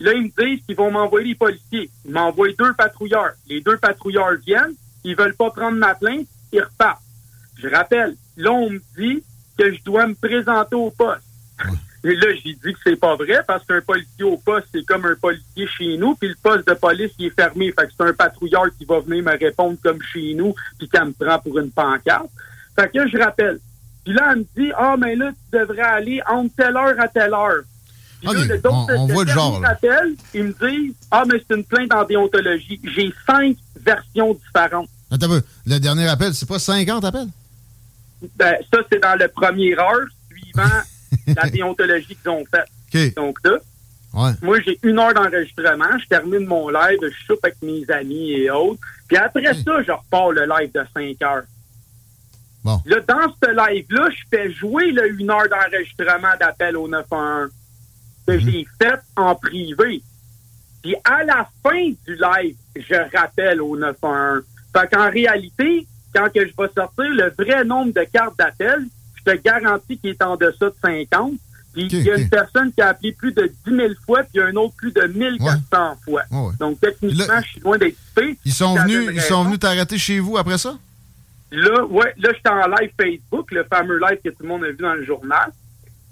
Là, 0.00 0.12
ils 0.14 0.22
me 0.22 0.44
disent 0.44 0.64
qu'ils 0.66 0.76
vont 0.76 0.90
m'envoyer 0.90 1.28
les 1.28 1.34
policiers. 1.36 1.90
Ils 2.04 2.10
m'envoient 2.10 2.52
deux 2.58 2.72
patrouilleurs. 2.74 3.34
Les 3.48 3.60
deux 3.60 3.76
patrouilleurs 3.76 4.34
viennent, 4.44 4.74
ils 5.04 5.16
veulent 5.16 5.34
pas 5.34 5.50
prendre 5.50 5.76
ma 5.76 5.94
plainte, 5.94 6.26
ils 6.52 6.62
repartent. 6.62 7.02
Je 7.58 7.68
rappelle, 7.68 8.16
là, 8.36 8.52
on 8.52 8.70
me 8.70 8.80
dit 8.96 9.22
que 9.58 9.72
je 9.72 9.82
dois 9.82 10.06
me 10.06 10.14
présenter 10.14 10.74
au 10.74 10.90
poste. 10.90 11.22
Et 12.04 12.16
là, 12.16 12.26
j'ai 12.34 12.54
dit 12.54 12.72
que 12.72 12.78
c'est 12.82 12.96
pas 12.96 13.14
vrai 13.14 13.44
parce 13.46 13.64
qu'un 13.64 13.80
policier 13.80 14.24
au 14.24 14.36
poste, 14.36 14.66
c'est 14.74 14.84
comme 14.84 15.04
un 15.06 15.14
policier 15.14 15.66
chez 15.68 15.96
nous, 15.96 16.16
puis 16.16 16.28
le 16.28 16.34
poste 16.42 16.66
de 16.66 16.74
police, 16.74 17.12
il 17.18 17.26
est 17.26 17.30
fermé. 17.30 17.72
Fait 17.72 17.86
que 17.86 17.92
c'est 17.96 18.04
un 18.04 18.12
patrouilleur 18.12 18.66
qui 18.76 18.84
va 18.84 18.98
venir 18.98 19.22
me 19.22 19.38
répondre 19.38 19.78
comme 19.82 20.02
chez 20.02 20.34
nous, 20.34 20.52
puis 20.78 20.88
qui 20.88 21.00
me 21.00 21.12
prend 21.12 21.38
pour 21.38 21.56
une 21.58 21.70
pancarte. 21.70 22.28
Fait 22.74 22.90
que 22.90 23.06
je 23.06 23.18
rappelle. 23.18 23.60
Puis 24.04 24.14
là, 24.14 24.32
elle 24.32 24.38
me 24.38 24.46
dit, 24.56 24.72
ah, 24.76 24.96
mais 24.98 25.14
là, 25.14 25.30
tu 25.30 25.58
devrais 25.58 25.82
aller 25.82 26.20
entre 26.28 26.54
telle 26.56 26.76
heure 26.76 26.98
à 26.98 27.06
telle 27.06 27.34
heure. 27.34 27.62
Là, 28.22 28.30
on, 28.64 28.86
on 28.90 29.06
voit 29.06 29.24
le 29.24 29.30
genre. 29.32 29.60
Appelle, 29.64 30.14
ils 30.34 30.44
me 30.44 30.52
disent, 30.52 30.94
ah, 31.10 31.24
mais 31.26 31.42
c'est 31.46 31.56
une 31.56 31.64
plainte 31.64 31.92
en 31.92 32.04
déontologie. 32.04 32.80
J'ai 32.94 33.12
cinq 33.26 33.56
versions 33.76 34.34
différentes. 34.34 34.88
Attends 35.10 35.40
Le 35.66 35.78
dernier 35.78 36.08
appel, 36.08 36.32
c'est 36.34 36.48
pas 36.48 36.58
50 36.58 37.04
appels? 37.04 37.28
Ben, 38.36 38.56
ça, 38.72 38.80
c'est 38.90 39.02
dans 39.02 39.18
le 39.18 39.28
premier 39.28 39.76
heure, 39.78 40.06
suivant 40.30 40.80
la 41.36 41.50
déontologie 41.50 42.16
qu'ils 42.16 42.30
ont 42.30 42.44
faite. 42.50 43.14
Donc 43.16 43.38
là, 43.44 43.58
moi, 44.42 44.60
j'ai 44.60 44.78
une 44.82 44.98
heure 44.98 45.14
d'enregistrement, 45.14 45.98
je 45.98 46.06
termine 46.06 46.46
mon 46.46 46.68
live, 46.68 46.98
je 47.02 47.26
soupe 47.26 47.42
avec 47.42 47.56
mes 47.62 47.84
amis 47.90 48.32
et 48.32 48.50
autres. 48.50 48.80
Puis 49.08 49.16
après 49.16 49.54
ça, 49.54 49.82
je 49.82 49.92
repars 49.92 50.32
le 50.32 50.44
live 50.46 50.70
de 50.72 50.84
5 50.94 51.22
heures. 51.22 51.44
Bon. 52.62 52.80
Là, 52.86 53.00
dans 53.00 53.34
ce 53.42 53.50
live-là, 53.50 54.08
je 54.10 54.22
fais 54.30 54.52
jouer 54.52 54.92
le 54.92 55.20
une 55.20 55.30
heure 55.30 55.48
d'enregistrement 55.48 56.34
d'appel 56.38 56.76
au 56.76 56.86
911 56.86 57.50
que 58.26 58.32
mhm. 58.32 58.40
j'ai 58.40 58.66
fait 58.80 59.00
en 59.16 59.34
privé. 59.34 60.02
Puis 60.82 60.96
à 61.04 61.22
la 61.24 61.48
fin 61.62 61.90
du 62.06 62.16
live, 62.16 62.56
je 62.76 63.16
rappelle 63.16 63.60
au 63.60 63.76
911. 63.76 64.42
Fait 64.72 64.90
qu'en 64.90 65.10
réalité, 65.10 65.86
quand 66.14 66.28
que 66.32 66.40
je 66.40 66.52
vais 66.58 66.68
sortir 66.74 67.04
le 67.04 67.32
vrai 67.38 67.64
nombre 67.64 67.92
de 67.92 68.04
cartes 68.12 68.36
d'appel, 68.38 68.86
je 69.14 69.32
te 69.32 69.36
garantis 69.36 69.98
qu'il 69.98 70.10
est 70.10 70.22
en 70.22 70.36
deçà 70.36 70.66
de 70.66 70.74
50. 70.82 71.32
Puis 71.72 71.88
il 71.90 72.02
y 72.02 72.10
a 72.10 72.16
une 72.16 72.28
personne 72.28 72.70
qui 72.72 72.82
a 72.82 72.88
appelé 72.88 73.12
plus 73.12 73.32
de 73.32 73.50
10 73.66 73.74
000 73.74 73.88
fois, 74.04 74.22
puis 74.22 74.32
il 74.34 74.38
y 74.38 74.42
a 74.42 74.46
un 74.46 74.56
autre 74.56 74.74
plus 74.76 74.92
de 74.92 75.02
1400 75.02 75.96
fois. 76.04 76.22
Donc 76.58 76.80
techniquement, 76.80 77.40
je 77.42 77.48
suis 77.48 77.60
loin 77.60 77.78
d'être 77.78 77.96
fait. 78.14 78.36
Ils 78.44 78.52
sont 78.52 78.74
venus, 78.74 79.10
ils 79.12 79.20
sont 79.20 79.44
venus 79.44 79.58
t'arrêter 79.58 79.96
chez 79.96 80.18
vous 80.18 80.36
après 80.36 80.58
ça? 80.58 80.76
Là, 81.50 81.84
ouais, 81.84 82.14
là, 82.18 82.30
j'étais 82.34 82.48
en 82.48 82.66
live 82.66 82.90
Facebook, 82.98 83.52
le 83.52 83.64
fameux 83.64 83.98
live 83.98 84.18
que 84.24 84.30
tout 84.30 84.42
le 84.42 84.48
monde 84.48 84.64
a 84.64 84.70
vu 84.70 84.78
dans 84.78 84.94
le 84.94 85.04
journal. 85.04 85.52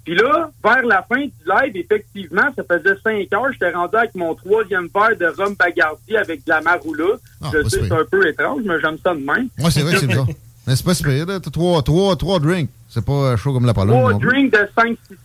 Puis 0.03 0.15
là, 0.15 0.49
vers 0.63 0.83
la 0.83 1.03
fin 1.03 1.21
du 1.21 1.31
live, 1.45 1.75
effectivement, 1.75 2.49
ça 2.55 2.63
faisait 2.63 2.95
5 3.03 3.33
heures, 3.33 3.51
j'étais 3.51 3.71
rendu 3.71 3.95
avec 3.95 4.15
mon 4.15 4.33
troisième 4.33 4.87
verre 4.93 5.15
de 5.17 5.27
rhum 5.27 5.55
bagardi 5.55 6.17
avec 6.17 6.43
de 6.43 6.49
la 6.49 6.61
maroula. 6.61 7.17
Ah, 7.41 7.49
je 7.53 7.69
sais, 7.69 7.81
c'est 7.83 7.91
un 7.91 8.05
peu 8.09 8.27
étrange, 8.27 8.61
mais 8.65 8.79
j'aime 8.81 8.97
ça 9.03 9.13
de 9.13 9.19
même. 9.19 9.49
Moi, 9.57 9.69
c'est 9.69 9.81
vrai 9.81 9.93
que 9.93 9.99
c'est 9.99 10.13
ça. 10.13 10.25
Mais 10.67 10.75
c'est 10.75 10.85
pas 10.85 10.93
super, 10.93 11.25
là. 11.25 11.39
T'as 11.39 11.49
trois, 11.49 11.81
trois, 11.81 12.15
trois 12.15 12.39
drinks. 12.39 12.69
C'est 12.87 13.03
pas 13.03 13.35
chaud 13.35 13.53
comme 13.53 13.65
la 13.65 13.73
palombe. 13.73 13.99
Trois 13.99 14.13
drinks 14.13 14.51
de 14.51 14.69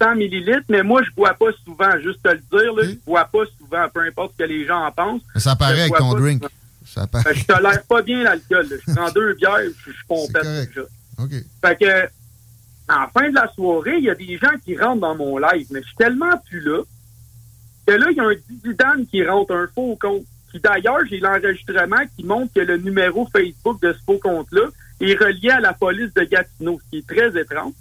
500-600 0.01 0.17
millilitres, 0.17 0.65
mais 0.69 0.83
moi, 0.83 1.03
je 1.03 1.11
bois 1.15 1.35
pas 1.35 1.51
souvent. 1.65 1.91
Juste 2.01 2.23
te 2.23 2.29
le 2.29 2.41
dire, 2.51 2.73
là, 2.75 2.83
je 2.85 2.95
bois 3.05 3.25
pas 3.25 3.45
souvent, 3.59 3.87
peu 3.93 4.01
importe 4.01 4.33
ce 4.33 4.45
que 4.45 4.49
les 4.49 4.65
gens 4.67 4.83
en 4.85 4.93
pensent. 4.93 5.23
Mais 5.35 5.41
ça 5.41 5.57
paraît 5.57 5.83
avec 5.83 5.97
ton 5.97 6.15
drink. 6.15 6.43
Ça 6.87 7.07
paraît. 7.07 7.35
je 7.35 7.45
tolère 7.45 7.83
pas 7.85 8.03
bien 8.03 8.23
l'alcool. 8.23 8.67
Je 8.71 8.95
prends 8.95 9.11
deux 9.11 9.35
bières, 9.35 9.59
je 9.85 9.91
suis 9.93 10.01
pompette 10.09 10.43
déjà. 10.43 10.83
OK. 11.19 11.31
Fait 11.61 11.77
que, 11.77 12.09
en 12.89 13.09
fin 13.09 13.29
de 13.31 13.35
la 13.35 13.51
soirée, 13.53 13.97
il 13.99 14.05
y 14.05 14.11
a 14.11 14.15
des 14.15 14.39
gens 14.39 14.53
qui 14.65 14.77
rentrent 14.77 15.01
dans 15.01 15.17
mon 15.17 15.39
live, 15.39 15.67
mais 15.71 15.81
je 15.83 15.87
suis 15.87 15.97
tellement 15.97 16.37
plus 16.49 16.61
là 16.61 16.83
que 17.87 17.93
là, 17.93 18.07
il 18.11 18.17
y 18.17 18.21
a 18.21 18.25
un 18.25 18.35
dividende 18.49 19.07
qui 19.09 19.25
rentre, 19.25 19.55
un 19.55 19.69
faux 19.75 19.97
compte. 20.01 20.25
Qui 20.51 20.61
d'ailleurs, 20.61 21.01
j'ai 21.09 21.19
l'enregistrement 21.19 22.03
qui 22.17 22.25
montre 22.25 22.53
que 22.55 22.61
le 22.61 22.77
numéro 22.79 23.29
Facebook 23.33 23.81
de 23.83 23.93
ce 23.93 23.99
faux 24.05 24.19
compte-là 24.19 24.69
est 25.01 25.15
relié 25.15 25.51
à 25.51 25.61
la 25.61 25.73
police 25.73 26.13
de 26.15 26.23
Gatineau, 26.23 26.81
ce 26.85 26.91
qui 26.91 26.99
est 26.99 27.07
très 27.07 27.41
étrange. 27.41 27.75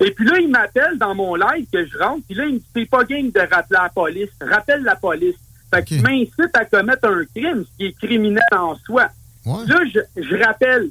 Et 0.00 0.10
puis 0.12 0.26
là, 0.26 0.38
il 0.38 0.48
m'appelle 0.48 0.98
dans 0.98 1.14
mon 1.14 1.34
live 1.34 1.66
que 1.72 1.86
je 1.86 1.98
rentre, 1.98 2.24
puis 2.26 2.34
là, 2.34 2.46
il 2.46 2.54
me 2.54 2.58
dit 2.58 2.66
c'est 2.74 2.88
pas 2.88 3.04
game 3.04 3.30
de 3.30 3.40
rappeler 3.40 3.78
la 3.82 3.88
police. 3.90 4.30
Rappelle 4.40 4.82
la 4.82 4.96
police. 4.96 5.36
Fait 5.72 5.84
qu'il 5.84 6.02
m'incite 6.02 6.50
à 6.54 6.64
commettre 6.64 7.06
un 7.06 7.24
crime, 7.34 7.64
ce 7.64 7.76
qui 7.76 7.86
est 7.86 7.98
criminel 7.98 8.42
en 8.52 8.74
soi. 8.76 9.08
Là, 9.46 9.78
je, 9.92 10.00
je 10.20 10.44
rappelle 10.44 10.90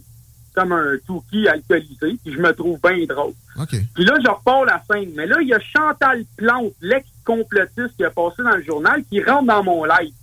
comme 0.60 0.72
un 0.74 0.98
touki 1.08 1.48
alcoolisé, 1.48 2.18
puis 2.24 2.34
je 2.34 2.40
me 2.40 2.52
trouve 2.52 2.80
bien 2.82 3.06
drôle. 3.08 3.34
Puis 3.68 4.04
là, 4.04 4.14
je 4.24 4.30
repars 4.30 4.66
la 4.66 4.84
scène. 4.90 5.12
Mais 5.16 5.26
là, 5.26 5.38
il 5.42 5.48
y 5.48 5.54
a 5.54 5.60
Chantal 5.60 6.26
Plante, 6.36 6.74
l'ex-complotiste 6.82 7.96
qui 7.96 8.04
a 8.04 8.10
passé 8.10 8.44
dans 8.44 8.58
le 8.58 8.64
journal, 8.64 9.02
qui 9.10 9.24
rentre 9.24 9.48
dans 9.48 9.64
mon 9.64 9.86
live. 9.86 10.14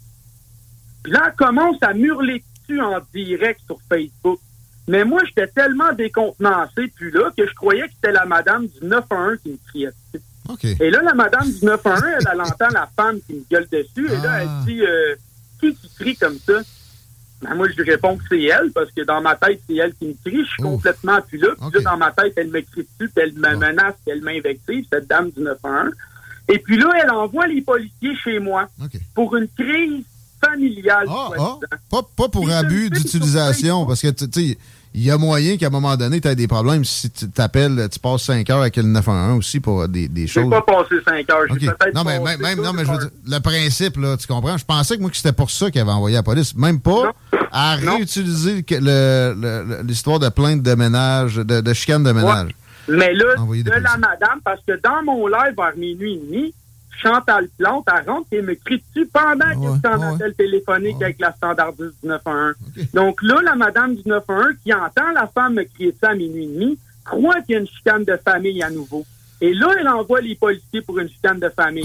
Puis 1.03 1.13
là, 1.13 1.25
elle 1.27 1.35
commence 1.35 1.83
à 1.83 1.93
hurler 1.93 2.43
dessus 2.61 2.81
en 2.81 2.99
direct 3.15 3.61
sur 3.67 3.79
Facebook. 3.89 4.39
Mais 4.89 5.05
moi, 5.05 5.23
j'étais 5.25 5.49
tellement 5.49 5.93
décontenancé, 5.95 6.93
puis 6.95 7.11
là, 7.11 7.31
que 7.37 7.47
je 7.47 7.55
croyais 7.55 7.89
que 7.89 7.95
c'était 7.95 8.13
la 8.13 8.27
madame 8.27 8.67
du 8.67 8.87
911 8.87 9.39
qui 9.43 9.51
me 9.51 9.59
criait 9.69 9.91
dessus. 10.13 10.25
Et 10.81 10.91
là, 10.91 11.03
la 11.03 11.15
madame 11.15 11.51
du 11.51 11.65
911, 11.65 12.03
elle, 12.05 12.29
elle 12.33 12.41
entend 12.41 12.69
la 12.73 12.89
femme 12.95 13.19
qui 13.27 13.35
me 13.35 13.45
gueule 13.51 13.67
dessus, 13.73 14.07
et 14.07 14.17
là, 14.23 14.43
elle 14.43 14.49
ah. 14.49 14.63
dit 14.65 14.81
euh, 14.83 15.17
Qui 15.61 15.75
qui 15.75 15.89
crie 15.95 16.17
comme 16.17 16.39
ça? 16.39 16.61
Ben, 17.43 17.55
moi, 17.55 17.69
je 17.69 17.83
réponds 17.83 18.17
que 18.17 18.25
c'est 18.29 18.43
elle, 18.43 18.71
parce 18.73 18.91
que 18.91 19.03
dans 19.03 19.21
ma 19.21 19.35
tête, 19.35 19.61
c'est 19.69 19.77
elle 19.77 19.95
qui 19.95 20.07
me 20.07 20.15
crie. 20.25 20.45
Je 20.45 20.51
suis 20.51 20.63
complètement 20.63 21.21
plus 21.21 21.39
là. 21.39 21.49
Puis 21.55 21.83
là, 21.83 21.91
dans 21.91 21.97
ma 21.97 22.11
tête, 22.13 22.33
elle 22.37 22.49
me 22.49 22.61
crie 22.61 22.87
dessus, 22.99 23.11
puis 23.15 23.25
elle 23.25 23.35
me 23.35 23.57
menace, 23.57 23.95
puis 24.05 24.15
elle 24.15 24.23
m'invective, 24.23 24.87
cette 24.91 25.07
dame 25.07 25.31
du 25.31 25.41
911. 25.41 25.93
Et 26.49 26.59
puis 26.59 26.79
là, 26.79 26.91
elle 27.03 27.11
envoie 27.11 27.47
les 27.47 27.61
policiers 27.61 28.17
chez 28.23 28.39
moi 28.39 28.69
pour 29.15 29.37
une 29.37 29.49
crise 29.49 30.05
familiale. 30.45 31.07
Ah, 31.09 31.31
ah. 31.39 31.59
Pas, 31.91 32.03
pas, 32.17 32.29
pour 32.29 32.51
abus 32.51 32.91
d'utilisation, 32.91 33.85
parce 33.85 34.01
que, 34.01 34.09
tu 34.09 34.27
sais, 34.31 34.59
il 34.97 35.03
y 35.03 35.11
a 35.11 35.19
moyen 35.19 35.59
qu'à 35.59 35.67
un 35.67 35.71
moment 35.71 35.95
donné, 35.95 36.23
tu 36.23 36.27
aies 36.27 36.35
des 36.35 36.49
problèmes. 36.49 36.83
Si 36.83 37.11
tu 37.11 37.29
t'appelles, 37.31 37.87
tu 37.93 37.99
passes 37.99 38.23
5 38.23 38.49
heures 38.49 38.63
avec 38.63 38.77
le 38.77 38.85
911 38.85 39.37
aussi 39.39 39.61
pour 39.61 39.87
des, 39.89 40.09
des 40.09 40.27
choses. 40.27 40.45
Je 40.45 40.49
pas 40.49 40.63
passé 40.63 40.95
5 41.07 41.31
heures. 41.31 41.45
Non, 41.95 42.03
mais 42.03 42.19
même, 42.19 42.63
non, 42.63 42.73
mais 42.73 42.87
je 42.87 42.91
veux 42.91 42.99
dire, 42.99 43.11
le 43.27 43.39
principe, 43.41 43.99
là, 43.99 44.17
tu 44.17 44.27
comprends? 44.27 44.57
Je 44.57 44.65
pensais 44.65 44.97
que 44.97 45.03
moi 45.03 45.11
que 45.11 45.17
c'était 45.19 45.35
pour 45.35 45.51
ça 45.51 45.71
qu'il 45.71 45.83
avait 45.83 45.91
envoyé 45.91 46.17
la 46.17 46.23
police. 46.23 46.57
Même 46.57 46.81
pas 46.81 47.13
à 47.53 47.77
réutiliser 47.77 48.65
l'histoire 49.85 50.19
de 50.19 50.31
plainte 50.31 50.63
de 50.63 50.75
ménage, 50.75 51.37
de, 51.37 51.61
de 51.61 51.73
chicane 51.75 52.03
de 52.03 52.13
ménage. 52.13 52.53
Mais 52.89 53.13
là, 53.13 53.35
de 53.37 53.71
la 53.71 53.99
madame, 53.99 54.41
parce 54.43 54.61
que 54.67 54.81
dans 54.83 55.03
mon 55.05 55.27
live 55.27 55.55
vers 55.59 55.77
minuit 55.77 56.15
et 56.15 56.27
demi, 56.27 56.55
Chantal 57.03 57.49
Plante, 57.59 57.87
elle 57.93 58.09
rentre 58.09 58.29
et 58.33 58.43
me 58.43 58.55
crie 58.55 58.83
dessus 58.95 59.09
pendant 59.13 59.51
qu'elle 59.51 59.93
est 59.93 59.97
en 59.97 60.15
appel 60.15 60.35
téléphonique 60.35 61.03
avec 61.03 61.19
la 61.21 61.33
standardiste 61.33 61.95
du 62.03 62.09
911. 62.09 62.55
Donc 62.95 63.23
là, 63.23 63.41
la 63.43 63.55
madame 63.55 63.95
du 63.95 64.03
911 64.09 64.55
qui 64.65 64.73
entend 64.73 65.11
la 65.15 65.27
femme 65.27 65.55
me 65.55 65.65
crier 65.65 65.95
ça 66.01 66.11
à 66.11 66.15
minuit 66.15 66.45
et 66.45 66.49
demi, 66.49 66.79
croit 67.05 67.41
qu'il 67.43 67.55
y 67.55 67.57
a 67.57 67.61
une 67.61 67.69
chicane 67.69 68.05
de 68.05 68.17
famille 68.17 68.63
à 68.63 68.71
nouveau. 68.71 69.05
Et 69.41 69.53
là, 69.53 69.69
elle 69.79 69.89
envoie 69.89 70.21
les 70.21 70.35
policiers 70.35 70.81
pour 70.81 70.99
une 70.99 71.09
chicane 71.09 71.39
de 71.39 71.51
famille. 71.51 71.85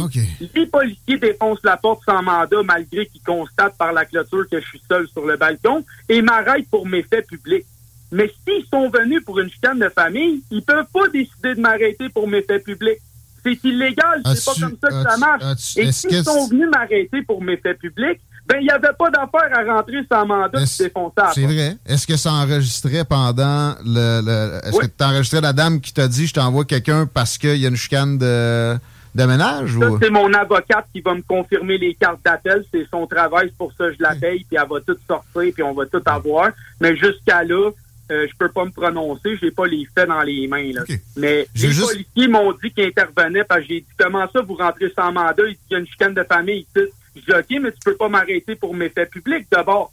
Les 0.56 0.66
policiers 0.68 1.18
défoncent 1.18 1.64
la 1.64 1.76
porte 1.76 2.02
sans 2.06 2.24
mandat 2.24 2.64
malgré 2.64 3.06
qu'ils 3.06 3.22
constatent 3.22 3.78
par 3.78 3.92
la 3.92 4.06
clôture 4.06 4.48
que 4.50 4.60
je 4.62 4.66
suis 4.66 4.82
seul 4.90 5.08
sur 5.10 5.26
le 5.26 5.36
balcon 5.36 5.84
et 6.08 6.22
m'arrêtent 6.22 6.70
pour 6.70 6.88
mes 6.88 7.04
faits 7.04 7.28
publics. 7.28 7.66
Mais 8.12 8.32
s'ils 8.44 8.66
sont 8.68 8.90
venus 8.90 9.24
pour 9.24 9.40
une 9.40 9.50
chicane 9.50 9.80
de 9.80 9.90
famille, 9.90 10.42
ils 10.50 10.62
peuvent 10.62 10.88
pas 10.94 11.08
décider 11.10 11.56
de 11.56 11.62
m'arrêter 11.62 12.10
pour 12.10 12.28
mes 12.28 12.42
faits 12.42 12.64
publics. 12.64 13.00
C'est 13.44 13.64
illégal, 13.64 14.22
c'est 14.26 14.46
pas 14.46 14.54
comme 14.60 14.78
ça 14.82 14.88
que 14.90 15.10
ça 15.10 15.18
marche. 15.18 15.78
Et 15.78 15.92
s'ils 15.92 16.24
sont 16.24 16.48
venus 16.48 16.70
m'arrêter 16.72 17.22
pour 17.24 17.42
mes 17.42 17.58
faits 17.58 17.80
publics, 17.80 18.20
ben, 18.48 18.58
il 18.60 18.64
n'y 18.64 18.72
avait 18.72 18.94
pas 18.98 19.10
d'affaire 19.10 19.50
à 19.54 19.76
rentrer 19.76 20.00
sans 20.12 20.26
mandat 20.26 20.62
et 20.62 20.84
défoncer 20.84 21.22
C'est 21.34 21.46
vrai. 21.46 21.78
Est-ce 21.86 22.08
que 22.08 22.18
ça 22.18 22.32
enregistrait 22.34 23.06
pendant 23.06 23.76
le. 23.86 24.60
Est-ce 24.66 24.80
que 24.80 24.86
tu 24.88 25.04
enregistrais 25.04 25.42
la 25.42 25.54
dame 25.54 25.80
qui 25.80 25.94
t'a 25.94 26.08
dit 26.08 26.28
je 26.28 26.34
t'envoie 26.34 26.66
quelqu'un 26.66 27.08
parce 27.12 27.38
qu'il 27.38 27.58
y 27.58 27.66
a 27.66 27.70
une 27.70 27.76
chicane 27.76 28.18
de, 28.18 28.76
de 29.16 29.24
ménage? 29.24 29.78
Ça, 29.80 29.88
c'est 30.02 30.10
mon 30.10 30.34
avocate 30.34 30.86
qui 30.94 31.02
va 31.02 31.14
me 31.14 31.22
confirmer 31.22 31.78
les 31.78 31.94
cartes 31.94 32.20
d'appel. 32.26 32.66
C'est 32.74 32.88
son 32.90 33.06
travail, 33.08 33.48
c'est 33.50 33.58
pour 33.58 33.72
ça 33.78 33.88
que 33.90 33.94
je 33.94 34.02
la 34.02 34.16
paye, 34.16 34.44
puis 34.44 34.58
elle 34.62 34.70
va 34.70 34.80
tout 34.82 34.98
sortir, 35.08 35.54
puis 35.54 35.64
on 35.64 35.74
va 35.74 35.86
tout 35.86 36.04
avoir. 36.06 36.50
Mais 36.80 36.96
jusqu'à 36.98 37.44
là, 37.44 37.70
euh, 38.12 38.28
je 38.30 38.36
peux 38.38 38.50
pas 38.50 38.66
me 38.66 38.72
prononcer, 38.72 39.38
j'ai 39.42 39.52
pas 39.52 39.66
les 39.66 39.88
faits 39.96 40.10
dans 40.10 40.22
les 40.22 40.46
mains. 40.48 40.72
Là. 40.74 40.82
Mais 41.16 41.48
les 41.56 41.70
policiers 41.70 42.28
m'ont 42.28 42.52
dit 42.62 42.72
qu'ils 42.72 42.86
intervenaient 42.86 43.46
parce 43.46 43.62
que 43.62 43.68
j'ai 43.68 43.80
dit 43.82 43.88
comment 43.98 44.28
ça 44.32 44.42
vous 44.42 44.56
rentrez 44.56 44.92
sans 44.96 45.12
mandat, 45.12 45.44
il 45.48 45.58
y 45.70 45.76
a 45.76 45.80
une 45.80 45.88
chicane 45.88 46.14
de 46.14 46.24
famille 46.24 46.66
ici. 46.76 46.88
Je 47.16 47.22
dis 47.22 47.32
OK, 47.32 47.62
mais 47.62 47.72
tu 47.72 47.80
peux 47.86 47.96
pas 47.96 48.10
m'arrêter 48.10 48.56
pour 48.56 48.74
mes 48.74 48.90
faits 48.90 49.10
publics 49.10 49.48
d'abord. 49.52 49.92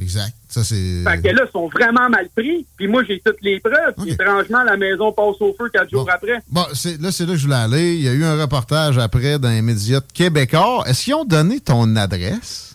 Exact. 0.00 0.34
Ça, 0.48 0.64
c'est. 0.64 1.02
Fait 1.04 1.20
que 1.22 1.28
là, 1.28 1.44
ils 1.46 1.52
sont 1.52 1.68
vraiment 1.68 2.08
mal 2.08 2.28
pris. 2.34 2.66
Puis 2.76 2.88
moi, 2.88 3.04
j'ai 3.06 3.20
toutes 3.24 3.40
les 3.42 3.60
preuves. 3.60 3.94
Puis 3.98 4.12
étrangement, 4.12 4.62
la 4.64 4.76
maison 4.76 5.12
passe 5.12 5.36
au 5.40 5.54
feu 5.58 5.68
quatre 5.68 5.90
jours 5.90 6.08
après. 6.10 6.40
Bon, 6.48 6.62
là, 6.62 6.74
c'est 6.74 7.26
là 7.26 7.32
que 7.32 7.36
je 7.36 7.44
voulais 7.44 7.56
aller. 7.56 7.94
Il 7.94 8.02
y 8.02 8.08
a 8.08 8.12
eu 8.12 8.24
un 8.24 8.40
reportage 8.40 8.98
après 8.98 9.38
dans 9.38 9.50
les 9.50 9.62
médias 9.62 10.00
québécois. 10.14 10.84
Est-ce 10.86 11.04
qu'ils 11.04 11.14
ont 11.14 11.24
donné 11.24 11.60
ton 11.60 11.94
adresse? 11.96 12.69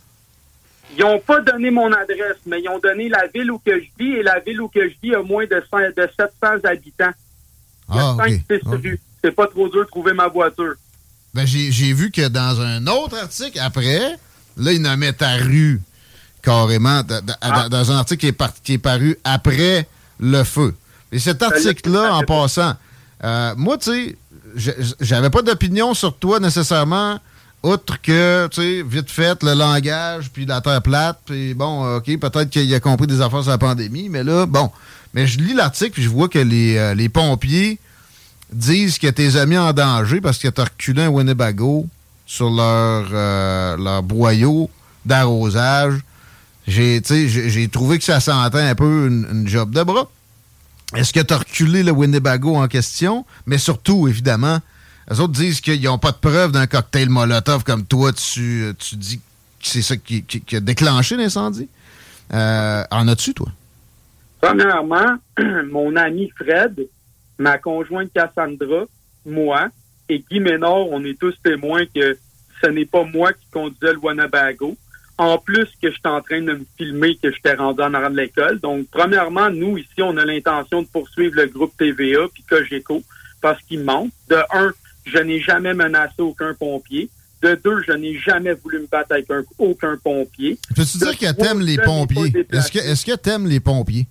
Ils 0.97 1.01
n'ont 1.01 1.19
pas 1.19 1.41
donné 1.41 1.71
mon 1.71 1.91
adresse, 1.91 2.37
mais 2.45 2.61
ils 2.61 2.69
ont 2.69 2.79
donné 2.79 3.09
la 3.09 3.27
ville 3.27 3.51
où 3.51 3.59
que 3.59 3.79
je 3.79 3.85
vis 3.99 4.13
et 4.13 4.23
la 4.23 4.39
ville 4.39 4.61
où 4.61 4.67
que 4.67 4.87
je 4.87 4.95
vis 5.01 5.15
a 5.15 5.21
moins 5.21 5.45
de, 5.45 5.61
700 5.61 6.63
habitants. 6.63 7.11
Ah, 7.89 8.15
C'est 9.23 9.31
pas 9.31 9.47
trop 9.47 9.67
dur 9.67 9.83
de 9.83 9.89
trouver 9.89 10.13
ma 10.13 10.27
voiture. 10.27 10.75
Ben, 11.33 11.45
j'ai 11.45 11.93
vu 11.93 12.11
que 12.11 12.27
dans 12.29 12.61
un 12.61 12.87
autre 12.87 13.17
article 13.17 13.59
après, 13.59 14.15
là, 14.57 14.71
il 14.71 14.81
nommaient 14.81 15.13
ta 15.13 15.35
rue 15.35 15.81
carrément 16.41 17.01
ah. 17.41 17.67
dans 17.69 17.91
un 17.91 17.97
article 17.97 18.33
qui 18.63 18.73
est, 18.73 18.77
paru 18.77 19.17
après 19.23 19.87
le 20.19 20.43
feu. 20.43 20.73
Et 21.11 21.19
cet 21.19 21.39
ben, 21.39 21.47
article-là, 21.47 22.15
en 22.15 22.21
passant, 22.23 22.75
euh, 23.23 23.53
moi, 23.57 23.77
tu 23.77 24.15
sais, 24.55 24.85
j'avais 25.01 25.29
pas 25.29 25.41
d'opinion 25.41 25.93
sur 25.93 26.15
toi 26.15 26.39
nécessairement, 26.39 27.19
outre 27.66 28.01
que, 28.01 28.47
tu 28.51 28.61
sais, 28.61 28.84
vite 28.88 29.09
fait, 29.09 29.41
le 29.43 29.53
langage, 29.53 30.30
puis 30.32 30.45
la 30.45 30.61
terre 30.61 30.82
plate, 30.82 31.20
puis 31.26 31.53
bon, 31.53 31.97
OK, 31.97 32.05
peut-être 32.05 32.49
qu'il 32.49 32.74
a 32.74 32.80
compris 32.80 33.07
des 33.07 33.22
affaires 33.22 33.41
sur 33.41 33.51
la 33.51 33.57
pandémie, 33.57 34.09
mais 34.09 34.24
là, 34.24 34.45
bon. 34.45 34.72
Mais 35.13 35.28
je 35.28 35.39
lis 35.39 35.53
l'article, 35.53 35.91
puis 35.91 36.03
je 36.03 36.09
vois 36.09 36.28
que 36.28 36.39
les, 36.39 36.78
euh, 36.78 36.93
les 36.93 37.09
pompiers 37.09 37.80
disent 38.51 38.97
que 38.97 39.07
tes 39.07 39.36
amis 39.36 39.57
en 39.57 39.74
danger 39.74 40.22
parce 40.22 40.38
que 40.38 40.47
tu 40.47 40.61
as 40.61 40.66
reculé 40.66 41.03
un 41.03 41.09
Winnebago 41.09 41.88
sur 42.26 42.49
leur, 42.49 43.07
euh, 43.11 44.01
boyau 44.01 44.70
d'arrosage. 45.05 45.99
J'ai, 46.68 47.01
trouvé 47.72 47.99
que 47.99 48.03
ça 48.03 48.20
sentait 48.20 48.61
un 48.61 48.76
peu 48.76 49.07
une, 49.07 49.47
job 49.47 49.72
de 49.72 49.84
bras. 49.84 50.09
Est-ce 50.95 51.13
que 51.13 51.20
tu 51.20 51.34
as 51.34 51.38
reculé 51.38 51.84
le 51.84 51.91
Winnebago 51.91 52.55
en 52.55 52.68
question? 52.68 53.26
Mais 53.45 53.57
surtout, 53.57 54.07
évidemment, 54.07 54.59
les 55.10 55.20
autres 55.20 55.34
disent 55.34 55.62
qu'ils 55.62 55.84
n'ont 55.84 55.97
pas 55.97 56.12
de 56.12 56.18
preuve 56.18 56.51
d'un 56.51 56.68
cocktail 56.68 57.10
Molotov 57.10 57.64
comme 57.64 57.86
toi, 57.86 58.12
tu, 58.14 58.74
tu 58.80 58.95
dis 58.95 59.18
que 59.18 59.24
c'est 59.62 59.82
ça 59.82 59.95
qui, 59.97 60.26
a 60.53 60.60
déclenché 60.60 61.16
l'incendie. 61.16 61.70
Euh, 62.34 62.84
en 62.89 63.08
as-tu, 63.08 63.34
toi? 63.34 63.47
Premièrement, 64.41 65.18
mon 65.72 65.95
ami 65.95 66.32
Fred, 66.36 66.88
ma 67.38 67.58
conjointe 67.58 68.12
Cassandra, 68.14 68.86
moi 69.26 69.70
et 70.10 70.24
Guy 70.30 70.39
Ménard, 70.39 70.88
on 70.89 71.03
est 71.03 71.20
tous 71.20 71.36
témoins 71.43 71.86
que 71.86 72.18
ce 72.64 72.70
n'est 72.70 72.86
pas 72.86 73.03
moi 73.03 73.34
qui 73.34 73.45
conduisais 73.51 73.93
le 73.93 73.99
Wanabago. 73.99 74.76
En 75.18 75.38
plus 75.38 75.68
que 75.82 75.89
je 75.89 75.93
suis 75.93 76.01
en 76.03 76.22
train 76.22 76.41
de 76.41 76.53
me 76.53 76.66
filmer 76.78 77.16
que 77.16 77.32
j'étais 77.32 77.53
rendu 77.53 77.82
en 77.82 77.93
arrière 77.93 78.12
de 78.12 78.18
l'école. 78.18 78.60
Donc, 78.60 78.88
premièrement, 78.91 79.49
nous, 79.49 79.78
ici, 79.78 80.01
on 80.01 80.18
a 80.18 80.26
l'intention 80.26 80.82
de 80.82 80.88
poursuivre 80.88 81.36
le 81.38 81.47
groupe 81.47 81.76
TVA 81.78 82.28
puis 82.34 82.43
Cogeco 82.43 83.01
parce 83.41 83.62
qu'ils 83.64 83.84
mentent. 83.84 84.12
De 84.30 84.36
un, 84.51 84.74
je 85.06 85.18
n'ai 85.20 85.39
jamais 85.39 85.74
menacé 85.74 86.16
aucun 86.20 86.53
pompier. 86.53 87.10
De 87.41 87.56
deux, 87.64 87.84
je 87.88 87.91
n'ai 87.91 88.18
jamais 88.18 88.53
voulu 88.53 88.80
me 88.80 88.88
battre 88.88 89.12
avec 89.12 89.28
aucun 89.58 89.97
pompier. 89.97 90.58
Peux-tu 90.76 90.97
dire 90.97 91.18
que 91.18 91.32
t'aimes 91.32 91.62
les 91.62 91.78
pompiers? 91.78 92.45
Est-ce 92.51 92.72
que, 92.72 92.80
est-ce 92.80 93.06
que 93.06 93.16
t'aimes 93.16 93.45
les 93.45 93.60
pompiers? 93.60 94.08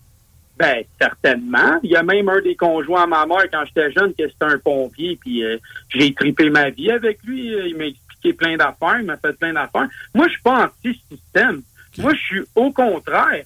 Ben, 0.56 0.84
certainement. 1.00 1.80
Il 1.82 1.90
y 1.90 1.96
a 1.96 2.02
même 2.02 2.28
un 2.28 2.40
des 2.40 2.54
conjoints 2.54 3.04
à 3.04 3.06
ma 3.06 3.26
mère 3.26 3.50
quand 3.50 3.64
j'étais 3.66 3.90
jeune 3.90 4.14
que 4.14 4.28
c'était 4.28 4.44
un 4.44 4.58
pompier, 4.58 5.18
puis 5.20 5.42
euh, 5.42 5.58
j'ai 5.88 6.14
tripé 6.14 6.48
ma 6.48 6.70
vie 6.70 6.92
avec 6.92 7.18
lui. 7.24 7.48
Il 7.66 7.76
m'a 7.76 7.86
expliqué 7.86 8.32
plein 8.34 8.56
d'affaires, 8.56 9.00
il 9.00 9.06
m'a 9.06 9.16
fait 9.16 9.36
plein 9.36 9.52
d'affaires. 9.52 9.88
Moi, 10.14 10.26
je 10.28 10.32
suis 10.32 10.42
pas 10.42 10.66
anti-système. 10.66 11.62
Moi, 11.98 12.12
je 12.14 12.20
suis 12.20 12.42
au 12.54 12.70
contraire. 12.70 13.44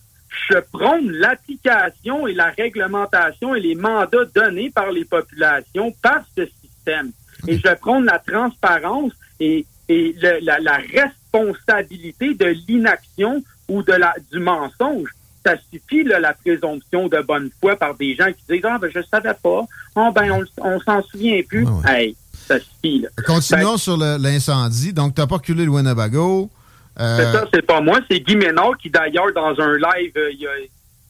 Je 0.51 0.59
prône 0.71 1.11
l'application 1.13 2.27
et 2.27 2.35
la 2.35 2.51
réglementation 2.51 3.55
et 3.55 3.61
les 3.61 3.75
mandats 3.75 4.27
donnés 4.35 4.71
par 4.71 4.93
les 4.93 5.07
populations 5.07 5.91
par 6.03 6.21
ce 6.37 6.45
système. 6.63 7.11
Et 7.49 7.59
je 7.59 7.75
prône 7.77 8.05
la 8.05 8.19
transparence 8.19 9.13
et, 9.41 9.67
et 9.89 10.15
la, 10.43 10.61
la 10.61 10.77
responsabilité 10.77 12.35
de 12.35 12.55
l'inaction 12.69 13.43
ou 13.69 13.83
de 13.83 13.93
la 13.93 14.15
du 14.31 14.39
mensonge 14.39 15.09
ça 15.45 15.55
suffit, 15.73 16.05
la 16.05 16.33
présomption 16.35 17.09
de 17.09 17.21
bonne 17.23 17.51
foi 17.61 17.77
par 17.77 17.95
des 17.95 18.15
gens 18.15 18.27
qui 18.27 18.53
disent 18.53 18.65
Ah, 18.65 18.79
ben, 18.81 18.91
je 18.95 19.01
savais 19.11 19.35
pas. 19.35 19.65
Oh, 19.95 20.11
ben, 20.15 20.31
on, 20.33 20.45
on 20.63 20.81
s'en 20.81 21.03
souvient 21.03 21.41
plus. 21.43 21.67
Hey, 21.87 22.17
ça 22.33 22.59
suffit, 22.59 23.01
là. 23.01 23.09
Continuons 23.27 23.77
sur 23.77 23.97
l'incendie. 23.97 24.93
Donc, 24.93 25.15
tu 25.15 25.21
n'as 25.21 25.27
pas 25.27 25.37
reculé 25.37 25.65
le 25.65 25.71
Winnebago. 25.71 26.51
Euh... 26.99 27.17
C'est 27.17 27.39
ça, 27.39 27.45
c'est 27.53 27.63
pas 27.63 27.81
moi. 27.81 28.01
C'est 28.11 28.21
Guy 28.21 28.37
Ménard 28.37 28.77
qui, 28.79 28.91
d'ailleurs, 28.91 29.33
dans 29.35 29.59
un 29.61 29.77
live 29.77 30.13
euh, 30.17 30.31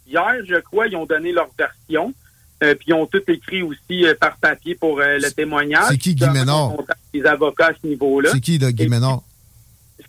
hier, 0.07 0.34
je 0.47 0.61
crois, 0.61 0.86
ils 0.86 0.97
ont 0.97 1.07
donné 1.07 1.32
leur 1.32 1.49
version. 1.59 2.12
Euh, 2.62 2.74
puis 2.74 2.86
ils 2.88 2.94
ont 2.94 3.06
tout 3.06 3.22
écrit 3.28 3.62
aussi 3.62 4.04
euh, 4.04 4.14
par 4.18 4.36
papier 4.36 4.74
pour 4.74 4.98
le 4.98 5.30
témoignage. 5.30 5.84
C'est 5.90 5.98
qui 5.98 6.14
Guy 6.14 6.28
Ménard? 6.30 6.72
Les 7.14 7.24
avocats 7.24 7.68
à 7.68 7.72
ce 7.80 7.86
niveau-là. 7.86 8.30
C'est 8.32 8.40
qui, 8.40 8.59
de 8.59 8.70
Guy 8.70 8.88
Ménard? 8.88 9.22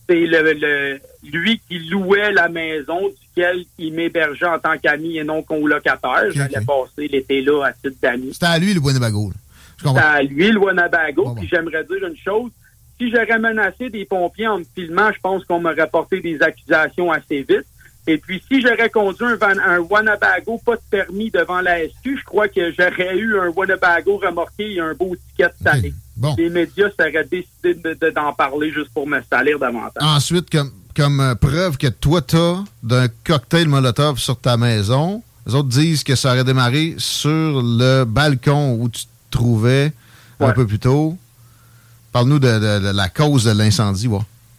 c'est 0.10 0.26
le, 0.26 1.00
lui 1.24 1.62
qui 1.68 1.80
louait 1.80 2.32
la 2.32 2.50
maison 2.50 3.10
duquel 3.10 3.64
il 3.78 3.94
m'hébergeait 3.94 4.48
en 4.48 4.60
tant 4.60 4.78
qu'ami 4.78 5.18
et 5.18 5.24
non 5.24 5.44
colocataire. 5.44 6.32
J'allais 6.32 6.66
passer 6.66 7.08
l'été 7.08 7.42
là 7.42 7.66
à 7.66 7.74
titre 7.74 7.98
d'ami. 8.02 8.34
C'était 8.34 8.46
à 8.48 8.58
lui 8.58 8.74
le 8.74 8.80
Winnebago. 8.80 9.32
C'était 9.78 10.00
à 10.00 10.22
lui 10.24 10.52
le 10.52 10.60
Winnebago. 10.60 11.36
Puis 11.36 11.48
j'aimerais 11.48 11.84
dire 11.84 12.08
une 12.08 12.18
chose. 12.18 12.52
Si 13.00 13.10
j'aurais 13.12 13.40
menacé 13.40 13.90
des 13.90 14.04
pompiers 14.04 14.48
en 14.48 14.60
me 14.60 14.66
filmant, 14.76 15.12
je 15.14 15.20
pense 15.22 15.46
qu'on 15.46 15.62
m'aurait 15.62 15.88
porté 15.88 16.20
des 16.20 16.42
accusations 16.42 17.12
assez 17.12 17.46
vite. 17.48 17.66
Et 18.10 18.18
puis, 18.18 18.42
si 18.52 18.60
j'aurais 18.60 18.90
conduit 18.90 19.24
un, 19.24 19.36
van, 19.36 19.54
un 19.64 19.78
Winnebago 19.78 20.60
pas 20.66 20.78
de 20.78 20.82
permis 20.90 21.30
devant 21.30 21.62
la 21.62 21.88
SQ, 21.88 22.18
je 22.18 22.24
crois 22.24 22.48
que 22.48 22.72
j'aurais 22.72 23.16
eu 23.16 23.40
un 23.40 23.50
Winnebago 23.50 24.18
remorqué 24.18 24.74
et 24.74 24.80
un 24.80 24.96
beau 24.96 25.16
ticket 25.16 25.52
salé. 25.64 25.94
Les 26.40 26.50
médias 26.50 26.90
seraient 27.00 27.24
décidés 27.24 28.12
d'en 28.16 28.34
parler 28.34 28.72
juste 28.72 28.90
pour 28.96 29.06
me 29.06 29.22
salir 29.32 29.60
davantage. 29.60 30.02
Ensuite, 30.02 30.50
comme, 30.50 30.72
comme 30.96 31.20
euh, 31.20 31.36
preuve 31.36 31.78
que 31.78 31.86
toi, 31.86 32.22
t'as 32.24 32.64
d'un 32.82 33.08
cocktail 33.24 33.68
Molotov 33.68 34.18
sur 34.18 34.40
ta 34.40 34.58
maison, 34.58 35.22
les 35.46 35.54
autres 35.54 35.70
disent 35.70 36.04
que 36.04 36.16
ça 36.16 36.32
aurait 36.32 36.44
démarré 36.44 36.96
sur 36.98 37.62
le 37.62 38.06
balcon 38.06 38.76
où 38.80 38.90
tu 38.90 39.04
te 39.04 39.10
trouvais 39.30 39.94
un 40.40 40.52
peu 40.52 40.66
plus 40.66 40.80
tôt. 40.80 41.16
Parle-nous 42.12 42.40
de, 42.40 42.92
la 42.92 43.08
cause 43.10 43.44
de 43.44 43.52
l'incendie, 43.52 44.10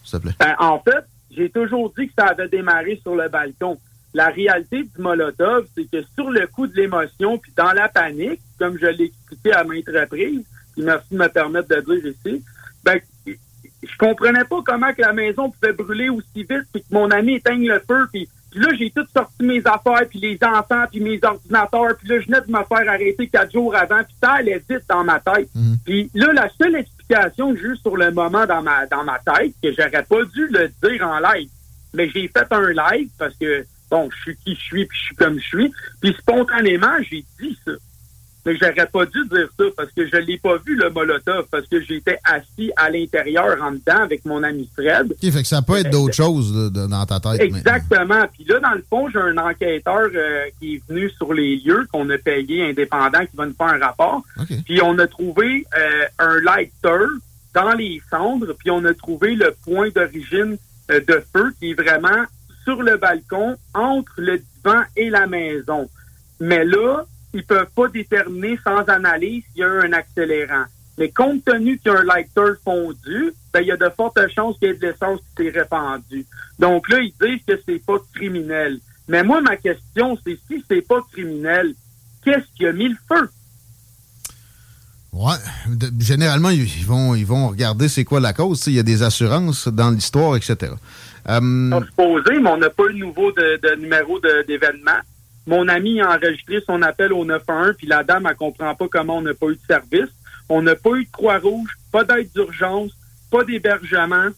s'il 0.05 0.12
te 0.12 0.16
plaît. 0.18 0.36
Ben, 0.38 0.55
en 0.61 0.78
fait, 0.78 1.05
j'ai 1.31 1.51
toujours 1.51 1.93
dit 1.97 2.09
que 2.09 2.14
ça 2.18 2.26
avait 2.26 2.49
démarré 2.49 2.99
sur 3.03 3.14
le 3.14 3.28
balcon. 3.28 3.78
La 4.12 4.28
réalité 4.28 4.83
du 4.83 4.99
Molotov, 4.99 5.66
c'est 5.74 5.89
que 5.89 6.03
sur 6.14 6.31
le 6.31 6.47
coup 6.49 6.66
de 6.66 6.74
l'émotion, 6.74 7.39
puis 7.39 7.53
dans 7.57 7.72
la 7.72 7.89
panique, 7.89 8.41
comme 8.59 8.76
je 8.78 8.87
l'ai 8.87 9.05
expliqué 9.05 9.53
à 9.53 9.62
maintes 9.62 9.89
reprises, 9.89 10.45
puis 10.72 10.83
merci 10.83 11.07
de 11.12 11.18
me 11.18 11.28
permettre 11.28 11.68
de 11.68 11.81
dire 11.81 12.07
ici, 12.07 12.45
ben, 12.83 12.99
je 13.83 13.97
comprenais 13.99 14.45
pas 14.45 14.61
comment 14.64 14.93
que 14.93 15.01
la 15.01 15.12
maison 15.12 15.51
pouvait 15.51 15.72
brûler 15.72 16.09
aussi 16.09 16.26
vite, 16.35 16.66
puis 16.72 16.83
que 16.83 16.93
mon 16.93 17.11
ami 17.11 17.35
éteigne 17.35 17.68
le 17.68 17.81
feu, 17.81 18.09
puis, 18.12 18.28
là, 18.55 18.68
j'ai 18.76 18.91
tout 18.91 19.07
sorti 19.14 19.45
mes 19.45 19.61
affaires, 19.64 20.07
puis 20.09 20.18
les 20.18 20.39
enfants, 20.43 20.85
puis 20.91 21.01
mes 21.01 21.20
ordinateurs, 21.22 21.97
puis 21.97 22.09
là, 22.09 22.20
je 22.20 22.26
venais 22.26 22.41
de 22.41 22.51
me 22.51 22.64
faire 22.64 22.93
arrêter 22.93 23.28
quatre 23.28 23.53
jours 23.53 23.74
avant, 23.76 24.03
puis 24.03 24.14
ça 24.20 24.33
allait 24.33 24.62
vite 24.68 24.83
dans 24.89 25.05
ma 25.05 25.20
tête. 25.20 25.49
Mhm. 25.55 25.76
Puis 25.85 26.11
là, 26.14 26.33
la 26.33 26.49
seule 26.51 26.74
explication 26.74 26.99
juste 27.56 27.82
sur 27.82 27.96
le 27.96 28.11
moment 28.11 28.46
dans 28.46 28.62
ma 28.62 28.86
dans 28.86 29.04
ma 29.04 29.18
tête 29.18 29.54
que 29.62 29.72
j'aurais 29.72 30.02
pas 30.02 30.24
dû 30.34 30.46
le 30.48 30.68
dire 30.82 31.06
en 31.06 31.18
live. 31.18 31.48
Mais 31.94 32.08
j'ai 32.11 32.28
fait 32.28 32.46
un 32.50 32.68
live 32.68 33.08
parce 33.18 33.34
que 33.36 33.64
bon, 33.90 34.08
je 34.11 34.20
suis 34.22 34.36
qui 34.36 34.54
je 34.54 34.61
suis 34.61 34.86
puis 34.86 34.98
je 34.98 35.04
suis 35.04 35.16
comme 35.16 35.38
je 35.38 35.46
suis. 35.46 35.72
Puis 36.00 36.14
spontanément, 36.18 36.96
j'ai 37.08 37.24
dit 37.40 37.58
ça. 37.64 37.72
Mais 38.47 38.57
j'aurais 38.57 38.86
pas 38.86 39.05
dû 39.07 39.26
dire 39.28 39.49
ça 39.59 39.64
parce 39.76 39.91
que 39.93 40.07
je 40.07 40.16
l'ai 40.16 40.38
pas 40.38 40.57
vu 40.64 40.74
le 40.74 40.91
Molotov 40.91 41.47
parce 41.51 41.66
que 41.66 41.80
j'étais 41.82 42.18
assis 42.24 42.72
à 42.76 42.91
l'intérieur 42.91 43.62
en 43.62 43.72
dedans 43.72 44.03
avec 44.03 44.24
mon 44.24 44.43
ami 44.43 44.68
Fred. 44.74 45.12
OK, 45.12 45.30
fait 45.30 45.43
que 45.43 45.49
ça 45.49 45.62
peut 45.62 45.76
être 45.76 45.91
d'autres 45.91 46.14
choses 46.14 46.72
dans 46.72 47.07
ta 47.07 47.20
tête. 47.20 47.41
Exactement. 47.41 48.24
Puis 48.32 48.45
là, 48.45 48.61
dans 48.61 48.74
le 48.74 48.84
fond, 48.88 49.09
j'ai 49.11 49.18
un 49.18 49.36
enquêteur 49.36 50.09
euh, 50.14 50.45
qui 50.59 50.76
est 50.76 50.82
venu 50.88 51.11
sur 51.11 51.34
les 51.34 51.57
lieux 51.57 51.86
qu'on 51.93 52.09
a 52.09 52.18
payé 52.18 52.70
indépendant 52.70 53.20
qui 53.20 53.36
va 53.36 53.47
nous 53.47 53.55
faire 53.55 53.68
un 53.68 53.78
rapport. 53.78 54.22
Puis 54.64 54.80
on 54.82 54.99
a 54.99 55.07
trouvé 55.07 55.66
euh, 55.78 56.05
un 56.18 56.41
lighter 56.41 57.07
dans 57.55 57.72
les 57.72 58.01
cendres, 58.11 58.55
puis 58.59 58.70
on 58.70 58.84
a 58.84 58.95
trouvé 58.95 59.34
le 59.34 59.55
point 59.64 59.88
d'origine 59.91 60.57
euh, 60.91 61.01
de 61.01 61.22
feu 61.32 61.53
qui 61.59 61.70
est 61.70 61.74
vraiment 61.74 62.24
sur 62.64 62.82
le 62.82 62.97
balcon 62.97 63.57
entre 63.74 64.12
le 64.18 64.38
divan 64.38 64.82
et 64.97 65.11
la 65.11 65.26
maison. 65.26 65.88
Mais 66.38 66.64
là, 66.64 67.05
ils 67.33 67.45
peuvent 67.45 67.70
pas 67.74 67.89
déterminer 67.89 68.59
sans 68.64 68.83
analyse 68.89 69.45
s'il 69.53 69.61
y 69.61 69.64
a 69.64 69.68
un 69.68 69.93
accélérant. 69.93 70.64
Mais 70.99 71.11
compte 71.11 71.45
tenu 71.45 71.78
qu'il 71.78 71.93
y 71.93 71.95
a 71.95 72.01
un 72.01 72.05
lighter 72.05 72.53
fondu, 72.62 73.33
ben, 73.53 73.61
il 73.61 73.68
y 73.68 73.72
a 73.72 73.76
de 73.76 73.89
fortes 73.97 74.18
chances 74.35 74.59
qu'il 74.59 74.68
y 74.68 74.70
ait 74.72 74.74
de 74.74 74.87
l'essence 74.87 75.20
qui 75.37 75.45
s'est 75.45 75.61
répandue. 75.61 76.26
Donc 76.59 76.89
là, 76.89 76.99
ils 77.01 77.14
disent 77.20 77.41
que 77.47 77.61
c'est 77.66 77.85
pas 77.85 77.97
criminel. 78.14 78.78
Mais 79.09 79.22
moi, 79.22 79.41
ma 79.41 79.57
question, 79.57 80.18
c'est 80.24 80.39
si 80.47 80.62
c'est 80.68 80.87
pas 80.87 81.01
criminel, 81.12 81.74
qu'est-ce 82.24 82.47
qui 82.57 82.66
a 82.66 82.72
mis 82.72 82.89
le 82.89 82.97
feu? 83.09 83.28
Ouais. 85.12 85.35
généralement, 85.99 86.51
ils 86.51 86.87
vont, 86.87 87.14
ils 87.14 87.26
vont 87.26 87.49
regarder 87.49 87.89
c'est 87.89 88.05
quoi 88.05 88.20
la 88.20 88.33
cause. 88.33 88.66
Il 88.68 88.74
y 88.74 88.78
a 88.78 88.85
des 88.85 89.03
assurances 89.03 89.66
dans 89.68 89.91
l'histoire, 89.91 90.37
etc. 90.37 90.72
Euh... 91.28 91.41
On 91.72 91.83
supposé, 91.83 92.39
mais 92.41 92.51
on 92.51 92.59
n'a 92.59 92.70
pas 92.70 92.87
le 92.87 92.95
nouveau 92.95 93.33
de, 93.33 93.59
de 93.61 93.81
numéro 93.81 94.20
d'événement. 94.47 95.01
Mon 95.51 95.66
ami 95.66 96.01
a 96.01 96.11
enregistré 96.11 96.62
son 96.64 96.80
appel 96.80 97.12
au 97.12 97.24
911, 97.24 97.74
puis 97.76 97.88
la 97.88 98.05
dame, 98.05 98.24
elle 98.30 98.36
comprend 98.36 98.72
pas 98.76 98.86
comment 98.86 99.16
on 99.16 99.22
n'a 99.22 99.34
pas 99.34 99.48
eu 99.48 99.57
de 99.57 99.66
service. 99.66 100.09
On 100.48 100.62
n'a 100.62 100.76
pas 100.76 100.90
eu 100.90 101.07
de 101.07 101.11
Croix-Rouge, 101.11 101.70
pas 101.90 102.05
d'aide 102.05 102.30
d'urgence, 102.32 102.92
pas 103.32 103.42
d'hébergement. 103.42 104.28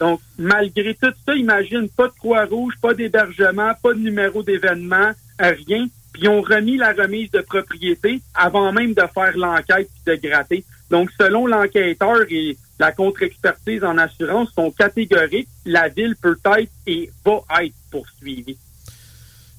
Donc, 0.00 0.20
malgré 0.36 0.96
tout 0.96 1.12
ça, 1.24 1.36
imagine, 1.36 1.88
pas 1.88 2.08
de 2.08 2.12
Croix-Rouge, 2.14 2.74
pas 2.82 2.92
d'hébergement, 2.92 3.72
pas 3.80 3.94
de 3.94 4.00
numéro 4.00 4.42
d'événement, 4.42 5.12
rien. 5.38 5.86
Puis, 6.12 6.22
ils 6.22 6.28
ont 6.28 6.42
remis 6.42 6.76
la 6.76 6.92
remise 6.92 7.30
de 7.30 7.40
propriété 7.42 8.20
avant 8.34 8.72
même 8.72 8.94
de 8.94 9.04
faire 9.14 9.38
l'enquête 9.38 9.88
et 10.08 10.16
de 10.16 10.28
gratter. 10.28 10.64
Donc, 10.90 11.08
selon 11.20 11.46
l'enquêteur 11.46 12.22
et 12.30 12.56
la 12.80 12.90
contre-expertise 12.90 13.84
en 13.84 13.96
assurance 13.96 14.50
sont 14.56 14.72
catégoriques, 14.72 15.48
la 15.64 15.88
ville 15.88 16.16
peut 16.20 16.38
être 16.58 16.72
et 16.88 17.12
va 17.24 17.62
être 17.62 17.76
poursuivie. 17.92 18.58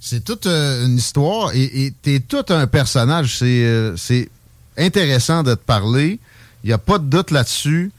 C'est 0.05 0.21
toute 0.21 0.47
euh, 0.47 0.85
une 0.85 0.97
histoire 0.97 1.51
et 1.55 1.93
tu 2.03 2.15
es 2.15 2.19
tout 2.19 2.43
un 2.49 2.67
personnage. 2.67 3.39
Euh, 3.41 3.93
c'est 3.95 4.27
intéressant 4.77 5.43
de 5.43 5.53
te 5.53 5.61
parler. 5.61 6.19
Il 6.65 6.67
n'y 6.67 6.73
a 6.73 6.77
pas 6.77 6.97
de 6.97 7.05
doute 7.05 7.31
là-dessus. 7.31 7.89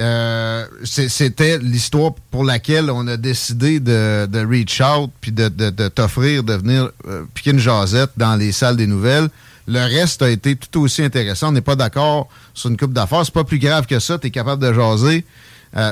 Euh, 0.00 0.66
c'était 0.82 1.58
l'histoire 1.58 2.14
pour 2.32 2.42
laquelle 2.42 2.90
on 2.90 3.06
a 3.06 3.16
décidé 3.16 3.78
de, 3.78 4.44
reach 4.44 4.80
out 4.80 5.12
puis 5.20 5.30
de, 5.30 5.48
t'offrir 5.88 6.42
de 6.42 6.54
venir 6.54 6.90
piquer 7.32 7.52
une 7.52 7.60
jasette 7.60 8.10
dans 8.16 8.34
les 8.34 8.50
salles 8.50 8.76
des 8.76 8.88
nouvelles. 8.88 9.28
Le 9.68 9.80
reste 9.80 10.22
a 10.22 10.30
été 10.30 10.56
tout 10.56 10.80
aussi 10.80 11.04
intéressant. 11.04 11.50
On 11.50 11.52
n'est 11.52 11.60
pas 11.60 11.76
d'accord 11.76 12.28
sur 12.54 12.70
une 12.70 12.76
coupe 12.76 12.92
d'affaires. 12.92 13.24
C'est 13.24 13.32
pas 13.32 13.44
plus 13.44 13.60
grave 13.60 13.86
que 13.86 14.00
ça. 14.00 14.18
Tu 14.18 14.26
es 14.26 14.30
capable 14.30 14.62
de 14.62 14.72
jaser. 14.72 15.24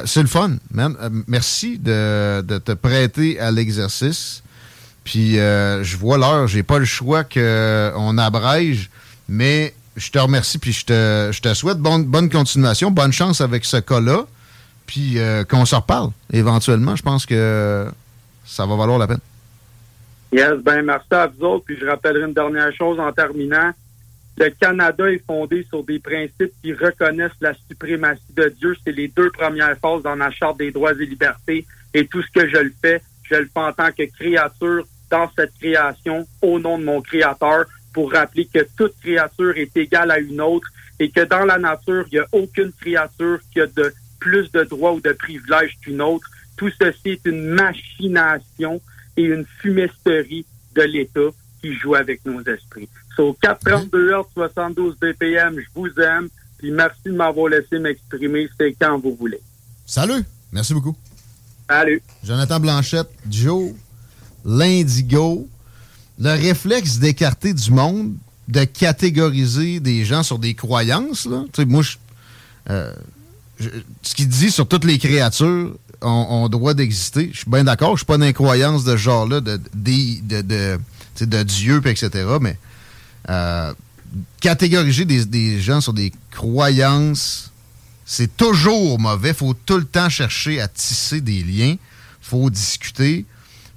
c'est 0.04 0.22
le 0.22 0.28
fun, 0.28 0.56
merci 1.28 1.78
de, 1.78 2.42
te 2.42 2.72
prêter 2.72 3.38
à 3.38 3.52
l'exercice. 3.52 4.42
Puis 5.04 5.38
euh, 5.38 5.84
je 5.84 5.96
vois 5.96 6.18
l'heure, 6.18 6.46
j'ai 6.46 6.62
pas 6.62 6.78
le 6.78 6.84
choix 6.86 7.24
qu'on 7.24 8.18
abrège, 8.18 8.90
mais 9.28 9.74
je 9.96 10.10
te 10.10 10.18
remercie 10.18 10.58
puis 10.58 10.72
je 10.72 10.86
te, 10.86 11.30
je 11.30 11.40
te 11.40 11.54
souhaite 11.54 11.78
bonne, 11.78 12.04
bonne 12.04 12.30
continuation, 12.30 12.90
bonne 12.90 13.12
chance 13.12 13.40
avec 13.40 13.64
ce 13.64 13.76
cas-là, 13.76 14.26
puis 14.86 15.18
euh, 15.18 15.44
qu'on 15.44 15.64
se 15.64 15.74
reparle 15.74 16.10
éventuellement. 16.32 16.96
Je 16.96 17.02
pense 17.02 17.26
que 17.26 17.86
ça 18.44 18.66
va 18.66 18.76
valoir 18.76 18.98
la 18.98 19.06
peine. 19.06 19.20
Yes, 20.32 20.54
ben 20.64 20.82
merci 20.82 21.06
à 21.12 21.28
vous 21.28 21.44
autres. 21.44 21.64
Puis 21.64 21.76
je 21.80 21.86
rappellerai 21.86 22.24
une 22.24 22.34
dernière 22.34 22.74
chose 22.74 22.98
en 22.98 23.12
terminant. 23.12 23.70
Le 24.36 24.50
Canada 24.50 25.08
est 25.08 25.24
fondé 25.24 25.64
sur 25.68 25.84
des 25.84 26.00
principes 26.00 26.52
qui 26.60 26.72
reconnaissent 26.72 27.40
la 27.40 27.54
suprématie 27.68 28.20
de 28.36 28.52
Dieu. 28.58 28.74
C'est 28.84 28.92
les 28.92 29.06
deux 29.06 29.30
premières 29.30 29.76
phases 29.78 30.02
dans 30.02 30.16
la 30.16 30.32
Charte 30.32 30.58
des 30.58 30.72
droits 30.72 30.92
et 30.92 31.06
libertés. 31.06 31.64
Et 31.92 32.06
tout 32.08 32.20
ce 32.20 32.30
que 32.32 32.48
je 32.48 32.56
le 32.56 32.72
fais, 32.82 33.00
je 33.30 33.36
le 33.36 33.44
fais 33.44 33.60
en 33.60 33.72
tant 33.72 33.92
que 33.92 34.02
créature 34.18 34.84
dans 35.14 35.30
cette 35.36 35.54
création 35.60 36.26
au 36.42 36.58
nom 36.58 36.76
de 36.76 36.84
mon 36.84 37.00
Créateur 37.00 37.66
pour 37.92 38.10
rappeler 38.10 38.46
que 38.52 38.66
toute 38.76 38.98
créature 39.00 39.56
est 39.56 39.76
égale 39.76 40.10
à 40.10 40.18
une 40.18 40.40
autre 40.40 40.66
et 40.98 41.08
que 41.08 41.20
dans 41.20 41.44
la 41.44 41.56
nature, 41.56 42.04
il 42.10 42.14
n'y 42.14 42.18
a 42.18 42.26
aucune 42.32 42.72
créature 42.72 43.38
qui 43.52 43.60
a 43.60 43.66
de 43.66 43.94
plus 44.18 44.50
de 44.50 44.64
droits 44.64 44.92
ou 44.92 45.00
de 45.00 45.12
privilèges 45.12 45.78
qu'une 45.80 46.02
autre. 46.02 46.28
Tout 46.56 46.70
ceci 46.80 47.10
est 47.10 47.24
une 47.26 47.46
machination 47.46 48.80
et 49.16 49.22
une 49.22 49.46
fumisterie 49.60 50.44
de 50.74 50.82
l'État 50.82 51.30
qui 51.62 51.72
joue 51.74 51.94
avec 51.94 52.24
nos 52.24 52.42
esprits. 52.42 52.88
Sur 53.14 53.36
432 53.40 54.10
Hz, 54.10 54.24
72 54.34 54.96
BPM, 54.98 55.60
je 55.60 55.66
vous 55.76 56.00
aime. 56.00 56.28
Puis 56.58 56.72
merci 56.72 57.02
de 57.06 57.12
m'avoir 57.12 57.48
laissé 57.48 57.78
m'exprimer. 57.78 58.48
C'est 58.58 58.74
quand 58.80 58.98
vous 58.98 59.14
voulez. 59.14 59.40
Salut. 59.86 60.24
Merci 60.50 60.74
beaucoup. 60.74 60.96
Salut. 61.68 62.02
Jonathan 62.24 62.58
Blanchette, 62.58 63.10
Joe, 63.30 63.74
l'indigo, 64.44 65.48
le 66.18 66.30
réflexe 66.30 66.98
d'écarter 66.98 67.54
du 67.54 67.70
monde, 67.70 68.14
de 68.48 68.64
catégoriser 68.64 69.80
des 69.80 70.04
gens 70.04 70.22
sur 70.22 70.38
des 70.38 70.54
croyances. 70.54 71.26
Là. 71.26 71.44
Tu 71.52 71.62
sais, 71.62 71.66
moi, 71.66 71.82
euh, 72.70 72.92
ce 74.02 74.14
qu'il 74.14 74.28
dit 74.28 74.50
sur 74.50 74.68
toutes 74.68 74.84
les 74.84 74.98
créatures 74.98 75.74
ont, 76.02 76.48
droit 76.48 76.74
d'exister, 76.74 77.30
je 77.32 77.38
suis 77.38 77.50
bien 77.50 77.64
d'accord. 77.64 77.92
Je 77.92 78.00
suis 78.00 78.06
pas 78.06 78.18
d'incroyance 78.18 78.84
de 78.84 78.92
ce 78.92 78.96
genre-là, 78.98 79.40
de, 79.40 79.58
Dieu, 81.42 81.82
etc. 81.86 82.10
Mais 82.40 82.58
euh, 83.30 83.72
catégoriser 84.40 85.06
des, 85.06 85.24
des 85.24 85.60
gens 85.60 85.80
sur 85.80 85.94
des 85.94 86.12
croyances, 86.30 87.50
c'est 88.04 88.36
toujours 88.36 88.98
mauvais. 88.98 89.32
faut 89.32 89.54
tout 89.54 89.78
le 89.78 89.86
temps 89.86 90.10
chercher 90.10 90.60
à 90.60 90.68
tisser 90.68 91.22
des 91.22 91.42
liens. 91.42 91.76
faut 92.20 92.50
discuter 92.50 93.24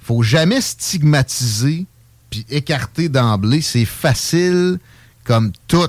faut 0.08 0.22
jamais 0.22 0.62
stigmatiser 0.62 1.84
puis 2.30 2.46
écarter 2.48 3.10
d'emblée. 3.10 3.60
C'est 3.60 3.84
facile, 3.84 4.78
comme 5.24 5.52
tout, 5.66 5.88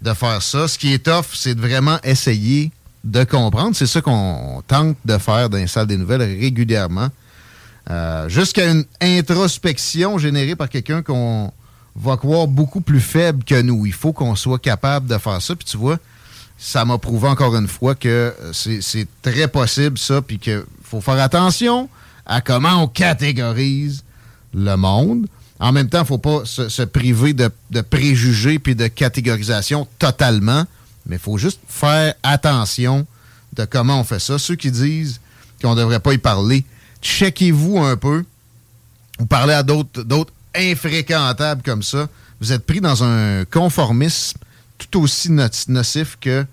de 0.00 0.12
faire 0.14 0.40
ça. 0.40 0.68
Ce 0.68 0.78
qui 0.78 0.92
est 0.92 1.04
tough, 1.04 1.34
c'est 1.34 1.56
de 1.56 1.60
vraiment 1.60 1.98
essayer 2.04 2.70
de 3.02 3.24
comprendre. 3.24 3.74
C'est 3.74 3.88
ça 3.88 4.00
qu'on 4.00 4.62
tente 4.68 4.96
de 5.04 5.18
faire 5.18 5.50
dans 5.50 5.58
les 5.58 5.66
salles 5.66 5.88
des 5.88 5.96
nouvelles 5.96 6.22
régulièrement. 6.22 7.08
Euh, 7.90 8.28
jusqu'à 8.28 8.70
une 8.70 8.84
introspection 9.00 10.18
générée 10.18 10.54
par 10.54 10.68
quelqu'un 10.68 11.02
qu'on 11.02 11.52
va 11.96 12.16
croire 12.16 12.46
beaucoup 12.46 12.80
plus 12.80 13.00
faible 13.00 13.42
que 13.42 13.60
nous. 13.60 13.86
Il 13.86 13.92
faut 13.92 14.12
qu'on 14.12 14.36
soit 14.36 14.60
capable 14.60 15.08
de 15.08 15.18
faire 15.18 15.42
ça. 15.42 15.56
Puis 15.56 15.66
tu 15.66 15.76
vois, 15.76 15.98
ça 16.58 16.84
m'a 16.84 16.98
prouvé 16.98 17.26
encore 17.26 17.56
une 17.56 17.68
fois 17.68 17.96
que 17.96 18.32
c'est 18.52 19.08
très 19.20 19.48
possible 19.48 19.98
ça, 19.98 20.22
puis 20.22 20.38
qu'il 20.38 20.62
faut 20.84 21.00
faire 21.00 21.18
attention 21.18 21.88
à 22.26 22.40
comment 22.40 22.82
on 22.82 22.88
catégorise 22.88 24.04
le 24.54 24.76
monde. 24.76 25.26
En 25.58 25.72
même 25.72 25.88
temps, 25.88 25.98
il 25.98 26.02
ne 26.02 26.06
faut 26.06 26.18
pas 26.18 26.44
se, 26.44 26.82
priver 26.82 27.32
de, 27.32 27.50
préjugés 27.80 28.58
puis 28.58 28.74
de 28.74 28.88
catégorisation 28.88 29.86
totalement, 29.98 30.64
mais 31.06 31.16
il 31.16 31.22
faut 31.22 31.38
juste 31.38 31.60
faire 31.68 32.14
attention 32.22 33.06
de 33.54 33.64
comment 33.64 34.00
on 34.00 34.04
fait 34.04 34.18
ça. 34.18 34.38
Ceux 34.38 34.56
qui 34.56 34.70
disent 34.70 35.20
qu'on 35.62 35.74
ne 35.74 35.80
devrait 35.80 36.00
pas 36.00 36.12
y 36.12 36.18
parler, 36.18 36.64
checkez-vous 37.00 37.78
un 37.78 37.96
peu 37.96 38.24
ou 39.18 39.24
parlez 39.24 39.54
à 39.54 39.62
d'autres 39.62 40.32
infréquentables 40.54 41.62
comme 41.62 41.82
ça. 41.82 42.08
Vous 42.40 42.52
êtes 42.52 42.66
pris 42.66 42.80
dans 42.80 43.02
un 43.02 43.46
conformisme 43.46 44.38
tout 44.90 45.00
aussi 45.00 45.30
nocif 45.30 46.18
que 46.20 46.44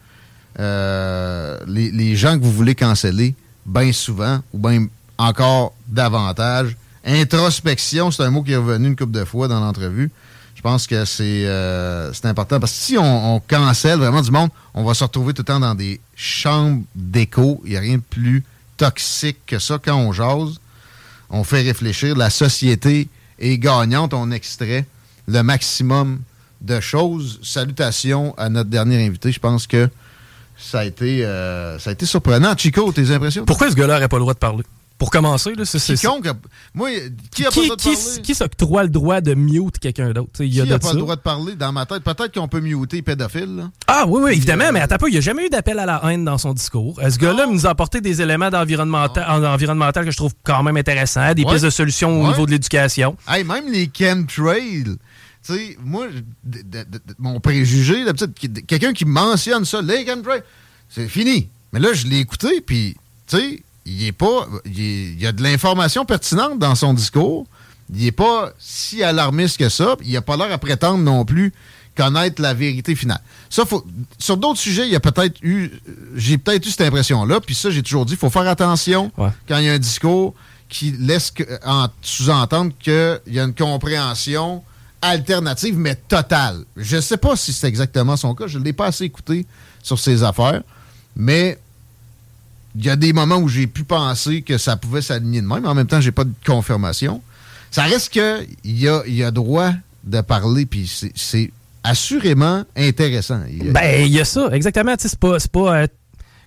euh, 0.59 1.59
les, 1.67 1.91
les, 1.91 2.15
gens 2.15 2.38
que 2.38 2.43
vous 2.43 2.53
voulez 2.53 2.76
canceller 2.76 3.36
bien 3.65 3.91
souvent 3.91 4.41
ou 4.53 4.59
bien 4.59 4.88
encore 5.18 5.74
davantage. 5.88 6.76
Introspection, 7.05 8.11
c'est 8.11 8.24
un 8.24 8.30
mot 8.30 8.43
qui 8.43 8.53
est 8.53 8.57
revenu 8.57 8.88
une 8.88 8.95
couple 8.95 9.11
de 9.11 9.26
fois 9.26 9.47
dans 9.47 9.59
l'entrevue. 9.59 10.11
Je 10.55 10.61
pense 10.61 10.88
que 10.88 11.03
c'est 11.03 11.43
euh, 11.45 12.14
important 12.24 12.57
parce 12.59 12.72
que 12.72 12.78
si 12.78 12.97
on, 12.97 13.41
cancelle 13.45 13.99
vraiment 13.99 14.22
du 14.22 14.32
monde, 14.32 14.49
on 14.74 14.86
va 14.86 14.93
se 14.93 15.03
retrouver 15.03 15.34
tout 15.34 15.41
le 15.41 15.45
temps 15.45 15.59
dans 15.59 15.76
des 15.76 15.99
chambres 16.16 16.84
d'écho. 16.95 17.61
Il 17.66 17.72
n'y 17.72 17.78
a 17.78 17.82
rien 17.82 17.97
de 17.97 18.03
plus 18.09 18.45
toxique 18.78 19.39
que 19.45 19.59
ça 19.59 19.78
quand 19.84 19.97
on 19.97 20.14
jase. 20.14 20.59
On 21.30 21.43
fait 21.43 21.64
réfléchir. 21.64 22.16
La 22.16 22.30
société 22.30 23.09
est 23.39 23.57
gagnante. 23.57 24.14
On 24.14 24.32
extrait 24.32 24.86
le 25.28 25.43
maximum 25.43 26.22
de 26.61 26.80
choses. 26.80 27.41
Salutations 27.43 28.34
à 28.38 28.47
notre 28.47 28.70
dernier 28.70 29.05
invité. 29.05 29.34
Je 29.34 29.39
pense 29.39 29.68
que 29.68 29.89
ça 30.57 30.80
a 30.80 30.86
été, 30.86 31.26
euh, 31.26 31.78
ça 31.78 31.89
a 31.89 31.93
été 31.93 32.05
surprenant. 32.05 32.55
Chico, 32.55 32.89
tes 32.93 33.11
impressions? 33.11 33.43
Pourquoi 33.43 33.70
ce 33.70 33.76
gars-là 33.76 34.07
pas 34.07 34.16
le 34.16 34.22
droit 34.22 34.34
de 34.34 34.39
parler? 34.39 34.64
Pour 35.03 35.11
commencer, 35.11 35.53
là, 35.53 35.65
c'est 35.65 35.95
Quiconque, 35.97 36.29
moi, 36.73 36.89
qui 37.29 37.45
a 37.45 37.51
pas 37.51 37.59
le 37.59 37.67
droit 37.67 37.75
de 37.75 37.83
parler? 37.83 38.21
Qui 38.21 38.35
s'octroie 38.35 38.83
le 38.83 38.89
droit 38.89 39.19
de 39.19 39.33
mute 39.33 39.77
quelqu'un 39.77 40.13
d'autre? 40.13 40.29
Il 40.39 40.55
y 40.55 40.61
a, 40.61 40.79
pas 40.79 40.93
le 40.93 40.99
droit 40.99 41.17
de 41.17 41.21
parler 41.21 41.55
dans 41.55 41.73
ma 41.73 41.85
tête? 41.85 42.05
Peut-être 42.05 42.33
qu'on 42.33 42.47
peut 42.47 42.61
muter 42.61 43.01
pédophile. 43.01 43.53
Là. 43.53 43.71
Ah 43.87 44.05
oui, 44.07 44.21
oui, 44.23 44.31
évidemment, 44.31 44.71
mais 44.71 44.79
attends 44.79 44.95
pas, 44.95 45.09
il 45.09 45.11
n'y 45.11 45.17
a 45.17 45.19
jamais 45.19 45.47
eu 45.47 45.49
d'appel 45.49 45.77
à 45.79 45.85
la 45.85 46.01
haine 46.05 46.23
dans 46.23 46.37
son 46.37 46.53
discours. 46.53 47.01
Ce 47.01 47.17
gars-là 47.17 47.47
nous 47.47 47.67
a 47.67 47.71
apporté 47.71 47.99
des 47.99 48.21
éléments 48.21 48.49
d'environnemental 48.49 49.43
environnemental 49.45 50.05
que 50.05 50.11
je 50.11 50.15
trouve 50.15 50.35
quand 50.41 50.63
même 50.63 50.77
intéressants, 50.77 51.33
des 51.33 51.43
pistes 51.43 51.65
de 51.65 51.69
solutions 51.69 52.21
au 52.21 52.29
niveau 52.29 52.45
de 52.45 52.51
l'éducation? 52.51 53.17
Hey, 53.27 53.43
même 53.43 53.69
les 53.69 53.91
chemtrails. 53.93 54.85
Tu 54.85 54.97
sais, 55.41 55.77
moi, 55.83 56.07
mon 57.19 57.41
préjugé, 57.41 58.05
quelqu'un 58.67 58.93
qui 58.93 59.03
mentionne 59.03 59.65
ça, 59.65 59.81
les 59.81 60.05
chemtrails, 60.05 60.43
c'est 60.87 61.09
fini. 61.09 61.49
Mais 61.73 61.81
là, 61.81 61.91
je 61.91 62.07
l'ai 62.07 62.19
écouté, 62.19 62.61
puis, 62.61 62.95
tu 63.27 63.37
sais, 63.37 63.63
il 63.86 64.05
est 64.05 64.11
pas. 64.11 64.47
Il, 64.65 65.21
y 65.21 65.27
a 65.27 65.31
de 65.31 65.41
l'information 65.43 66.05
pertinente 66.05 66.59
dans 66.59 66.75
son 66.75 66.93
discours. 66.93 67.45
Il 67.93 68.03
n'est 68.03 68.11
pas 68.11 68.53
si 68.59 69.03
alarmiste 69.03 69.57
que 69.57 69.69
ça. 69.69 69.95
Il 70.03 70.13
n'a 70.13 70.21
pas 70.21 70.38
l'air 70.38 70.51
à 70.51 70.57
prétendre 70.57 70.99
non 70.99 71.25
plus 71.25 71.53
connaître 71.95 72.41
la 72.41 72.53
vérité 72.53 72.95
finale. 72.95 73.21
Ça, 73.49 73.65
faut, 73.65 73.86
sur 74.17 74.38
d'autres 74.38 74.59
sujets, 74.59 74.88
il 74.88 74.93
y 74.93 74.95
a 74.95 74.99
peut-être 74.99 75.38
eu. 75.43 75.69
J'ai 76.15 76.38
peut-être 76.38 76.65
eu 76.65 76.69
cette 76.69 76.88
impression-là. 76.88 77.39
Puis 77.41 77.55
ça, 77.55 77.69
j'ai 77.69 77.84
toujours 77.84 78.05
dit, 78.05 78.13
il 78.13 78.19
faut 78.19 78.29
faire 78.29 78.47
attention 78.47 79.11
quand 79.17 79.57
il 79.57 79.65
y 79.65 79.69
a 79.69 79.73
un 79.73 79.79
discours 79.79 80.34
qui 80.69 80.91
laisse 80.91 81.31
sous-entendre 82.01 82.71
qu'il 82.79 83.19
y 83.27 83.39
a 83.39 83.43
une 83.43 83.53
compréhension 83.53 84.63
alternative, 85.01 85.77
mais 85.77 85.95
totale. 85.95 86.63
Je 86.77 86.95
ne 86.95 87.01
sais 87.01 87.17
pas 87.17 87.36
si 87.36 87.53
c'est 87.53 87.67
exactement 87.67 88.17
son 88.17 88.34
cas. 88.34 88.47
Je 88.47 88.57
ne 88.57 88.63
l'ai 88.63 88.73
pas 88.73 88.88
assez 88.88 89.03
écouté 89.03 89.45
sur 89.84 89.99
ses 89.99 90.23
affaires. 90.23 90.63
Mais 91.15 91.59
il 92.76 92.86
y 92.86 92.89
a 92.89 92.95
des 92.95 93.13
moments 93.13 93.38
où 93.38 93.47
j'ai 93.47 93.67
pu 93.67 93.84
penser 93.84 94.41
que 94.41 94.57
ça 94.57 94.78
pouvait 94.78 95.01
s'aligner 95.01 95.41
de 95.41 95.47
même, 95.47 95.61
mais 95.61 95.69
en 95.69 95.76
même 95.76 95.88
temps, 95.88 96.01
j'ai 96.01 96.11
pas 96.11 96.24
de 96.24 96.34
confirmation. 96.45 97.21
Ça 97.71 97.84
reste 97.84 98.09
qu'il 98.09 98.47
y 98.63 98.88
a, 98.88 99.03
y 99.07 99.32
droit 99.32 99.71
de 100.03 100.21
parler, 100.21 100.65
puis 100.65 100.91
c'est 101.15 101.51
assurément 101.84 102.63
intéressant. 102.76 103.41
Ben, 103.71 104.05
il 104.05 104.11
y 104.11 104.19
a 104.19 104.26
ça, 104.26 104.49
exactement. 104.51 104.95
C'est 104.97 105.17
pas, 105.17 105.38
pas 105.51 105.82
euh, 105.82 105.88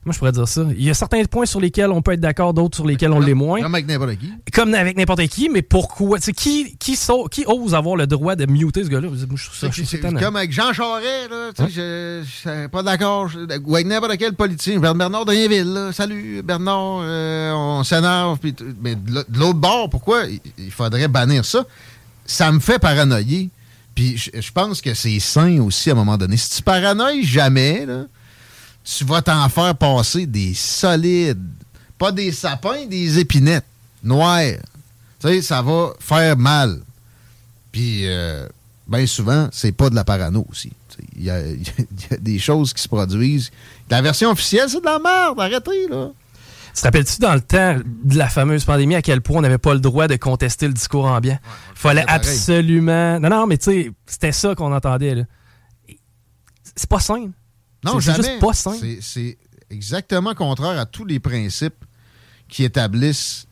moi, 0.06 0.12
je 0.12 0.18
pourrais 0.18 0.30
dire 0.30 0.46
ça. 0.46 0.62
Il 0.78 0.84
y 0.84 0.88
a 0.88 0.94
certains 0.94 1.24
points 1.24 1.46
sur 1.46 1.58
lesquels 1.60 1.90
on 1.90 2.00
peut 2.00 2.12
être 2.12 2.20
d'accord, 2.20 2.54
d'autres 2.54 2.76
sur 2.76 2.86
lesquels 2.86 3.10
on 3.10 3.18
l'est 3.18 3.34
moins. 3.34 3.60
Comme 3.60 3.74
avec 3.74 3.88
n'importe 3.88 4.16
qui. 4.16 4.32
Comme 4.52 4.72
avec 4.72 4.96
n'importe 4.96 5.26
qui, 5.26 5.48
mais 5.48 5.62
pourquoi? 5.62 6.20
qui, 6.20 6.76
qui, 6.78 6.96
qui 7.32 7.44
ose 7.48 7.74
avoir 7.74 7.96
le 7.96 8.06
droit 8.06 8.36
de 8.36 8.46
muter 8.46 8.84
ce 8.84 8.88
gars-là? 8.88 9.08
comme 10.20 10.36
avec 10.36 10.52
Jean 10.52 10.72
Charest, 10.72 11.28
là, 11.28 11.50
hein? 11.58 11.66
je 11.68 12.22
suis 12.24 12.68
pas 12.70 12.84
d'accord. 12.84 13.28
Ou 13.64 13.74
avec 13.74 13.88
n'importe 13.88 14.16
quel 14.16 14.34
politicien. 14.34 14.78
Bernard 14.78 15.24
Drainville, 15.24 15.90
salut 15.92 16.40
Bernard, 16.44 17.00
euh, 17.02 17.52
on 17.52 17.82
s'énerve. 17.82 18.38
Mais 18.80 18.94
de 18.94 19.24
l'autre 19.36 19.58
bord, 19.58 19.90
pourquoi 19.90 20.22
il 20.56 20.70
faudrait 20.70 21.08
bannir 21.08 21.44
ça? 21.44 21.66
Ça 22.24 22.52
me 22.52 22.60
fait 22.60 22.78
paranoïer. 22.78 23.50
Puis 23.96 24.16
je 24.18 24.52
pense 24.52 24.80
que 24.80 24.94
c'est 24.94 25.18
sain 25.18 25.60
aussi 25.62 25.90
à 25.90 25.94
un 25.94 25.96
moment 25.96 26.16
donné. 26.16 26.36
Si 26.36 26.50
tu 26.50 26.62
paranoïes 26.62 27.24
jamais, 27.24 27.86
là, 27.86 28.04
tu 28.86 29.04
vas 29.04 29.20
t'en 29.20 29.48
faire 29.48 29.74
passer 29.74 30.26
des 30.26 30.54
solides. 30.54 31.42
Pas 31.98 32.12
des 32.12 32.30
sapins, 32.30 32.86
des 32.86 33.18
épinettes 33.18 33.64
noires. 34.02 34.40
Tu 35.20 35.28
sais, 35.28 35.42
ça 35.42 35.60
va 35.60 35.92
faire 35.98 36.36
mal. 36.36 36.80
Puis, 37.72 38.02
euh, 38.06 38.46
bien 38.86 39.06
souvent, 39.06 39.48
c'est 39.50 39.72
pas 39.72 39.90
de 39.90 39.94
la 39.94 40.04
parano 40.04 40.46
aussi. 40.50 40.72
Il 41.16 41.24
y, 41.24 41.30
a, 41.30 41.42
des 42.20 42.38
choses 42.38 42.72
qui 42.72 42.82
se 42.82 42.88
produisent. 42.88 43.50
La 43.90 44.00
version 44.02 44.30
officielle, 44.30 44.68
c'est 44.68 44.80
de 44.80 44.84
la 44.84 44.98
merde. 44.98 45.40
Arrêtez, 45.40 45.88
là. 45.88 46.10
Tu 46.74 46.82
te 46.82 46.86
rappelles-tu 46.86 47.20
dans 47.20 47.34
le 47.34 47.40
temps 47.40 47.78
de 48.04 48.18
la 48.18 48.28
fameuse 48.28 48.64
pandémie 48.64 48.94
à 48.94 49.02
quel 49.02 49.22
point 49.22 49.38
on 49.38 49.40
n'avait 49.40 49.56
pas 49.56 49.72
le 49.72 49.80
droit 49.80 50.08
de 50.08 50.16
contester 50.16 50.66
le 50.66 50.74
discours 50.74 51.06
ambiant? 51.06 51.38
Il 51.72 51.78
fallait 51.78 52.04
absolument. 52.06 53.18
Non, 53.18 53.30
non, 53.30 53.46
mais 53.46 53.56
tu 53.56 53.64
sais, 53.64 53.90
c'était 54.04 54.32
ça 54.32 54.54
qu'on 54.54 54.74
entendait. 54.74 55.14
Là. 55.14 55.22
C'est 56.76 56.88
pas 56.88 57.00
simple. 57.00 57.32
Non, 57.84 58.00
jamais. 58.00 58.38
C'est 59.00 59.38
exactement 59.70 60.34
contraire 60.34 60.78
à 60.78 60.86
tous 60.86 61.04
les 61.04 61.20
principes 61.20 61.84
qui 62.48 62.64
établissent 62.64 63.46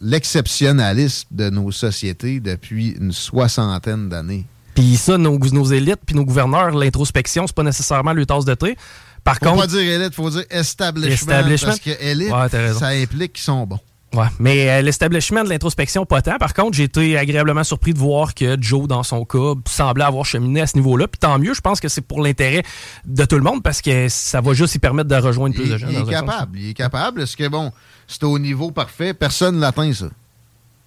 l'exceptionnalisme 0.00 1.28
de 1.30 1.50
nos 1.50 1.70
sociétés 1.72 2.40
depuis 2.40 2.90
une 2.90 3.12
soixantaine 3.12 4.08
d'années. 4.08 4.46
Puis 4.74 4.96
ça, 4.96 5.18
nos, 5.18 5.38
nos 5.38 5.64
élites 5.64 6.00
puis 6.04 6.16
nos 6.16 6.24
gouverneurs, 6.24 6.70
l'introspection, 6.70 7.46
c'est 7.46 7.54
pas 7.54 7.62
nécessairement 7.62 8.12
le 8.12 8.26
tasse 8.26 8.44
de 8.44 8.54
thé. 8.54 8.76
Par 9.22 9.36
faut 9.38 9.46
contre, 9.46 9.62
pas 9.62 9.66
dire 9.68 9.80
élite, 9.80 10.14
faut 10.14 10.30
dire 10.30 10.44
establishment, 10.50 11.42
parce 11.62 11.78
que 11.80 12.02
élite, 12.02 12.30
ça 12.78 12.88
implique 12.88 13.34
qu'ils 13.34 13.44
sont 13.44 13.66
bons. 13.66 13.80
Ouais, 14.14 14.26
mais 14.38 14.70
euh, 14.70 14.82
l'establishment 14.82 15.44
de 15.44 15.48
l'introspection, 15.48 16.06
pas 16.06 16.22
tant. 16.22 16.38
Par 16.38 16.54
contre, 16.54 16.76
j'ai 16.76 16.84
été 16.84 17.18
agréablement 17.18 17.64
surpris 17.64 17.92
de 17.92 17.98
voir 17.98 18.34
que 18.34 18.56
Joe, 18.60 18.86
dans 18.86 19.02
son 19.02 19.24
cas, 19.24 19.54
semblait 19.66 20.04
avoir 20.04 20.24
cheminé 20.24 20.60
à 20.60 20.66
ce 20.66 20.76
niveau-là. 20.76 21.08
Puis 21.08 21.18
tant 21.18 21.38
mieux, 21.38 21.54
je 21.54 21.60
pense 21.60 21.80
que 21.80 21.88
c'est 21.88 22.00
pour 22.00 22.22
l'intérêt 22.22 22.62
de 23.04 23.24
tout 23.24 23.36
le 23.36 23.42
monde 23.42 23.62
parce 23.62 23.82
que 23.82 24.08
ça 24.08 24.40
va 24.40 24.52
juste 24.52 24.76
y 24.76 24.78
permettre 24.78 25.08
de 25.08 25.16
rejoindre 25.16 25.54
plus 25.54 25.68
de 25.68 25.78
gens. 25.78 25.88
Il 25.90 25.98
est 25.98 26.10
capable, 26.10 26.58
il 26.58 26.70
est 26.70 26.74
capable. 26.74 27.22
Est-ce 27.22 27.36
que, 27.36 27.48
bon, 27.48 27.72
c'est 28.06 28.24
au 28.24 28.38
niveau 28.38 28.70
parfait, 28.70 29.14
personne 29.14 29.56
ne 29.56 29.60
l'atteint, 29.60 29.92
ça. 29.92 30.06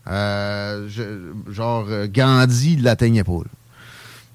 Euh, 0.10 0.88
genre, 1.50 1.86
euh, 1.90 2.08
Gandhi 2.08 2.78
ne 2.78 2.84
l'atteignait 2.84 3.26
pas. 3.26 3.40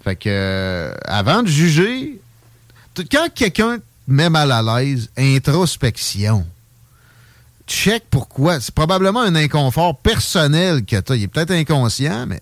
Fait 0.05 0.17
que, 0.17 0.93
avant 1.07 1.43
de 1.43 1.49
juger, 1.49 2.21
quand 3.11 3.33
quelqu'un 3.35 3.79
met 4.07 4.29
mal 4.29 4.53
à 4.53 4.61
l'aise, 4.63 5.11
introspection 5.17 6.45
check 7.67 8.05
pourquoi. 8.11 8.61
C'est 8.61 8.75
probablement 8.75 9.21
un 9.21 9.35
inconfort 9.35 9.99
personnel 9.99 10.85
que 10.85 11.01
tu 11.01 11.13
as. 11.13 11.17
Il 11.17 11.23
est 11.25 11.29
peut-être 11.29 11.53
inconscient, 11.53 12.27
mais 12.27 12.41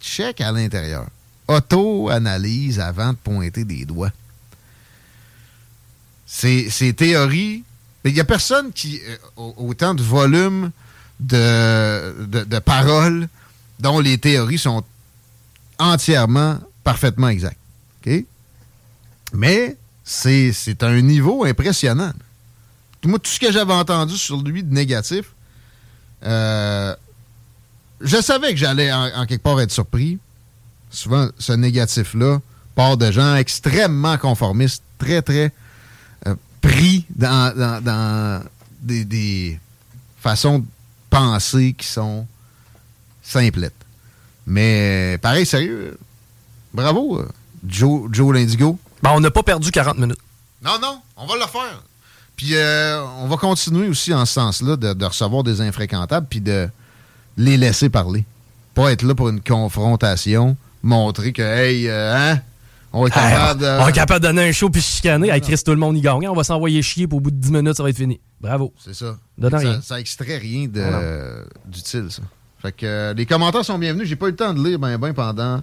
check 0.00 0.40
à 0.40 0.52
l'intérieur. 0.52 1.06
Auto-analyse 1.48 2.80
avant 2.80 3.12
de 3.12 3.18
pointer 3.18 3.64
des 3.64 3.84
doigts. 3.84 4.12
Ces, 6.26 6.94
théories. 6.96 7.62
Il 8.04 8.14
n'y 8.14 8.20
a 8.20 8.24
personne 8.24 8.72
qui 8.72 9.00
a 9.00 9.40
euh, 9.40 9.52
autant 9.58 9.94
de 9.94 10.02
volume 10.02 10.70
de, 11.20 12.26
de, 12.26 12.58
paroles 12.58 13.28
dont 13.78 14.00
les 14.00 14.18
théories 14.18 14.58
sont 14.58 14.82
entièrement, 15.78 16.58
parfaitement 16.82 17.28
exactes. 17.28 17.58
Mais 19.32 19.76
c'est 20.04 20.82
un 20.82 21.00
niveau 21.00 21.44
impressionnant 21.44 22.12
moi, 23.08 23.18
tout 23.18 23.30
ce 23.30 23.40
que 23.40 23.50
j'avais 23.50 23.72
entendu 23.72 24.16
sur 24.16 24.40
lui 24.42 24.62
de 24.62 24.72
négatif, 24.72 25.32
euh, 26.24 26.94
je 28.00 28.20
savais 28.20 28.50
que 28.50 28.56
j'allais 28.56 28.92
en, 28.92 29.26
quelque 29.26 29.42
part 29.42 29.60
être 29.60 29.72
surpris. 29.72 30.18
Souvent, 30.90 31.28
ce 31.38 31.52
négatif-là 31.52 32.38
part 32.74 32.96
de 32.96 33.10
gens 33.10 33.36
extrêmement 33.36 34.16
conformistes, 34.18 34.82
très, 34.98 35.22
très 35.22 35.52
euh, 36.26 36.34
pris 36.60 37.06
dans, 37.10 38.42
des, 38.80 39.58
façons 40.20 40.60
de 40.60 40.66
penser 41.10 41.74
qui 41.76 41.86
sont 41.86 42.26
simplettes. 43.22 43.74
Mais 44.46 45.18
pareil, 45.22 45.46
sérieux, 45.46 45.98
bravo, 46.72 47.18
euh, 47.18 47.28
Joe, 47.66 48.08
Joe 48.12 48.34
Lindigo. 48.34 48.78
Ben, 49.02 49.10
on 49.14 49.20
n'a 49.20 49.30
pas 49.30 49.42
perdu 49.42 49.70
40 49.70 49.98
minutes. 49.98 50.18
Non, 50.62 50.78
non, 50.80 51.00
on 51.16 51.26
va 51.26 51.34
le 51.34 51.46
faire. 51.46 51.82
Puis 52.42 52.56
euh, 52.56 53.00
on 53.20 53.28
va 53.28 53.36
continuer 53.36 53.86
aussi 53.86 54.12
en 54.12 54.26
ce 54.26 54.32
sens-là 54.32 54.76
de, 54.76 55.04
recevoir 55.04 55.44
des 55.44 55.60
infréquentables 55.60 56.26
puis 56.28 56.40
de 56.40 56.68
les 57.36 57.56
laisser 57.56 57.88
parler. 57.88 58.24
Pas 58.74 58.90
être 58.90 59.02
là 59.02 59.14
pour 59.14 59.28
une 59.28 59.40
confrontation, 59.40 60.56
montrer 60.82 61.32
que, 61.32 61.40
hey, 61.40 61.86
euh, 61.86 62.16
hein, 62.16 62.40
on 62.92 63.06
est 63.06 63.10
capable 63.10 63.60
de... 63.60 63.66
On 63.80 63.86
est 63.86 63.92
capable 63.92 64.20
de 64.20 64.26
donner 64.26 64.48
un 64.48 64.50
show 64.50 64.70
puis 64.70 64.82
chicaner. 64.82 65.30
Avec 65.30 65.44
Chris, 65.44 65.60
tout 65.64 65.70
le 65.70 65.76
monde 65.76 65.96
y 65.96 66.00
gagne. 66.00 66.28
On 66.28 66.34
va 66.34 66.42
s'envoyer 66.42 66.82
chier 66.82 67.06
pour 67.06 67.18
au 67.18 67.20
bout 67.20 67.30
de 67.30 67.36
10 67.36 67.52
minutes, 67.52 67.76
ça 67.76 67.84
va 67.84 67.90
être 67.90 67.96
fini. 67.96 68.18
Bravo. 68.40 68.74
C'est 68.76 68.94
ça. 68.94 69.16
ça, 69.80 70.00
extrait 70.00 70.38
rien 70.38 70.66
d'utile, 70.66 72.08
ça. 72.10 72.22
Fait 72.60 72.72
que 72.72 72.86
euh, 72.86 73.14
les 73.14 73.24
commentaires 73.24 73.64
sont 73.64 73.78
bienvenus. 73.78 74.08
J'ai 74.08 74.16
pas 74.16 74.26
eu 74.26 74.30
le 74.30 74.36
temps 74.36 74.52
de 74.52 74.68
lire 74.68 74.80
ben, 74.80 74.98
ben 74.98 75.12
pendant 75.12 75.62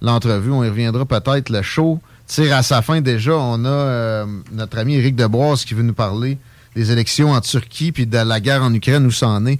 l'entrevue. 0.00 0.52
On 0.52 0.62
y 0.62 0.68
reviendra 0.68 1.04
peut-être. 1.04 1.50
Le 1.50 1.62
show 1.62 2.00
tire 2.26 2.56
à 2.56 2.62
sa 2.62 2.82
fin 2.82 3.00
déjà. 3.00 3.36
On 3.36 3.64
a 3.64 3.68
euh, 3.68 4.26
notre 4.52 4.78
ami 4.78 4.94
Éric 4.94 5.16
Deboise 5.16 5.64
qui 5.64 5.74
veut 5.74 5.82
nous 5.82 5.94
parler 5.94 6.38
des 6.74 6.90
élections 6.90 7.32
en 7.32 7.40
Turquie 7.40 7.92
puis 7.92 8.06
de 8.06 8.18
la 8.18 8.40
guerre 8.40 8.62
en 8.62 8.72
Ukraine, 8.72 9.06
où 9.06 9.10
ça 9.10 9.28
en 9.28 9.44
est 9.46 9.58